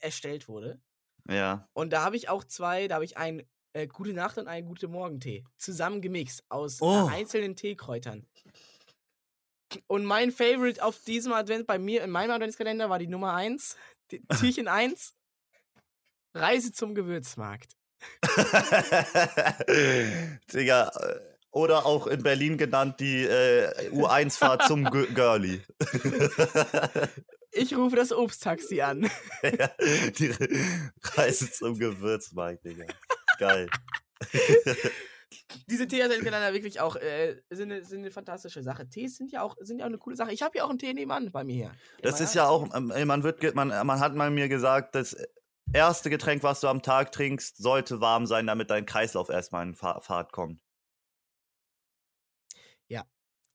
erstellt 0.00 0.48
wurde. 0.48 0.80
Ja. 1.28 1.68
Und 1.72 1.92
da 1.92 2.02
habe 2.04 2.16
ich 2.16 2.28
auch 2.28 2.44
zwei, 2.44 2.86
da 2.88 2.96
habe 2.96 3.04
ich 3.04 3.16
einen 3.16 3.42
äh, 3.72 3.86
Gute 3.86 4.12
Nacht 4.12 4.38
und 4.38 4.46
einen 4.46 4.66
Gute 4.66 4.88
Morgen-Tee 4.88 5.44
zusammen 5.56 6.00
gemixt 6.00 6.44
aus 6.48 6.80
Oh. 6.80 7.08
einzelnen 7.10 7.56
Teekräutern. 7.56 8.26
Und 9.88 10.04
mein 10.04 10.30
Favorite 10.30 10.82
auf 10.84 11.00
diesem 11.00 11.32
Advent, 11.32 11.66
bei 11.66 11.78
mir 11.78 12.04
in 12.04 12.10
meinem 12.10 12.30
Adventskalender 12.30 12.90
war 12.90 12.98
die 12.98 13.08
Nummer 13.08 13.34
1, 13.34 13.76
Türchen 14.38 14.68
1, 14.68 15.14
Reise 16.34 16.72
zum 16.72 16.94
Gewürzmarkt. 16.94 17.72
Digga, 20.52 20.88
äh, 20.88 21.20
oder 21.50 21.86
auch 21.86 22.06
in 22.06 22.22
Berlin 22.22 22.58
genannt 22.58 23.00
die 23.00 23.24
äh, 23.24 23.90
U1-Fahrt 23.90 24.64
zum 24.64 24.84
Girlie. 24.84 25.60
Ich 27.54 27.76
rufe 27.76 27.96
das 27.96 28.12
Obsttaxi 28.12 28.80
an. 28.80 29.10
Ja, 29.42 29.68
die 30.18 30.32
Reise 31.02 31.50
zum 31.50 31.78
Gewürzmarkt, 31.78 32.64
Digga. 32.64 32.86
Geil. 33.38 33.68
Diese 35.68 35.86
Tee-Adventskalender 35.86 36.52
wirklich 36.52 36.80
auch 36.80 36.96
äh, 36.96 37.36
sind, 37.50 37.72
eine, 37.72 37.84
sind 37.84 38.00
eine 38.00 38.10
fantastische 38.10 38.62
Sache. 38.62 38.88
Tees 38.88 39.16
sind 39.16 39.32
ja 39.32 39.42
auch, 39.42 39.56
sind 39.60 39.78
ja 39.78 39.84
auch 39.84 39.88
eine 39.88 39.98
coole 39.98 40.16
Sache. 40.16 40.32
Ich 40.32 40.42
habe 40.42 40.56
ja 40.58 40.64
auch 40.64 40.70
einen 40.70 40.78
Tee 40.78 40.92
nebenan 40.94 41.30
bei 41.32 41.44
mir 41.44 41.54
hier. 41.54 41.72
Das 42.02 42.20
ist 42.20 42.34
ja 42.34 42.48
auch, 42.48 42.74
ähm, 42.74 42.92
man 43.06 43.22
wird, 43.22 43.54
man, 43.54 43.68
man 43.68 44.00
hat 44.00 44.14
mal 44.14 44.30
mir 44.30 44.48
gesagt, 44.48 44.94
das 44.94 45.16
erste 45.72 46.10
Getränk, 46.10 46.42
was 46.42 46.60
du 46.60 46.68
am 46.68 46.82
Tag 46.82 47.12
trinkst, 47.12 47.56
sollte 47.56 48.00
warm 48.00 48.26
sein, 48.26 48.46
damit 48.46 48.70
dein 48.70 48.86
Kreislauf 48.86 49.28
erstmal 49.28 49.66
in 49.66 49.74
Fa 49.74 50.00
Fahrt 50.00 50.32
kommt. 50.32 50.60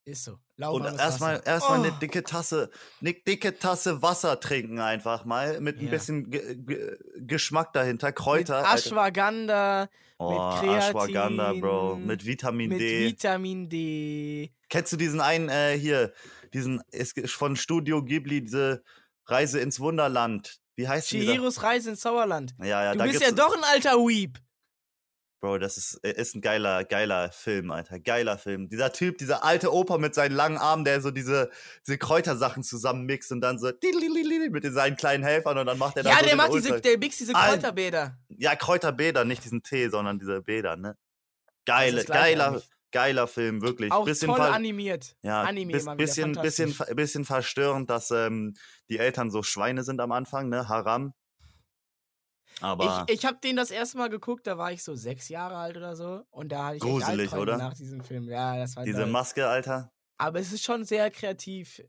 Ist 0.04 0.24
so. 0.24 0.32
Und 0.32 0.40
Lauwarmes 0.56 0.98
erstmal 1.00 1.34
Wasser. 1.36 1.46
erstmal 1.46 1.78
eine 1.80 1.92
Oh. 1.92 1.98
dicke 2.00 2.22
Tasse, 2.24 2.70
eine 3.00 3.12
dicke 3.14 3.58
Tasse 3.58 4.02
Wasser 4.02 4.40
trinken 4.40 4.80
einfach 4.80 5.24
mal 5.24 5.60
mit 5.60 5.78
ein 5.78 5.84
Ja. 5.84 5.90
bisschen 5.90 6.30
Ge 6.30 6.56
Ge 6.56 6.96
Geschmack 7.18 7.72
dahinter, 7.72 8.08
Mit 8.08 8.16
Kräuter. 8.16 8.56
Alter. 8.58 8.74
Ashwagandha, 8.74 9.88
Oh, 10.18 10.28
Kreatin, 10.58 10.70
Ashwagandha, 10.70 11.52
Bro, 11.54 11.96
mit 11.96 12.26
Vitamin 12.26 12.70
mit 12.70 12.80
D. 12.80 13.06
Vitamin 13.08 13.68
D. 13.68 14.52
Kennst 14.68 14.92
du 14.92 14.96
diesen 14.96 15.20
einen 15.20 15.48
äh, 15.48 15.78
hier, 15.78 16.12
diesen 16.52 16.82
von 17.26 17.56
Studio 17.56 18.02
Ghibli, 18.04 18.42
diese 18.42 18.82
Reise 19.26 19.60
ins 19.60 19.80
Wunderland? 19.80 20.60
Wie 20.76 20.88
heißt? 20.88 21.08
Chihiros 21.08 21.62
Reise 21.62 21.90
ins 21.90 22.00
Sauerland. 22.00 22.54
Ja, 22.58 22.84
ja, 22.84 22.92
du 22.92 22.98
da 22.98 23.04
bist 23.04 23.20
ja 23.20 23.30
doch 23.32 23.54
ein 23.56 23.64
alter 23.64 23.96
Weep. 23.96 24.38
Bro, 25.40 25.56
das 25.58 25.78
ist, 25.78 25.94
äh, 26.02 26.12
ist 26.12 26.34
ein 26.34 26.42
geiler, 26.42 26.84
geiler 26.84 27.32
Film, 27.32 27.70
Alter. 27.70 27.98
Geiler 27.98 28.36
Film. 28.36 28.68
Dieser 28.68 28.92
Typ, 28.92 29.16
dieser 29.16 29.42
alte 29.42 29.72
Opa 29.72 29.96
mit 29.96 30.14
seinen 30.14 30.34
langen 30.36 30.58
Armen, 30.58 30.84
der 30.84 31.00
so 31.00 31.10
diese, 31.10 31.50
diese 31.86 31.96
Kräutersachen 31.96 32.62
zusammenmixt 32.62 33.32
und 33.32 33.40
dann 33.40 33.58
so 33.58 33.70
mit 34.50 34.64
seinen 34.74 34.96
kleinen 34.96 35.24
Helfern 35.24 35.56
und 35.56 35.64
dann 35.66 35.78
macht 35.78 35.96
er 35.96 36.02
da 36.02 36.10
Ja, 36.10 36.18
so 36.18 36.26
der 36.26 36.36
macht 36.36 36.50
Ultra- 36.50 36.68
diese, 36.68 36.80
der 36.82 36.98
mixt 36.98 37.20
diese 37.20 37.32
Kräuterbäder. 37.32 38.18
Ja, 38.28 38.54
Kräuterbäder, 38.54 39.24
nicht 39.24 39.42
diesen 39.42 39.62
Tee, 39.62 39.88
sondern 39.88 40.18
diese 40.18 40.42
Bäder, 40.42 40.76
ne? 40.76 40.96
Geile, 41.64 42.04
geiler, 42.04 42.48
eigentlich. 42.48 42.68
geiler 42.90 43.26
Film, 43.26 43.62
wirklich. 43.62 43.92
Auch 43.92 44.04
bisschen 44.04 44.28
toll 44.28 44.40
animiert. 44.40 45.16
ja, 45.22 45.42
Anime 45.42 45.72
bis, 45.72 45.86
bisschen, 45.96 46.32
bisschen, 46.32 46.76
bisschen 46.96 47.24
verstörend, 47.24 47.88
dass 47.88 48.10
ähm, 48.10 48.56
die 48.90 48.98
Eltern 48.98 49.30
so 49.30 49.42
Schweine 49.42 49.84
sind 49.84 50.00
am 50.00 50.12
Anfang, 50.12 50.50
ne? 50.50 50.68
Haram. 50.68 51.14
Aber 52.60 53.06
Ich, 53.08 53.16
ich 53.16 53.24
habe 53.24 53.38
den 53.42 53.56
das 53.56 53.70
erste 53.70 53.98
Mal 53.98 54.08
geguckt, 54.08 54.46
da 54.46 54.58
war 54.58 54.72
ich 54.72 54.82
so 54.82 54.94
sechs 54.94 55.28
Jahre 55.28 55.56
alt 55.56 55.76
oder 55.76 55.96
so. 55.96 56.22
Und 56.30 56.50
da 56.52 56.66
hatte 56.66 56.76
ich 56.76 56.82
Gruselig, 56.82 57.32
oder? 57.32 57.56
nach 57.56 57.74
diesem 57.74 58.02
Film. 58.02 58.28
Ja, 58.28 58.56
das 58.56 58.76
war 58.76 58.84
diese 58.84 59.00
doll. 59.00 59.10
Maske, 59.10 59.46
Alter. 59.46 59.90
Aber 60.18 60.38
es 60.38 60.52
ist 60.52 60.64
schon 60.64 60.84
sehr 60.84 61.10
kreativ. 61.10 61.82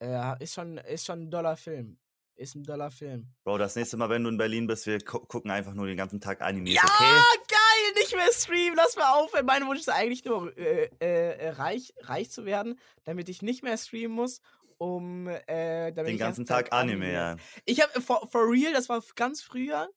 Äh, 0.00 0.42
ist, 0.42 0.54
schon, 0.54 0.78
ist 0.78 1.06
schon 1.06 1.22
ein 1.22 1.30
doller 1.30 1.56
Film. 1.56 1.98
Ist 2.36 2.54
ein 2.54 2.62
doller 2.62 2.90
Film. 2.92 3.26
Bro, 3.42 3.58
das 3.58 3.74
nächste 3.74 3.96
Mal, 3.96 4.10
wenn 4.10 4.22
du 4.22 4.30
in 4.30 4.36
Berlin 4.36 4.68
bist, 4.68 4.86
wir 4.86 4.98
gu 5.00 5.18
gucken 5.18 5.50
einfach 5.50 5.74
nur 5.74 5.86
den 5.86 5.96
ganzen 5.96 6.20
Tag 6.20 6.40
Anime. 6.40 6.70
Ja, 6.70 6.82
okay? 6.84 7.38
geil! 7.48 7.94
Nicht 7.96 8.14
mehr 8.14 8.30
streamen, 8.30 8.76
lass 8.76 8.94
mal 8.94 9.12
aufhören. 9.14 9.44
Mein 9.44 9.66
Wunsch 9.66 9.80
ist 9.80 9.88
eigentlich 9.88 10.24
nur, 10.24 10.56
äh, 10.56 10.88
äh, 11.00 11.50
reich, 11.50 11.94
reich 12.02 12.30
zu 12.30 12.44
werden, 12.44 12.78
damit 13.02 13.28
ich 13.28 13.42
nicht 13.42 13.64
mehr 13.64 13.76
streamen 13.76 14.14
muss, 14.14 14.40
um 14.76 15.26
äh, 15.26 15.90
Den 15.92 16.16
ganzen 16.16 16.46
Tag 16.46 16.72
Anime, 16.72 17.12
ja. 17.12 17.36
Ich 17.64 17.80
habe 17.82 18.00
for, 18.00 18.28
for 18.30 18.48
real, 18.48 18.72
das 18.72 18.88
war 18.88 19.02
ganz 19.16 19.42
früher, 19.42 19.88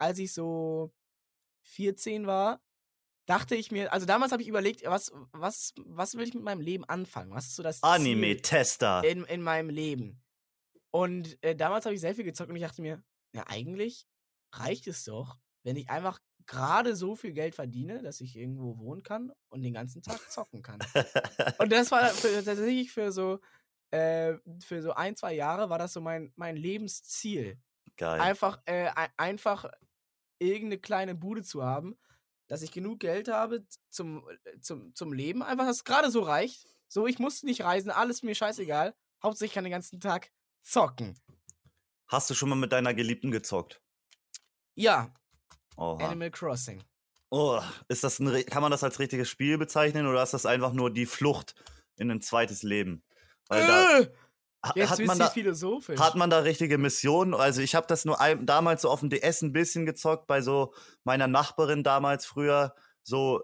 als 0.00 0.18
ich 0.18 0.32
so 0.32 0.92
14 1.64 2.26
war, 2.26 2.60
dachte 3.26 3.54
ich 3.54 3.70
mir, 3.70 3.92
also 3.92 4.06
damals 4.06 4.32
habe 4.32 4.42
ich 4.42 4.48
überlegt, 4.48 4.82
was, 4.86 5.12
was, 5.32 5.72
was 5.84 6.14
will 6.16 6.26
ich 6.26 6.34
mit 6.34 6.42
meinem 6.42 6.60
Leben 6.60 6.84
anfangen? 6.84 7.32
Was 7.32 7.46
ist 7.46 7.56
so 7.56 7.62
das 7.62 7.82
Anime-Tester. 7.82 9.04
in, 9.04 9.24
in 9.24 9.42
meinem 9.42 9.70
Leben? 9.70 10.20
Und 10.90 11.38
äh, 11.44 11.54
damals 11.54 11.84
habe 11.84 11.94
ich 11.94 12.00
sehr 12.00 12.14
viel 12.14 12.24
gezockt 12.24 12.50
und 12.50 12.56
ich 12.56 12.62
dachte 12.62 12.82
mir, 12.82 13.02
ja, 13.32 13.44
eigentlich 13.46 14.08
reicht 14.52 14.88
es 14.88 15.04
doch, 15.04 15.36
wenn 15.62 15.76
ich 15.76 15.88
einfach 15.88 16.18
gerade 16.46 16.96
so 16.96 17.14
viel 17.14 17.32
Geld 17.32 17.54
verdiene, 17.54 18.02
dass 18.02 18.20
ich 18.20 18.34
irgendwo 18.34 18.76
wohnen 18.78 19.04
kann 19.04 19.30
und 19.50 19.62
den 19.62 19.74
ganzen 19.74 20.02
Tag 20.02 20.18
zocken 20.32 20.62
kann. 20.62 20.80
Und 21.58 21.70
das 21.70 21.92
war 21.92 22.08
für, 22.08 22.42
tatsächlich 22.44 22.90
für 22.90 23.12
so, 23.12 23.38
äh, 23.92 24.34
für 24.60 24.82
so 24.82 24.92
ein, 24.92 25.14
zwei 25.14 25.34
Jahre 25.34 25.70
war 25.70 25.78
das 25.78 25.92
so 25.92 26.00
mein, 26.00 26.32
mein 26.34 26.56
Lebensziel. 26.56 27.60
Geil. 27.96 28.20
Einfach, 28.20 28.60
äh, 28.64 28.88
ei- 28.96 29.10
einfach 29.16 29.70
irgendeine 30.40 30.78
kleine 30.78 31.14
Bude 31.14 31.42
zu 31.42 31.62
haben, 31.62 31.96
dass 32.48 32.62
ich 32.62 32.72
genug 32.72 32.98
Geld 33.00 33.28
habe 33.28 33.64
zum, 33.90 34.28
äh, 34.44 34.58
zum, 34.60 34.94
zum 34.94 35.12
Leben. 35.12 35.42
Einfach, 35.42 35.66
dass 35.66 35.76
es 35.78 35.84
gerade 35.84 36.10
so 36.10 36.20
reicht. 36.22 36.66
So, 36.88 37.06
ich 37.06 37.18
muss 37.20 37.42
nicht 37.44 37.62
reisen, 37.62 37.90
alles 37.90 38.22
mir 38.22 38.34
scheißegal. 38.34 38.94
Hauptsache, 39.22 39.46
ich 39.46 39.52
kann 39.52 39.64
den 39.64 39.70
ganzen 39.70 40.00
Tag 40.00 40.30
zocken. 40.62 41.16
Hast 42.08 42.28
du 42.28 42.34
schon 42.34 42.48
mal 42.48 42.56
mit 42.56 42.72
deiner 42.72 42.92
Geliebten 42.94 43.30
gezockt? 43.30 43.80
Ja, 44.74 45.14
Oha. 45.76 46.04
Animal 46.04 46.30
Crossing. 46.30 46.82
Oh, 47.30 47.60
ist 47.88 48.02
das 48.02 48.18
ein, 48.18 48.44
kann 48.46 48.62
man 48.62 48.72
das 48.72 48.82
als 48.82 48.98
richtiges 48.98 49.28
Spiel 49.28 49.56
bezeichnen 49.56 50.06
oder 50.08 50.22
ist 50.22 50.34
das 50.34 50.46
einfach 50.46 50.72
nur 50.72 50.92
die 50.92 51.06
Flucht 51.06 51.54
in 51.96 52.10
ein 52.10 52.20
zweites 52.20 52.64
Leben? 52.64 53.04
Weil 53.46 53.66
da, 53.66 54.00
Äh, 54.00 54.04
ha- 54.06 54.08
jetzt 54.74 54.90
hat, 54.90 54.98
man 55.00 55.18
da, 55.18 55.28
philosophisch. 55.30 55.98
hat 56.00 56.14
man 56.16 56.30
da 56.30 56.38
richtige 56.40 56.78
Missionen? 56.78 57.34
Also 57.34 57.60
ich 57.62 57.74
habe 57.74 57.86
das 57.86 58.04
nur 58.04 58.20
ein, 58.20 58.46
damals 58.46 58.82
so 58.82 58.90
auf 58.90 59.00
dem 59.00 59.10
DS 59.10 59.42
ein 59.42 59.52
bisschen 59.52 59.86
gezockt, 59.86 60.26
bei 60.26 60.40
so 60.42 60.74
meiner 61.04 61.26
Nachbarin 61.26 61.82
damals 61.82 62.26
früher. 62.26 62.74
So 63.02 63.42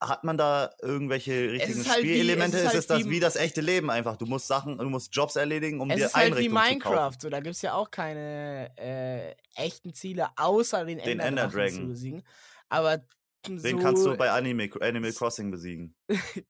hat 0.00 0.22
man 0.22 0.36
da 0.38 0.70
irgendwelche 0.80 1.50
richtigen 1.50 1.84
halt 1.88 2.02
wie- 2.04 2.08
Spielelemente? 2.08 2.56
es 2.56 2.62
ist 2.62 2.66
ist, 2.66 2.72
halt 2.72 2.78
es 2.82 2.86
das 2.86 2.98
wie- 3.04 3.10
wie 3.10 3.20
das 3.20 3.34
echte 3.36 3.60
Leben 3.60 3.90
einfach? 3.90 4.16
Du 4.16 4.26
musst 4.26 4.46
Sachen, 4.46 4.78
du 4.78 4.88
musst 4.88 5.14
Jobs 5.14 5.34
erledigen, 5.36 5.80
um 5.80 5.90
es 5.90 5.96
dir 5.96 6.06
ist 6.06 6.14
halt 6.14 6.38
wie. 6.38 6.48
Minecraft, 6.48 7.14
so 7.20 7.28
da 7.30 7.40
gibt 7.40 7.56
es 7.56 7.62
ja 7.62 7.74
auch 7.74 7.90
keine 7.90 8.70
äh, 8.76 9.34
echten 9.56 9.92
Ziele, 9.94 10.28
außer 10.36 10.84
den, 10.84 10.98
Den 10.98 11.18
Enderdrachen 11.18 11.58
Enderdragon. 11.60 11.80
zu 11.82 11.86
besiegen. 11.88 12.22
Aber 12.68 12.98
Den 13.46 13.58
so, 13.58 13.78
kannst 13.78 14.04
du 14.06 14.16
bei 14.16 14.30
Anime, 14.30 14.68
Animal 14.80 15.12
Crossing 15.18 15.50
besiegen. 15.50 15.96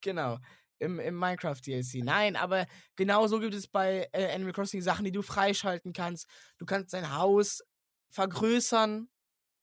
genau, 0.02 0.38
im, 0.78 0.98
im 1.00 1.18
Minecraft 1.18 1.60
DLC. 1.64 2.02
Nein, 2.04 2.36
aber 2.36 2.66
genauso 2.96 3.40
gibt 3.40 3.54
es 3.54 3.66
bei 3.66 4.08
äh, 4.12 4.32
Animal 4.34 4.52
Crossing 4.52 4.82
Sachen, 4.82 5.04
die 5.04 5.12
du 5.12 5.22
freischalten 5.22 5.92
kannst. 5.92 6.28
Du 6.58 6.66
kannst 6.66 6.92
dein 6.92 7.14
Haus 7.14 7.62
vergrößern. 8.10 9.08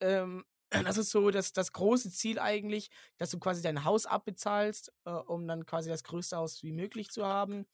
Ähm, 0.02 0.46
das 0.70 0.98
ist 0.98 1.12
so 1.12 1.32
das, 1.32 1.54
das 1.54 1.72
große 1.72 2.12
Ziel 2.12 2.40
eigentlich, 2.40 2.90
dass 3.18 3.30
du 3.32 3.40
quasi 3.40 3.62
dein 3.62 3.84
Haus 3.84 4.06
abbezahlst, 4.06 4.92
äh, 5.06 5.12
um 5.12 5.48
dann 5.48 5.66
quasi 5.66 5.90
das 5.90 6.04
größte 6.04 6.38
Haus 6.38 6.64
wie 6.64 6.72
möglich 6.72 7.10
zu 7.10 7.26
haben. 7.26 7.66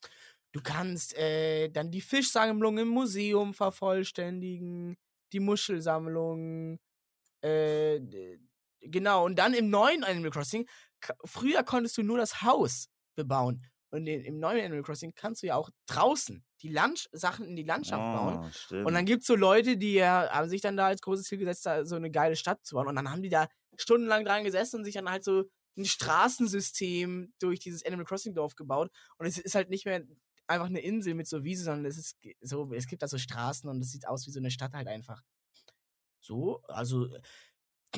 Du 0.52 0.62
kannst 0.62 1.16
äh, 1.16 1.70
dann 1.70 1.92
die 1.92 2.02
Fischsammlung 2.02 2.78
im 2.78 2.90
Museum 2.90 3.54
vervollständigen, 3.54 4.98
die 5.32 5.40
Muschelsammlung. 5.40 6.80
Äh, 7.42 8.02
genau, 8.82 9.26
und 9.26 9.40
dann 9.40 9.54
im 9.54 9.70
neuen 9.70 10.04
Animal 10.04 10.32
Crossing, 10.32 10.68
früher 11.24 11.64
konntest 11.64 11.98
du 11.98 12.04
nur 12.04 12.18
das 12.18 12.42
Haus 12.42 12.91
bebauen. 13.16 13.64
Und 13.90 14.08
in, 14.08 14.24
im 14.24 14.40
neuen 14.40 14.64
Animal 14.64 14.84
Crossing 14.84 15.14
kannst 15.16 15.44
du 15.44 15.48
ja 15.48 15.56
auch 15.56 15.70
draußen 15.86 16.44
die 16.62 16.70
Land 16.70 17.10
Sachen 17.12 17.46
in 17.46 17.56
die 17.56 17.64
Landschaft 17.64 18.02
bauen. 18.02 18.38
Ah, 18.38 18.52
stimmt. 18.52 18.88
Und 18.88 18.94
dann 18.94 19.06
gibt 19.06 19.22
es 19.22 19.28
so 19.28 19.36
Leute, 19.36 19.78
die 19.78 19.94
ja, 19.94 20.30
haben 20.32 20.50
sich 20.50 20.62
dann 20.62 20.78
da 20.78 20.88
als 20.88 21.02
großes 21.02 21.26
Ziel 21.26 21.40
gesetzt, 21.40 21.66
da 21.66 21.84
so 21.84 21.96
eine 21.96 22.10
geile 22.10 22.36
Stadt 22.36 22.66
zu 22.66 22.76
bauen. 22.76 22.88
Und 22.88 22.96
dann 22.96 23.12
haben 23.12 23.22
die 23.22 23.30
da 23.30 23.48
stundenlang 23.78 24.24
dran 24.24 24.44
gesessen 24.44 24.78
und 24.78 24.86
sich 24.86 24.94
dann 24.94 25.10
halt 25.10 25.24
so 25.24 25.44
ein 25.78 25.86
Straßensystem 25.86 27.34
durch 27.40 27.60
dieses 27.60 27.86
Animal 27.86 28.06
Crossing 28.06 28.34
Dorf 28.34 28.56
gebaut. 28.56 28.92
Und 29.18 29.26
es 29.26 29.38
ist 29.38 29.56
halt 29.56 29.70
nicht 29.70 29.86
mehr 29.86 30.04
einfach 30.48 30.68
eine 30.68 30.82
Insel 30.82 31.14
mit 31.14 31.28
so 31.28 31.44
Wiese, 31.44 31.64
sondern 31.64 31.86
es 31.86 31.98
ist 31.98 32.18
so, 32.42 32.72
es 32.74 32.88
gibt 32.88 33.02
da 33.02 33.08
so 33.08 33.18
Straßen 33.18 33.70
und 33.70 33.82
es 33.82 33.92
sieht 33.92 34.08
aus 34.08 34.28
wie 34.28 34.32
so 34.32 34.40
eine 34.40 34.52
Stadt 34.52 34.74
halt 34.74 34.88
einfach. 34.88 35.22
So, 36.20 36.62
also 36.68 37.08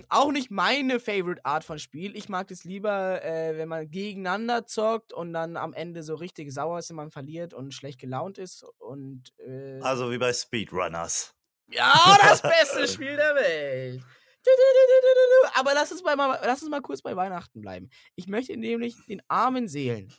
auch 0.10 0.32
nicht 0.32 0.50
meine 0.52 1.00
Favorite 1.00 1.46
Art 1.46 1.64
von 1.64 1.80
Spiel. 1.80 2.16
Ich 2.16 2.30
mag 2.30 2.50
es 2.52 2.64
lieber, 2.64 3.24
äh, 3.24 3.58
wenn 3.58 3.70
man 3.70 3.90
gegeneinander 3.90 4.66
zockt 4.66 5.14
und 5.14 5.34
dann 5.34 5.58
am 5.58 5.74
Ende 5.74 6.04
so 6.04 6.16
richtig 6.16 6.52
sauer 6.52 6.80
ist, 6.80 6.90
wenn 6.90 6.96
man 6.96 7.12
verliert 7.12 7.54
und 7.54 7.74
schlecht 7.74 8.00
gelaunt 8.00 8.38
ist 8.38 8.64
und 8.80 9.34
äh, 9.40 9.80
also 9.82 10.12
wie 10.12 10.18
bei 10.18 10.34
Speedrunners. 10.34 11.36
ja, 11.68 12.18
das 12.22 12.42
beste 12.42 12.88
Spiel 12.94 13.16
der 13.16 13.36
Welt. 13.36 14.04
Aber 15.56 15.74
lass 15.74 15.92
uns, 15.92 16.04
mal, 16.04 16.16
mal, 16.16 16.40
lass 16.44 16.62
uns 16.62 16.70
mal 16.70 16.82
kurz 16.82 17.02
bei 17.02 17.16
Weihnachten 17.16 17.62
bleiben. 17.62 17.90
Ich 18.16 18.28
möchte 18.28 18.58
nämlich 18.58 18.96
den 19.06 19.22
armen 19.28 19.68
Seelen, 19.68 20.14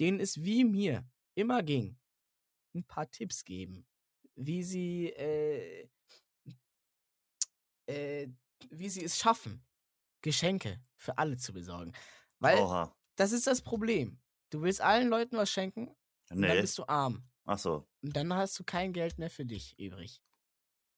denen 0.00 0.20
es 0.20 0.42
wie 0.42 0.64
mir 0.64 1.04
immer 1.34 1.62
ging, 1.62 1.96
ein 2.74 2.84
paar 2.84 3.10
Tipps 3.10 3.44
geben, 3.44 3.86
wie 4.34 4.62
sie, 4.62 5.10
äh, 5.10 5.88
äh, 7.86 8.28
wie 8.70 8.88
sie 8.88 9.04
es 9.04 9.18
schaffen, 9.18 9.64
Geschenke 10.22 10.80
für 10.96 11.18
alle 11.18 11.36
zu 11.36 11.52
besorgen. 11.52 11.92
Weil 12.38 12.58
Oha. 12.58 12.94
das 13.16 13.32
ist 13.32 13.46
das 13.46 13.62
Problem. 13.62 14.20
Du 14.50 14.62
willst 14.62 14.80
allen 14.80 15.08
Leuten 15.08 15.36
was 15.36 15.50
schenken 15.50 15.88
und 16.30 16.40
dann 16.42 16.50
Nee. 16.56 16.60
bist 16.60 16.78
du 16.78 16.84
arm. 16.88 17.28
Ach 17.44 17.58
so. 17.58 17.86
Und 18.02 18.14
dann 18.16 18.32
hast 18.34 18.58
du 18.58 18.64
kein 18.64 18.92
Geld 18.92 19.18
mehr 19.18 19.30
für 19.30 19.44
dich 19.44 19.78
übrig. 19.78 20.20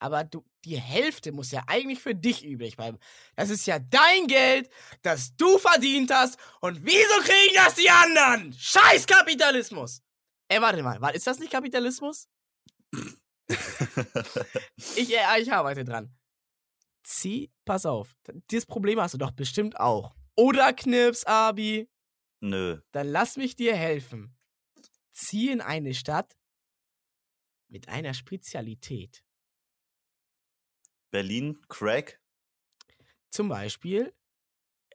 Aber 0.02 0.24
du, 0.24 0.44
die 0.64 0.80
Hälfte 0.80 1.30
muss 1.30 1.50
ja 1.50 1.62
eigentlich 1.66 2.00
für 2.00 2.14
dich 2.14 2.42
übrig 2.44 2.76
bleiben. 2.76 2.98
Das 3.36 3.50
ist 3.50 3.66
ja 3.66 3.78
dein 3.78 4.26
Geld, 4.26 4.70
das 5.02 5.36
du 5.36 5.58
verdient 5.58 6.10
hast. 6.10 6.38
Und 6.60 6.84
wieso 6.84 7.20
kriegen 7.22 7.54
das 7.54 7.74
die 7.74 7.90
anderen? 7.90 8.52
Scheiß 8.54 9.06
Kapitalismus! 9.06 10.02
Ey, 10.48 10.60
warte 10.60 10.82
mal, 10.82 10.96
ist 11.14 11.26
das 11.26 11.38
nicht 11.38 11.52
Kapitalismus? 11.52 12.28
Ich, 14.96 15.12
äh, 15.12 15.40
ich 15.40 15.52
arbeite 15.52 15.84
dran. 15.84 16.14
Zieh, 17.02 17.50
pass 17.64 17.86
auf. 17.86 18.14
Dieses 18.50 18.66
Problem 18.66 19.00
hast 19.00 19.14
du 19.14 19.18
doch 19.18 19.30
bestimmt 19.32 19.78
auch. 19.78 20.14
Oder 20.36 20.72
Knips, 20.72 21.24
Abi. 21.24 21.88
Nö. 22.40 22.80
Dann 22.92 23.08
lass 23.08 23.36
mich 23.36 23.56
dir 23.56 23.76
helfen. 23.76 24.36
Zieh 25.12 25.50
in 25.50 25.60
eine 25.60 25.94
Stadt 25.94 26.36
mit 27.68 27.88
einer 27.88 28.14
Spezialität. 28.14 29.24
Berlin, 31.10 31.60
Crack. 31.68 32.20
Zum 33.30 33.48
Beispiel, 33.48 34.14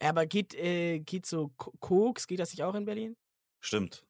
aber 0.02 0.26
geht, 0.26 0.54
äh, 0.56 1.00
geht 1.00 1.26
so 1.26 1.50
Ko- 1.58 1.74
Koks, 1.80 2.28
geht 2.28 2.40
das 2.40 2.52
nicht 2.52 2.64
auch 2.64 2.76
in 2.76 2.86
Berlin? 2.86 3.16
Stimmt. 3.62 4.06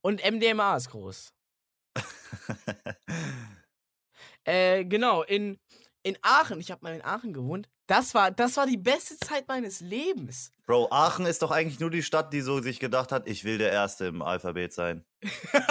Und 0.00 0.22
MDMA 0.24 0.76
ist 0.76 0.88
groß. 0.90 1.32
Äh, 4.44 4.84
genau, 4.84 5.22
in, 5.22 5.58
in 6.02 6.16
Aachen, 6.22 6.60
ich 6.60 6.70
habe 6.70 6.82
mal 6.82 6.94
in 6.94 7.02
Aachen 7.02 7.32
gewohnt, 7.32 7.68
das 7.86 8.14
war, 8.14 8.30
das 8.30 8.56
war 8.56 8.66
die 8.66 8.76
beste 8.76 9.18
Zeit 9.18 9.48
meines 9.48 9.80
Lebens. 9.80 10.52
Bro, 10.64 10.88
Aachen 10.92 11.26
ist 11.26 11.42
doch 11.42 11.50
eigentlich 11.50 11.80
nur 11.80 11.90
die 11.90 12.04
Stadt, 12.04 12.32
die 12.32 12.40
so 12.40 12.60
sich 12.62 12.78
gedacht 12.78 13.10
hat, 13.10 13.26
ich 13.26 13.42
will 13.42 13.58
der 13.58 13.72
Erste 13.72 14.06
im 14.06 14.22
Alphabet 14.22 14.72
sein. 14.72 15.04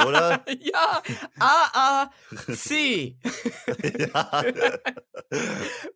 Oder? 0.05 0.43
ja, 0.59 1.01
A, 1.39 1.70
A, 1.74 2.11
C. 2.53 3.17
ja. 3.97 4.43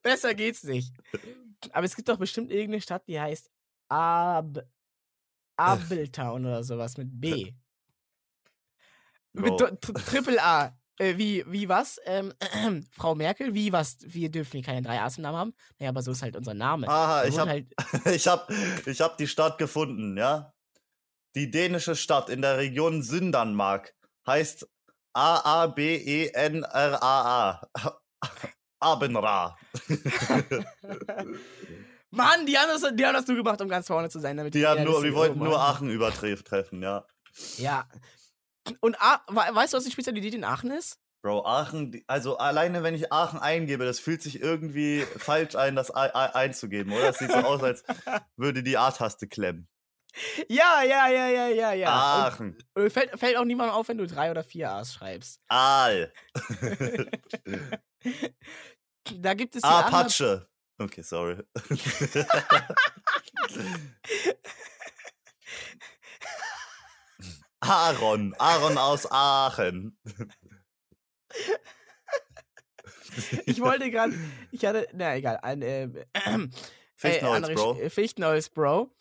Besser 0.01 0.33
geht's 0.33 0.63
nicht. 0.63 0.93
Aber 1.71 1.85
es 1.85 1.95
gibt 1.95 2.07
doch 2.07 2.17
bestimmt 2.17 2.51
irgendeine 2.51 2.81
Stadt, 2.81 3.05
die 3.07 3.19
heißt 3.19 3.49
Ab 3.89 4.63
Abeltown 5.57 6.45
oder 6.45 6.63
sowas 6.63 6.97
mit 6.97 7.09
B. 7.11 7.53
Mit 9.35 9.45
Bro. 9.57 9.57
Tri- 9.57 9.93
Triple 10.05 10.41
A. 10.43 10.77
Äh, 10.99 11.17
wie, 11.17 11.43
wie 11.47 11.67
was? 11.69 11.99
Ähm, 12.05 12.33
Frau 12.91 13.15
Merkel, 13.15 13.53
wie 13.53 13.71
was? 13.71 13.97
Wir 14.01 14.29
dürfen 14.29 14.57
hier 14.57 14.63
keine 14.63 14.81
drei 14.81 15.01
A's 15.01 15.17
im 15.17 15.23
Namen 15.23 15.37
haben. 15.37 15.53
Naja, 15.79 15.89
aber 15.89 16.01
so 16.01 16.11
ist 16.11 16.21
halt 16.21 16.35
unser 16.35 16.53
Name. 16.53 16.87
Aha, 16.87 17.23
Wir 17.23 17.29
ich 17.29 17.35
wurden 17.35 17.49
hab, 17.49 17.49
halt, 17.49 17.67
ich 18.15 18.27
hab, 18.27 18.51
ich 18.85 19.01
hab 19.01 19.17
die 19.17 19.27
Stadt 19.27 19.57
gefunden, 19.57 20.17
ja? 20.17 20.53
Die 21.35 21.49
dänische 21.49 21.95
Stadt 21.95 22.29
in 22.29 22.43
der 22.43 22.57
Region 22.57 23.01
Sündernmark 23.01 23.95
heißt 24.27 24.63
E 24.63 24.67
A-A-B-E-N-R-A-A. 26.33 26.81
Abenra. 28.79 29.57
Mann, 32.11 32.45
die 32.45 32.57
haben, 32.57 32.67
das, 32.67 32.81
die 32.95 33.05
haben 33.05 33.13
das 33.13 33.25
nur 33.27 33.37
gemacht, 33.37 33.61
um 33.61 33.69
ganz 33.69 33.87
vorne 33.87 34.09
zu 34.09 34.19
sein. 34.19 34.37
Damit 34.37 34.53
Die, 34.53 34.67
haben 34.67 34.83
nur, 34.83 35.01
die 35.03 35.13
wollten 35.15 35.39
nur. 35.39 35.59
Aachen 35.59 35.89
übertreffen, 35.89 36.83
ja. 36.83 37.05
Ja. 37.57 37.87
Und 38.81 38.99
A 39.01 39.21
we- 39.27 39.55
weißt 39.55 39.73
du, 39.73 39.77
was 39.77 39.83
die 39.85 39.91
Spezialität 39.91 40.33
in 40.33 40.43
Aachen 40.43 40.71
ist? 40.71 40.97
Bro, 41.21 41.45
Aachen, 41.45 42.03
also 42.07 42.37
alleine 42.37 42.83
wenn 42.83 42.95
ich 42.95 43.13
Aachen 43.13 43.39
eingebe, 43.39 43.85
das 43.85 43.99
fühlt 43.99 44.21
sich 44.21 44.41
irgendwie 44.41 45.05
falsch 45.17 45.55
ein, 45.55 45.75
das 45.75 45.93
ei- 45.95 46.13
ei- 46.13 46.35
einzugeben, 46.35 46.91
oder? 46.91 47.09
Es 47.09 47.19
sieht 47.19 47.31
so 47.31 47.37
aus, 47.37 47.63
als 47.63 47.83
würde 48.35 48.61
die 48.61 48.77
A-Taste 48.77 49.27
klemmen. 49.27 49.69
Ja, 50.47 50.83
ja, 50.83 51.07
ja, 51.07 51.27
ja, 51.29 51.47
ja, 51.47 51.71
ja. 51.73 51.87
Und- 51.87 51.93
Aachen. 52.33 52.57
Und 52.75 52.91
fällt, 52.91 53.17
fällt 53.19 53.37
auch 53.37 53.45
niemandem 53.45 53.73
auf, 53.75 53.87
wenn 53.87 53.97
du 53.97 54.05
drei 54.05 54.29
oder 54.31 54.43
vier 54.43 54.69
A's 54.71 54.93
schreibst. 54.93 55.39
Aal. 55.47 56.11
Da 59.17 59.33
gibt 59.33 59.55
es 59.57 59.63
Apache. 59.63 60.47
Okay, 60.77 61.01
sorry. 61.03 61.41
Aaron. 67.69 68.33
Aaron 68.37 68.77
aus 68.77 69.07
Aachen. 69.11 69.97
Ich 73.45 73.59
wollte 73.61 73.89
gerade, 73.91 74.13
ich 74.51 74.65
hatte, 74.65 74.87
na 74.93 75.15
egal, 75.15 75.37
ein 75.41 75.61
äh, 75.63 75.83
äh, 75.85 76.47
Fichtenholz, 76.95 77.35
andere 77.35 77.53
Bro. 77.53 77.71
Sch- 77.73 77.79
äh, 77.81 77.89
Fichtenholz, 77.89 78.49
Bro. 78.49 78.93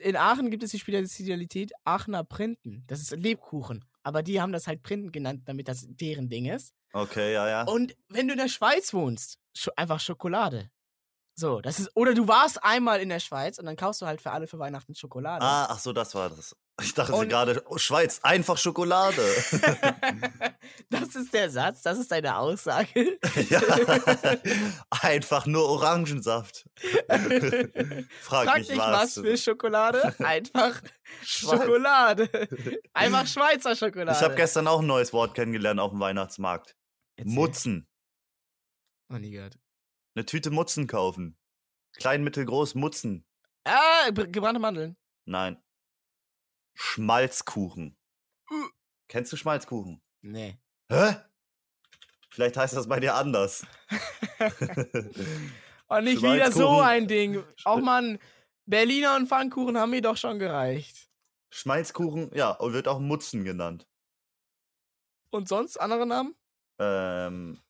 In 0.00 0.16
Aachen 0.16 0.50
gibt 0.50 0.62
es 0.62 0.70
die 0.70 0.78
Spezialität 0.78 1.72
Aachener 1.84 2.24
Printen. 2.24 2.84
Das 2.86 3.00
ist 3.00 3.10
Lebkuchen. 3.10 3.84
Aber 4.02 4.22
die 4.22 4.40
haben 4.40 4.52
das 4.52 4.66
halt 4.66 4.82
Printen 4.82 5.12
genannt, 5.12 5.42
damit 5.46 5.68
das 5.68 5.84
deren 5.88 6.28
Ding 6.30 6.46
ist. 6.46 6.72
Okay, 6.92 7.32
ja, 7.34 7.48
ja. 7.48 7.62
Und 7.64 7.94
wenn 8.08 8.26
du 8.28 8.32
in 8.32 8.38
der 8.38 8.48
Schweiz 8.48 8.94
wohnst, 8.94 9.38
einfach 9.76 10.00
Schokolade. 10.00 10.70
So, 11.36 11.60
das 11.60 11.80
ist, 11.80 11.90
oder 11.96 12.14
du 12.14 12.28
warst 12.28 12.62
einmal 12.62 13.00
in 13.00 13.08
der 13.08 13.18
Schweiz 13.18 13.58
und 13.58 13.66
dann 13.66 13.74
kaufst 13.74 14.00
du 14.00 14.06
halt 14.06 14.20
für 14.22 14.30
alle 14.30 14.46
für 14.46 14.60
Weihnachten 14.60 14.94
Schokolade. 14.94 15.44
Ah, 15.44 15.66
ach 15.68 15.80
so, 15.80 15.92
das 15.92 16.14
war 16.14 16.30
das. 16.30 16.54
Ich 16.80 16.94
dachte 16.94 17.12
Und- 17.12 17.28
gerade, 17.28 17.60
oh, 17.66 17.76
Schweiz, 17.76 18.20
einfach 18.22 18.56
Schokolade. 18.56 19.20
das 20.90 21.16
ist 21.16 21.34
der 21.34 21.50
Satz, 21.50 21.82
das 21.82 21.98
ist 21.98 22.12
deine 22.12 22.36
Aussage. 22.36 23.18
ja, 23.50 23.60
einfach 24.90 25.46
nur 25.46 25.68
Orangensaft. 25.68 26.68
Frag, 27.08 28.06
Frag 28.20 28.58
mich 28.58 28.68
nicht 28.68 28.78
was. 28.78 29.16
was 29.16 29.24
für 29.24 29.36
Schokolade, 29.36 30.14
einfach 30.20 30.80
Schweiz. 31.22 31.60
Schokolade. 31.62 32.48
Einfach 32.92 33.26
Schweizer 33.26 33.74
Schokolade. 33.74 34.16
Ich 34.16 34.22
habe 34.22 34.36
gestern 34.36 34.68
auch 34.68 34.80
ein 34.80 34.86
neues 34.86 35.12
Wort 35.12 35.34
kennengelernt 35.34 35.80
auf 35.80 35.90
dem 35.90 35.98
Weihnachtsmarkt. 36.00 36.76
Erzähl. 37.16 37.32
Mutzen. 37.34 37.88
Noch 39.08 39.18
nie 39.18 39.30
gehört. 39.30 39.58
Eine 40.14 40.26
Tüte 40.26 40.50
Mutzen 40.50 40.86
kaufen. 40.86 41.36
Klein, 41.94 42.22
mittel, 42.24 42.44
groß, 42.44 42.74
Mutzen. 42.74 43.24
Ah, 43.64 44.10
br- 44.12 44.26
gebrannte 44.26 44.60
Mandeln. 44.60 44.96
Nein. 45.26 45.62
Schmalzkuchen. 46.74 47.96
Äh. 48.50 48.54
Kennst 49.08 49.32
du 49.32 49.36
Schmalzkuchen? 49.36 50.02
Nee. 50.22 50.58
Hä? 50.90 51.16
Vielleicht 52.30 52.56
heißt 52.56 52.76
das 52.76 52.88
bei 52.88 52.98
dir 53.00 53.14
anders. 53.14 53.64
Und 55.86 56.04
nicht 56.04 56.22
wieder 56.22 56.50
so 56.50 56.80
ein 56.80 57.06
Ding. 57.06 57.44
Auch 57.64 57.80
Mann, 57.80 58.18
Berliner 58.66 59.14
und 59.16 59.28
Pfannkuchen 59.28 59.78
haben 59.78 59.90
mir 59.90 60.02
doch 60.02 60.16
schon 60.16 60.38
gereicht. 60.38 61.08
Schmalzkuchen, 61.50 62.34
ja, 62.34 62.50
und 62.50 62.72
wird 62.72 62.88
auch 62.88 62.98
Mutzen 62.98 63.44
genannt. 63.44 63.86
Und 65.30 65.48
sonst 65.48 65.76
andere 65.80 66.06
Namen? 66.06 66.34
Ähm, 66.80 67.60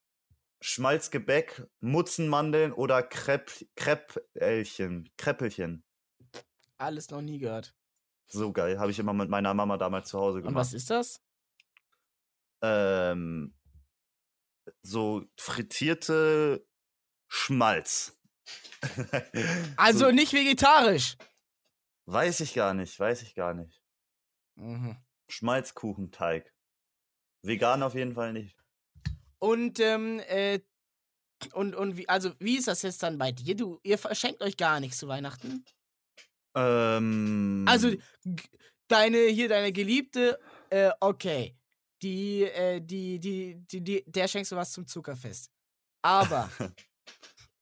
Schmalzgebäck, 0.66 1.62
Mutzenmandeln 1.80 2.72
oder 2.72 3.02
Krepp, 3.02 3.52
Kreppelchen. 3.76 5.10
Kreppelchen. 5.18 5.84
Alles 6.78 7.10
noch 7.10 7.20
nie 7.20 7.38
gehört. 7.38 7.76
So 8.28 8.50
geil. 8.50 8.78
Habe 8.78 8.90
ich 8.90 8.98
immer 8.98 9.12
mit 9.12 9.28
meiner 9.28 9.52
Mama 9.52 9.76
damals 9.76 10.08
zu 10.08 10.18
Hause 10.18 10.38
Und 10.38 10.44
gemacht. 10.44 10.60
was 10.62 10.72
ist 10.72 10.88
das? 10.88 11.22
Ähm, 12.62 13.54
so 14.80 15.26
frittierte 15.38 16.66
Schmalz. 17.28 18.18
Also 19.76 20.06
so, 20.06 20.10
nicht 20.12 20.32
vegetarisch. 20.32 21.16
weiß 22.06 22.40
ich 22.40 22.54
gar 22.54 22.72
nicht, 22.72 22.98
weiß 22.98 23.20
ich 23.20 23.34
gar 23.34 23.52
nicht. 23.52 23.82
Mhm. 24.54 24.96
Schmalzkuchenteig. 25.28 26.54
Vegan 27.42 27.82
auf 27.82 27.94
jeden 27.94 28.14
Fall 28.14 28.32
nicht. 28.32 28.63
Und, 29.44 29.78
ähm, 29.78 30.20
äh, 30.20 30.60
und, 31.52 31.74
und 31.74 31.98
wie, 31.98 32.08
also, 32.08 32.32
wie 32.38 32.56
ist 32.56 32.66
das 32.66 32.80
jetzt 32.80 33.02
dann 33.02 33.18
bei 33.18 33.30
dir? 33.30 33.54
Du, 33.54 33.78
ihr 33.82 33.98
verschenkt 33.98 34.40
euch 34.40 34.56
gar 34.56 34.80
nichts 34.80 34.96
zu 34.96 35.06
Weihnachten? 35.06 35.66
Ähm, 36.56 37.66
Also, 37.68 37.92
deine, 38.88 39.18
hier, 39.26 39.50
deine 39.50 39.70
Geliebte, 39.70 40.40
äh, 40.70 40.92
okay. 41.00 41.54
Die, 42.00 42.44
äh, 42.44 42.80
die, 42.80 43.20
die, 43.20 43.56
die, 43.70 43.82
die, 43.82 44.04
der 44.06 44.28
schenkst 44.28 44.52
du 44.52 44.56
was 44.56 44.72
zum 44.72 44.86
Zuckerfest. 44.86 45.50
Aber, 46.02 46.48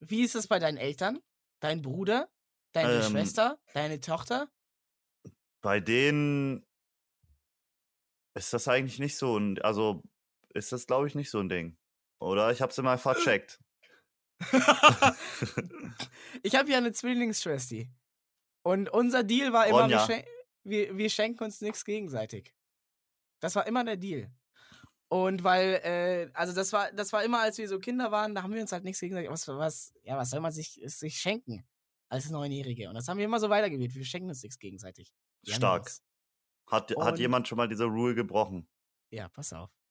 wie 0.01 0.23
ist 0.23 0.37
es 0.37 0.47
bei 0.47 0.61
deinen 0.61 0.79
Eltern? 0.79 1.19
Dein 1.61 1.83
Bruder? 1.83 2.29
Deine 2.75 3.05
Ähm. 3.05 3.11
Schwester? 3.11 3.59
Deine 3.75 3.99
Tochter? 3.99 4.49
bei 5.63 5.81
denen 5.81 6.65
ist 8.35 8.53
das 8.53 8.69
eigentlich 8.69 8.99
nicht 8.99 9.17
so 9.17 9.37
ein, 9.37 9.61
also 9.63 10.03
ist 10.55 10.73
das 10.73 10.87
glaube 10.87 11.07
ich 11.07 11.15
nicht 11.15 11.31
so 11.31 11.39
ein 11.39 11.49
Ding. 11.49 11.77
Oder 12.19 12.53
ich 12.53 12.63
habe 12.63 12.71
es 12.71 12.79
immer 12.79 12.99
vercheckt. 12.99 13.61
ich 16.43 16.55
habe 16.55 16.71
ja 16.71 16.79
eine 16.79 16.93
Zwillingsschwester. 16.93 17.85
Und 18.63 18.89
unser 18.91 19.25
Deal 19.25 19.53
war 19.53 19.67
immer, 19.67 19.89
wir, 19.89 19.99
schen 20.01 20.23
wir, 20.65 20.97
wir 20.97 21.11
schenken 21.11 21.43
uns 21.45 21.61
nichts 21.61 21.85
gegenseitig. 21.85 22.55
Das 23.41 23.57
war 23.57 23.67
immer 23.67 23.85
der 23.85 23.97
Deal. 23.97 24.33
Und 25.09 25.45
weil, 25.45 25.81
äh, 25.85 26.31
also 26.33 26.55
das 26.55 26.73
war, 26.73 26.91
das 26.93 27.13
war 27.13 27.25
immer, 27.25 27.41
als 27.41 27.59
wir 27.59 27.69
so 27.69 27.79
Kinder 27.79 28.11
waren, 28.13 28.35
da 28.35 28.43
haben 28.43 28.55
wir 28.55 28.63
uns 28.63 28.73
halt 28.73 28.85
nichts 28.85 29.01
gegenseitig. 29.01 29.31
Was, 29.31 29.49
was, 29.49 29.93
ja, 30.05 30.17
was 30.17 30.31
soll 30.31 30.41
man 30.41 30.53
sich, 30.53 30.81
sich 30.87 31.19
schenken 31.19 31.67
als 32.09 32.31
Neunjährige? 32.31 32.89
Und 32.89 32.95
das 32.95 33.09
haben 33.09 33.19
wir 33.19 33.25
immer 33.25 33.41
so 33.41 33.51
weitergewählt. 33.51 33.95
Wir 33.95 34.05
schenken 34.05 34.29
uns 34.29 34.43
nichts 34.43 34.59
gegenseitig. 34.59 35.13
Wir 35.43 35.55
Stark. 35.55 35.91
Hat, 36.71 36.95
hat 36.97 37.19
jemand 37.19 37.49
schon 37.49 37.59
mal 37.59 37.69
diese 37.69 37.85
Rule 37.85 38.15
gebrochen? 38.15 38.67
Ja, 39.11 39.29
pass 39.29 39.53
auf. 39.53 39.82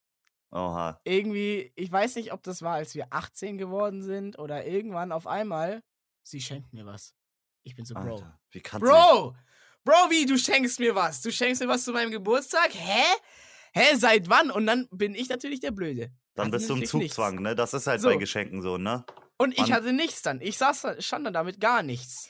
Oha. 0.52 1.00
Irgendwie, 1.06 1.72
ich 1.76 1.92
weiß 1.92 2.16
nicht, 2.16 2.34
ob 2.34 2.44
das 2.44 2.62
war, 2.62 2.74
als 2.76 2.94
wir 2.96 3.08
18 3.10 3.58
geworden 3.58 4.02
sind 4.02 4.38
oder 4.38 4.66
irgendwann 4.66 5.12
auf 5.12 5.26
einmal, 5.28 5.82
sie 6.24 6.42
schenkt 6.42 6.74
mir 6.74 6.86
was. 6.86 7.16
Ich 7.64 7.76
bin 7.76 7.86
so, 7.86 7.94
Bro. 7.94 8.16
Alter, 8.16 8.40
wie 8.52 8.60
kannst 8.62 8.86
du 8.88 8.92
Bro! 8.92 9.36
Bro, 9.84 10.10
wie, 10.10 10.26
du 10.26 10.38
schenkst 10.38 10.80
mir 10.80 10.94
was? 10.94 11.22
Du 11.22 11.32
schenkst 11.32 11.62
mir 11.62 11.68
was 11.68 11.84
zu 11.86 11.92
meinem 11.94 12.12
Geburtstag? 12.12 12.70
Hä? 12.74 13.04
Hä, 13.74 13.96
seit 13.96 14.30
wann? 14.30 14.52
Und 14.52 14.68
dann 14.68 14.88
bin 14.92 15.16
ich 15.16 15.30
natürlich 15.30 15.60
der 15.60 15.72
Blöde. 15.72 16.12
Dann 16.36 16.48
Hatte 16.48 16.58
bist 16.58 16.70
du 16.70 16.74
im 16.74 16.80
natürlich 16.80 16.94
nichts. 17.04 17.16
Zugzwang, 17.16 17.42
ne? 17.42 17.56
Das 17.56 17.74
ist 17.74 17.88
halt 17.88 18.02
So. 18.02 18.10
bei 18.10 18.18
Geschenken 18.18 18.62
so, 18.62 18.78
ne? 18.78 19.06
Und 19.38 19.54
ich 19.54 19.60
Mann. 19.60 19.74
hatte 19.74 19.94
nichts 19.94 20.22
dann. 20.22 20.40
Ich 20.42 20.58
saß 20.58 20.88
stand 21.00 21.26
dann 21.26 21.34
damit 21.34 21.60
gar 21.60 21.82
nichts. 21.82 22.30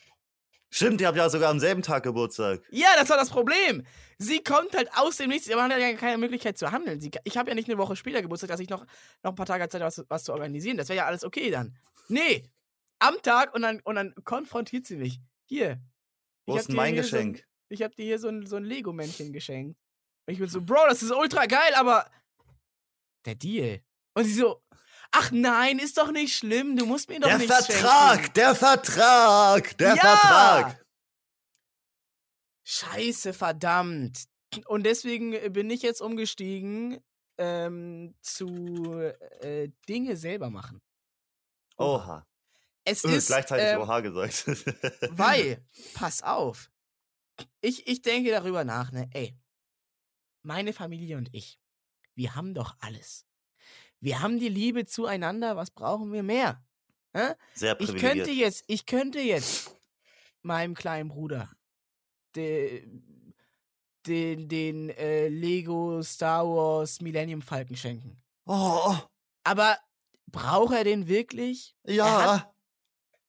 Stimmt, 0.74 1.02
ihr 1.02 1.08
habt 1.08 1.18
ja 1.18 1.30
sogar 1.30 1.50
am 1.50 1.60
selben 1.60 1.82
Tag 1.82 2.04
Geburtstag. 2.04 2.62
Ja, 2.72 2.88
das 2.98 3.10
war 3.10 3.18
das 3.18 3.30
Problem. 3.30 3.86
Sie 4.18 4.42
kommt 4.42 4.74
halt 4.74 4.90
aus 4.96 5.18
dem 5.18 5.30
Nichts. 5.30 5.50
Man 5.50 5.72
hat 5.72 5.80
ja 5.80 5.94
keine 5.96 6.18
Möglichkeit 6.18 6.58
zu 6.58 6.72
handeln. 6.72 7.02
Sie, 7.02 7.12
ich 7.26 7.38
habe 7.38 7.50
ja 7.50 7.56
nicht 7.56 7.68
eine 7.68 7.78
Woche 7.78 7.98
später 7.98 8.22
Geburtstag, 8.22 8.50
dass 8.50 8.62
ich 8.62 8.70
noch, 8.70 8.86
noch 9.22 9.32
ein 9.32 9.36
paar 9.36 9.46
Tage 9.46 9.68
Zeit 9.68 9.82
habe, 9.82 9.88
was, 9.88 10.06
was 10.08 10.24
zu 10.24 10.32
organisieren. 10.32 10.78
Das 10.78 10.88
wäre 10.88 10.98
ja 10.98 11.06
alles 11.06 11.26
okay 11.26 11.52
dann. 11.52 11.76
Nee. 12.08 12.50
Am 13.00 13.22
Tag 13.22 13.54
und 13.54 13.64
dann, 13.64 13.82
und 13.82 13.96
dann 13.96 14.16
konfrontiert 14.24 14.86
sie 14.86 14.96
mich. 14.96 15.20
Hier. 15.46 15.82
Wo 16.46 16.56
ist 16.56 16.70
denn 16.70 16.76
mein 16.78 16.94
hier 16.94 17.04
so 17.04 17.12
Geschenk? 17.12 17.46
ich 17.68 17.82
habe 17.82 17.96
dir 17.96 18.06
hier 18.06 18.20
so 18.20 18.30
ein, 18.30 18.46
so 18.46 18.56
ein 18.56 18.64
Lego-Männchen 18.64 19.34
geschenkt. 19.34 19.78
Und 20.26 20.34
ich 20.34 20.40
bin 20.40 20.48
so, 20.48 20.62
Bro, 20.62 20.88
das 20.88 21.04
ist 21.04 21.12
ultra 21.12 21.46
geil, 21.48 21.74
aber 21.76 22.10
der 23.26 23.36
Deal. 23.36 23.82
Und 24.14 24.26
sie 24.26 24.34
so, 24.34 24.62
ach 25.12 25.32
nein, 25.32 25.80
ist 25.80 25.98
doch 25.98 26.12
nicht 26.12 26.36
schlimm, 26.36 26.76
du 26.78 26.86
musst 26.86 27.10
mir 27.10 27.20
doch 27.20 27.28
Der 27.30 27.38
nichts 27.38 27.66
Vertrag, 27.68 28.16
schenken. 28.20 28.34
der 28.34 28.56
Vertrag, 28.56 29.78
der 29.78 29.96
Ja! 29.96 30.02
Vertrag. 30.02 30.86
Scheiße, 32.64 33.34
verdammt. 33.34 34.26
Und 34.68 34.84
deswegen 34.86 35.34
äh, 35.34 35.50
bin 35.50 35.70
ich 35.70 35.82
jetzt 35.82 36.02
umgestiegen 36.02 37.00
ähm, 37.38 38.16
zu 38.22 39.00
äh, 39.42 39.70
Dinge 39.90 40.16
selber 40.18 40.50
machen. 40.50 40.82
Oha. 41.78 42.26
Es 42.84 43.04
Äh, 43.04 43.16
ist 43.18 43.28
Gleichzeitig 43.28 43.68
ähm, 43.68 43.82
Oha 43.82 44.00
gesagt. 44.02 44.46
Weil, 45.12 45.66
pass 45.94 46.22
auf. 46.24 46.70
Ich, 47.62 47.88
ich 47.88 48.02
denke 48.02 48.32
darüber 48.32 48.64
nach, 48.64 48.92
ne? 48.92 49.10
Ey, 49.14 49.38
meine 50.44 50.74
Familie 50.74 51.18
und 51.18 51.30
ich, 51.34 51.60
wir 52.16 52.36
haben 52.36 52.54
doch 52.54 52.76
alles. 52.80 53.26
Wir 54.02 54.22
haben 54.22 54.40
die 54.40 54.50
Liebe 54.50 54.86
zueinander, 54.86 55.56
was 55.56 55.72
brauchen 55.72 56.12
wir 56.12 56.24
mehr? 56.24 56.64
Hä? 57.14 57.34
Sehr 57.54 57.80
Ich 57.80 57.88
privilegiert. 57.88 58.14
könnte 58.16 58.32
jetzt, 58.32 58.64
ich 58.68 58.86
könnte 58.86 59.20
jetzt 59.20 59.78
meinem 60.42 60.74
kleinen 60.74 61.10
Bruder 61.10 61.50
den, 62.36 63.36
den, 64.08 64.48
den 64.50 64.90
äh, 64.90 65.28
Lego 65.28 66.02
Star 66.02 66.46
Wars 66.48 67.00
Millennium 67.02 67.42
Falcon 67.42 67.76
schenken. 67.76 68.22
Oh, 68.46 68.96
Aber 69.44 69.78
braucht 70.28 70.74
er 70.74 70.84
den 70.84 71.08
wirklich? 71.08 71.76
ja. 71.86 72.48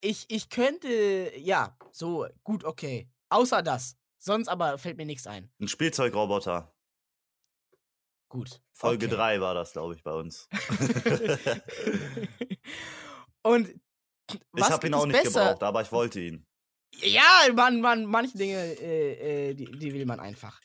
Ich, 0.05 0.25
ich 0.31 0.49
könnte, 0.49 1.33
ja, 1.39 1.77
so, 1.93 2.27
gut, 2.43 2.65
okay. 2.65 3.09
Außer 3.29 3.63
das. 3.63 3.97
Sonst 4.19 4.49
aber 4.49 4.77
fällt 4.77 4.97
mir 4.97 5.07
nichts 5.07 5.29
ein. 5.29 5.49
Ein 5.61 5.69
Spielzeugroboter. 5.69 6.72
Gut. 8.33 8.63
Folge 8.73 9.09
okay. 9.09 9.15
3 9.15 9.41
war 9.43 9.53
das, 9.53 9.73
glaube 9.73 9.95
ich, 9.95 10.03
bei 10.03 10.15
uns. 10.15 10.49
Und 13.43 13.69
ich 14.57 14.63
habe 14.63 14.87
ihn 14.87 14.95
auch 14.95 15.05
nicht 15.05 15.23
besser? 15.23 15.41
gebraucht, 15.41 15.63
aber 15.63 15.83
ich 15.83 15.93
wollte 15.93 16.19
ihn. 16.19 16.47
Ja, 16.95 17.43
man, 17.55 17.83
man, 17.83 18.07
manche 18.07 18.39
Dinge, 18.39 18.57
äh, 18.81 19.51
äh, 19.51 19.55
die, 19.55 19.67
die 19.67 19.93
will 19.93 20.07
man 20.07 20.19
einfach. 20.19 20.63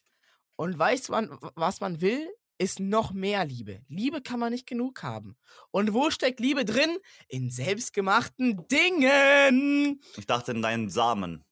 Und 0.56 0.80
weißt 0.80 1.10
man, 1.10 1.38
was 1.56 1.82
man 1.82 2.00
will, 2.00 2.30
ist 2.58 2.80
noch 2.80 3.12
mehr 3.12 3.44
Liebe. 3.44 3.82
Liebe 3.90 4.22
kann 4.22 4.40
man 4.40 4.54
nicht 4.54 4.66
genug 4.66 5.04
haben. 5.04 5.38
Und 5.70 5.94
wo 5.94 6.10
steckt 6.10 6.40
Liebe 6.40 6.64
drin? 6.64 6.98
In 7.28 7.50
selbstgemachten 7.50 8.66
Dingen. 8.70 10.02
Ich 10.16 10.26
dachte 10.26 10.54
in 10.54 10.62
deinen 10.62 10.88
Samen. 10.88 11.44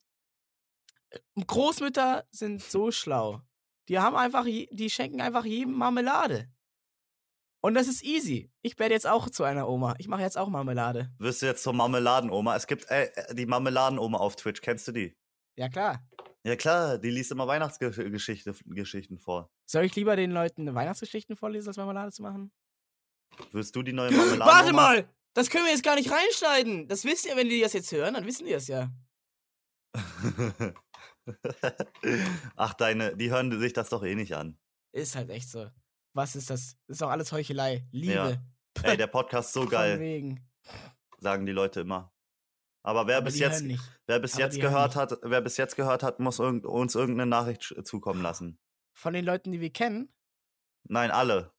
Großmütter 1.46 2.26
sind 2.32 2.64
so 2.64 2.92
schlau. 2.92 3.42
Die 3.88 4.00
haben 4.00 4.16
einfach, 4.16 4.46
die 4.46 4.90
schenken 4.90 5.22
einfach 5.22 5.46
jedem 5.46 5.74
Marmelade. 5.74 6.50
Und 7.66 7.74
das 7.74 7.88
ist 7.88 8.04
easy. 8.04 8.52
Ich 8.62 8.78
werde 8.78 8.94
jetzt 8.94 9.08
auch 9.08 9.28
zu 9.28 9.44
einer 9.44 9.68
Oma. 9.68 9.96
Ich 9.98 10.08
mache 10.08 10.22
jetzt 10.22 10.38
auch 10.38 10.50
Marmelade. 10.50 11.12
Wirst 11.18 11.42
du 11.42 11.48
jetzt 11.48 11.64
zur 11.64 11.74
Marmeladenoma? 11.74 12.56
Es 12.56 12.68
gibt 12.68 12.90
äh, 12.92 13.06
äh, 13.06 13.34
die 13.34 13.48
Marmeladenoma 13.48 14.20
auf 14.20 14.36
Twitch. 14.36 14.62
Kennst 14.62 14.88
du 14.88 14.92
die? 14.92 15.18
Ja 15.56 15.68
klar. 15.68 16.08
Ja 16.44 16.56
klar, 16.56 17.00
die 17.00 17.10
liest 17.10 17.32
immer 17.32 17.48
Weihnachtsgeschichten 17.48 18.54
Geschichten 18.76 19.18
vor. 19.18 19.50
Soll 19.66 19.86
ich 19.86 19.96
lieber 19.96 20.16
den 20.16 20.30
Leuten 20.30 20.76
Weihnachtsgeschichten 20.76 21.36
vorlesen, 21.36 21.70
als 21.70 21.78
Marmelade 21.78 22.12
zu 22.12 22.22
machen? 22.22 22.52
Wirst 23.52 23.76
du 23.76 23.82
die 23.82 23.94
neue 23.94 24.12
Marmeladenoma? 24.12 24.46
Warte 24.52 24.74
mal! 24.74 25.10
Das 25.34 25.50
können 25.50 25.66
wir 25.66 25.72
jetzt 25.72 25.84
gar 25.84 25.96
nicht 25.96 26.12
reinschneiden. 26.12 26.88
Das 26.88 27.04
wisst 27.04 27.26
ihr, 27.26 27.36
wenn 27.36 27.50
die 27.50 27.62
das 27.62 27.74
jetzt 27.74 27.92
hören, 27.92 28.14
dann 28.14 28.28
wissen 28.28 28.46
die 28.46 28.54
das 28.54 28.68
ja. 28.68 28.92
Ach, 32.56 32.74
deine, 32.74 33.16
die 33.16 33.30
hören 33.32 33.58
sich 33.60 33.74
das 33.74 33.90
doch 33.90 34.04
eh 34.04 34.16
nicht 34.16 34.36
an. 34.36 34.58
Ist 34.92 35.16
halt 35.16 35.30
echt 35.30 35.50
so. 35.50 35.70
Was 36.14 36.36
ist 36.36 36.50
das? 36.50 36.78
Ist 36.88 37.02
doch 37.02 37.10
alles 37.10 37.32
Heuchelei. 37.32 37.88
Liebe. 37.92 38.42
Ey, 38.84 38.98
der 38.98 39.08
Podcast 39.08 39.50
ist 39.50 39.54
so 39.54 39.66
geil, 39.70 40.00
wegen. 40.00 40.48
sagen 41.20 41.46
die 41.46 41.52
Leute 41.52 41.82
immer. 41.82 42.14
Aber 42.84 43.08
wer 43.08 43.18
Aber 43.18 43.26
bis 43.26 43.40
jetzt, 43.40 43.64
wer 44.06 44.20
bis 44.20 44.36
aber 44.36 44.44
jetzt 44.44 44.60
gehört 44.62 44.96
hat, 44.96 45.18
wer 45.24 45.42
bis 45.42 45.58
jetzt 45.58 45.76
gehört 45.76 46.04
hat, 46.04 46.20
muss 46.20 46.40
irgend, 46.40 46.66
uns 46.66 46.94
irgendeine 46.96 47.30
Nachricht 47.30 47.74
zukommen 47.84 48.22
lassen. 48.22 48.60
Von 48.94 49.14
den 49.14 49.26
Leuten, 49.26 49.52
die 49.52 49.60
wir 49.60 49.74
kennen. 49.74 50.14
Nein, 50.88 51.10
alle. 51.12 51.52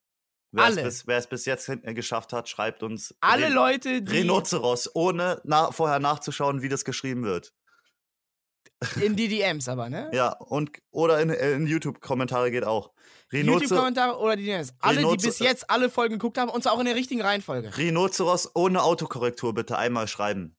Wer 0.52 0.64
es 0.68 0.76
Alle. 0.76 0.82
bis, 0.84 1.06
wer 1.08 1.18
es 1.18 1.26
bis 1.26 1.44
jetzt 1.44 1.68
äh, 1.68 1.92
geschafft 1.92 2.32
hat, 2.32 2.48
schreibt 2.48 2.82
uns 2.84 3.14
Alle 3.20 3.46
Ren- 3.46 3.52
Leute, 3.52 4.02
die 4.02 4.18
Rhinoceros, 4.18 4.94
ohne 4.94 5.40
na, 5.44 5.72
vorher 5.72 5.98
nachzuschauen, 5.98 6.62
wie 6.62 6.68
das 6.68 6.84
geschrieben 6.84 7.24
wird. 7.24 7.52
In 9.00 9.16
die 9.16 9.28
DMs 9.28 9.68
aber, 9.68 9.88
ne? 9.88 10.10
Ja, 10.12 10.32
und 10.32 10.70
oder 10.90 11.20
in, 11.20 11.30
äh, 11.30 11.52
in 11.52 11.66
YouTube-Kommentare 11.66 12.50
geht 12.50 12.64
auch. 12.64 12.92
YouTube-Kommentare 13.32 14.18
oder 14.18 14.36
die 14.36 14.44
DMs. 14.44 14.74
Alle, 14.80 14.98
die 14.98 15.04
Rhinocer- 15.04 15.26
bis 15.26 15.38
jetzt 15.38 15.70
alle 15.70 15.90
Folgen 15.90 16.14
geguckt 16.14 16.38
haben 16.38 16.50
und 16.50 16.62
zwar 16.62 16.72
auch 16.72 16.78
in 16.80 16.86
der 16.86 16.94
richtigen 16.94 17.22
Reihenfolge. 17.22 17.76
Rhinoceros 17.76 18.50
ohne 18.54 18.82
Autokorrektur 18.82 19.54
bitte 19.54 19.78
einmal 19.78 20.08
schreiben. 20.08 20.56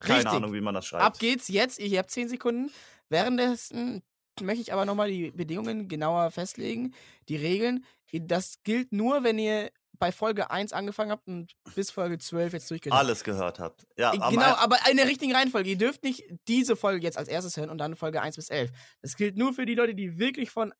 Keine 0.00 0.18
Richtig. 0.18 0.32
Ahnung, 0.32 0.52
wie 0.52 0.60
man 0.60 0.74
das 0.74 0.86
schreibt. 0.86 1.04
Ab 1.04 1.18
geht's 1.18 1.48
jetzt. 1.48 1.78
Ihr 1.78 1.98
habt 1.98 2.10
10 2.10 2.28
Sekunden. 2.28 2.72
Währenddessen 3.08 4.02
möchte 4.40 4.62
ich 4.62 4.72
aber 4.72 4.84
nochmal 4.84 5.10
die 5.10 5.30
Bedingungen 5.30 5.86
genauer 5.88 6.30
festlegen. 6.30 6.94
Die 7.28 7.36
Regeln. 7.36 7.84
Das 8.12 8.62
gilt 8.64 8.92
nur, 8.92 9.22
wenn 9.22 9.38
ihr 9.38 9.70
bei 10.02 10.10
Folge 10.10 10.50
1 10.50 10.72
angefangen 10.72 11.12
habt 11.12 11.28
und 11.28 11.52
bis 11.76 11.92
Folge 11.92 12.18
12 12.18 12.54
jetzt 12.54 12.68
durchgehört 12.68 12.98
habt. 12.98 13.06
Alles 13.06 13.22
gehört 13.22 13.60
habt. 13.60 13.86
Ja, 13.96 14.12
Äh, 14.12 14.18
Genau, 14.30 14.56
aber 14.56 14.76
in 14.90 14.96
der 14.96 15.06
richtigen 15.06 15.32
Reihenfolge. 15.32 15.70
Ihr 15.70 15.78
dürft 15.78 16.02
nicht 16.02 16.24
diese 16.48 16.74
Folge 16.74 17.04
jetzt 17.04 17.16
als 17.16 17.28
erstes 17.28 17.56
hören 17.56 17.70
und 17.70 17.78
dann 17.78 17.94
Folge 17.94 18.20
1 18.20 18.34
bis 18.34 18.50
11. 18.50 18.72
Das 19.00 19.14
gilt 19.14 19.36
nur 19.36 19.52
für 19.52 19.64
die 19.64 19.76
Leute, 19.76 19.94
die 19.94 20.18
wirklich 20.18 20.50
von, 20.50 20.74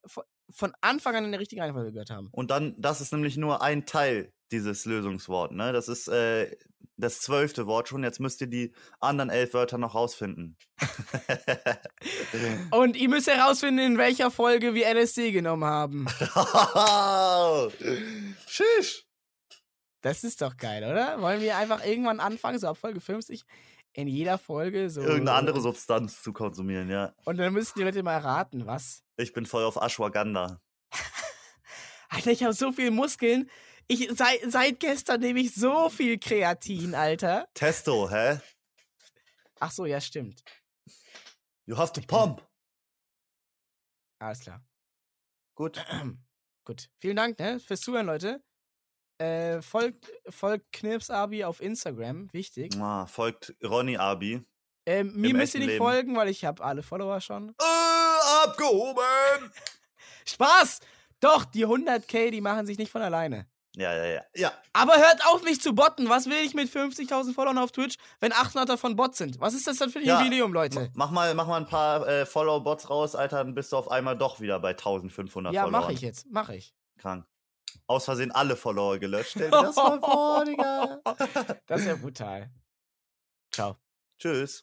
von, 0.51 0.73
Anfang 0.81 1.15
an 1.15 1.25
in 1.25 1.31
der 1.31 1.41
richtigen 1.41 1.63
Reihenfolge 1.63 1.93
gehört 1.93 2.11
haben. 2.11 2.31
Und 2.33 2.51
dann, 2.51 2.75
das 2.79 3.01
ist 3.01 3.13
nämlich 3.13 3.37
nur 3.37 3.63
ein 3.63 3.87
Teil 3.87 4.33
dieses 4.51 4.87
Lösungswort, 4.87 5.53
ne? 5.53 5.73
Das 5.73 5.87
ist 5.87 6.09
äh, 6.09 6.51
das 6.97 7.21
zwölfte 7.21 7.67
Wort 7.67 7.89
schon. 7.89 8.03
Jetzt 8.03 8.21
müsst 8.21 8.41
ihr 8.41 8.47
die 8.47 8.73
anderen 9.01 9.31
elf 9.31 9.55
Wörter 9.55 9.79
noch 9.79 9.95
rausfinden. 9.95 10.57
Und 12.71 12.97
ihr 12.97 13.09
müsst 13.09 13.29
herausfinden, 13.29 13.79
in 13.81 13.99
welcher 13.99 14.31
Folge 14.31 14.75
wir 14.75 14.87
LSD 14.95 15.33
genommen 15.33 15.65
haben. 15.65 16.07
Schisch. 18.47 19.05
Das 20.03 20.25
ist 20.25 20.43
doch 20.43 20.57
geil, 20.57 20.83
oder? 20.85 21.21
Wollen 21.23 21.41
wir 21.41 21.57
einfach 21.57 21.85
irgendwann 21.85 22.21
anfangen, 22.21 22.59
so 22.59 22.67
ab 22.67 22.77
Folge 22.77 23.01
50, 23.01 23.45
in 23.93 24.09
jeder 24.09 24.37
Folge 24.37 24.91
so. 24.91 25.01
Irgendeine 25.01 25.39
andere 25.39 25.61
Substanz 25.61 26.23
zu 26.23 26.33
konsumieren, 26.33 26.91
ja. 26.91 27.15
Und 27.25 27.39
dann 27.39 27.53
müssen 27.53 27.73
die 27.77 27.85
Leute 27.85 28.03
mal 28.03 28.19
raten, 28.19 28.67
was. 28.67 29.05
Ich 29.17 29.33
bin 29.33 29.47
voll 29.47 29.65
auf 29.65 29.77
Ashwagandha. 29.77 30.61
Alter, 32.09 32.33
ich 32.33 32.43
habe 32.43 32.53
so 32.53 32.73
viele 32.73 32.91
Muskeln. 32.91 33.49
Ich, 33.87 34.09
seit, 34.13 34.41
seit 34.51 34.81
gestern 34.81 35.21
nehme 35.21 35.41
ich 35.41 35.55
so 35.55 35.89
viel 35.89 36.19
Kreatin, 36.19 36.95
Alter. 36.95 37.47
Testo, 37.55 38.11
hä? 38.11 38.41
Ach 39.61 39.71
so, 39.71 39.87
ja, 39.87 40.01
stimmt. 40.01 40.43
You 41.67 41.77
have 41.77 41.93
to 41.93 42.01
pump. 42.01 42.43
Alles 44.19 44.41
klar. 44.41 44.65
Gut. 45.55 45.85
Gut. 46.65 46.91
Vielen 46.97 47.17
Dank 47.17 47.39
ne, 47.39 47.61
fürs 47.61 47.81
Zuhören, 47.81 48.07
Leute. 48.07 48.43
Äh, 49.23 49.63
folgt, 49.63 50.11
folgt 50.29 50.73
Knirpsabi 50.73 51.45
auf 51.45 51.61
Instagram, 51.61 52.33
wichtig. 52.33 52.75
Ah, 52.81 53.07
folgt 53.07 53.55
Ronny 53.63 53.97
Abi. 53.97 54.43
Ähm, 54.85 55.13
mir 55.15 55.33
müsst 55.35 55.55
ihr 55.55 55.61
nicht 55.61 55.69
Leben. 55.69 55.85
folgen, 55.85 56.17
weil 56.17 56.29
ich 56.29 56.45
habe 56.45 56.63
alle 56.65 56.83
Follower 56.83 57.21
schon. 57.21 57.51
Äh, 57.51 58.45
abgehoben. 58.47 59.53
Spaß! 60.27 60.81
Doch, 61.21 61.45
die 61.45 61.65
100k, 61.67 62.31
die 62.33 62.41
machen 62.41 62.67
sich 62.67 62.79
nicht 62.79 62.91
von 62.91 63.01
alleine. 63.03 63.47
Ja, 63.77 63.95
ja, 63.95 64.05
ja. 64.07 64.23
Ja. 64.35 64.53
Aber 64.73 64.97
hört 64.97 65.25
auf, 65.29 65.45
mich 65.45 65.61
zu 65.61 65.73
botten. 65.75 66.09
Was 66.09 66.27
will 66.27 66.39
ich 66.45 66.53
mit 66.53 66.69
50.000 66.69 67.33
Followern 67.33 67.59
auf 67.59 67.71
Twitch, 67.73 67.95
wenn 68.21 68.33
800 68.33 68.69
davon 68.69 68.97
Bots 68.97 69.19
sind? 69.19 69.41
Was 69.41 69.55
ist 69.55 69.67
das 69.69 69.79
denn 69.79 69.89
für 69.91 70.01
ein 70.01 70.05
Ja, 70.05 70.21
Jubiläum, 70.21 70.53
Leute? 70.53 70.91
Mach 70.95 71.11
mal, 71.11 71.33
mach 71.35 71.47
mal 71.47 71.59
ein 71.59 71.67
paar 71.67 72.07
äh, 72.07 72.27
Follow-Bots 72.27 72.91
raus, 72.91 73.15
Alter, 73.15 73.39
dann 73.45 73.55
bist 73.55 73.73
du 73.73 73.77
auf 73.77 73.89
einmal 73.91 74.19
doch 74.19 74.41
wieder 74.41 74.59
bei 74.59 74.71
1500 74.71 75.55
Ja, 75.55 75.63
Followern. 75.63 75.81
mache 75.81 75.93
ich 75.93 76.01
jetzt. 76.01 76.27
Mache 76.31 76.57
ich. 76.57 76.75
Krank. 76.99 77.25
Aus 77.93 78.07
Versehen 78.07 78.33
alle 78.33 78.57
Follower 78.57 78.99
gelöscht. 78.99 79.33
Stell 79.33 79.51
dir 79.51 79.63
das 79.63 79.77
mal 79.77 80.01
vor, 80.01 80.45
Digga. 80.47 81.03
Das 81.67 81.83
ist 81.83 81.87
ja 81.87 81.97
brutal. 81.97 82.51
Ciao. 83.53 83.77
Tschüss. 84.19 84.61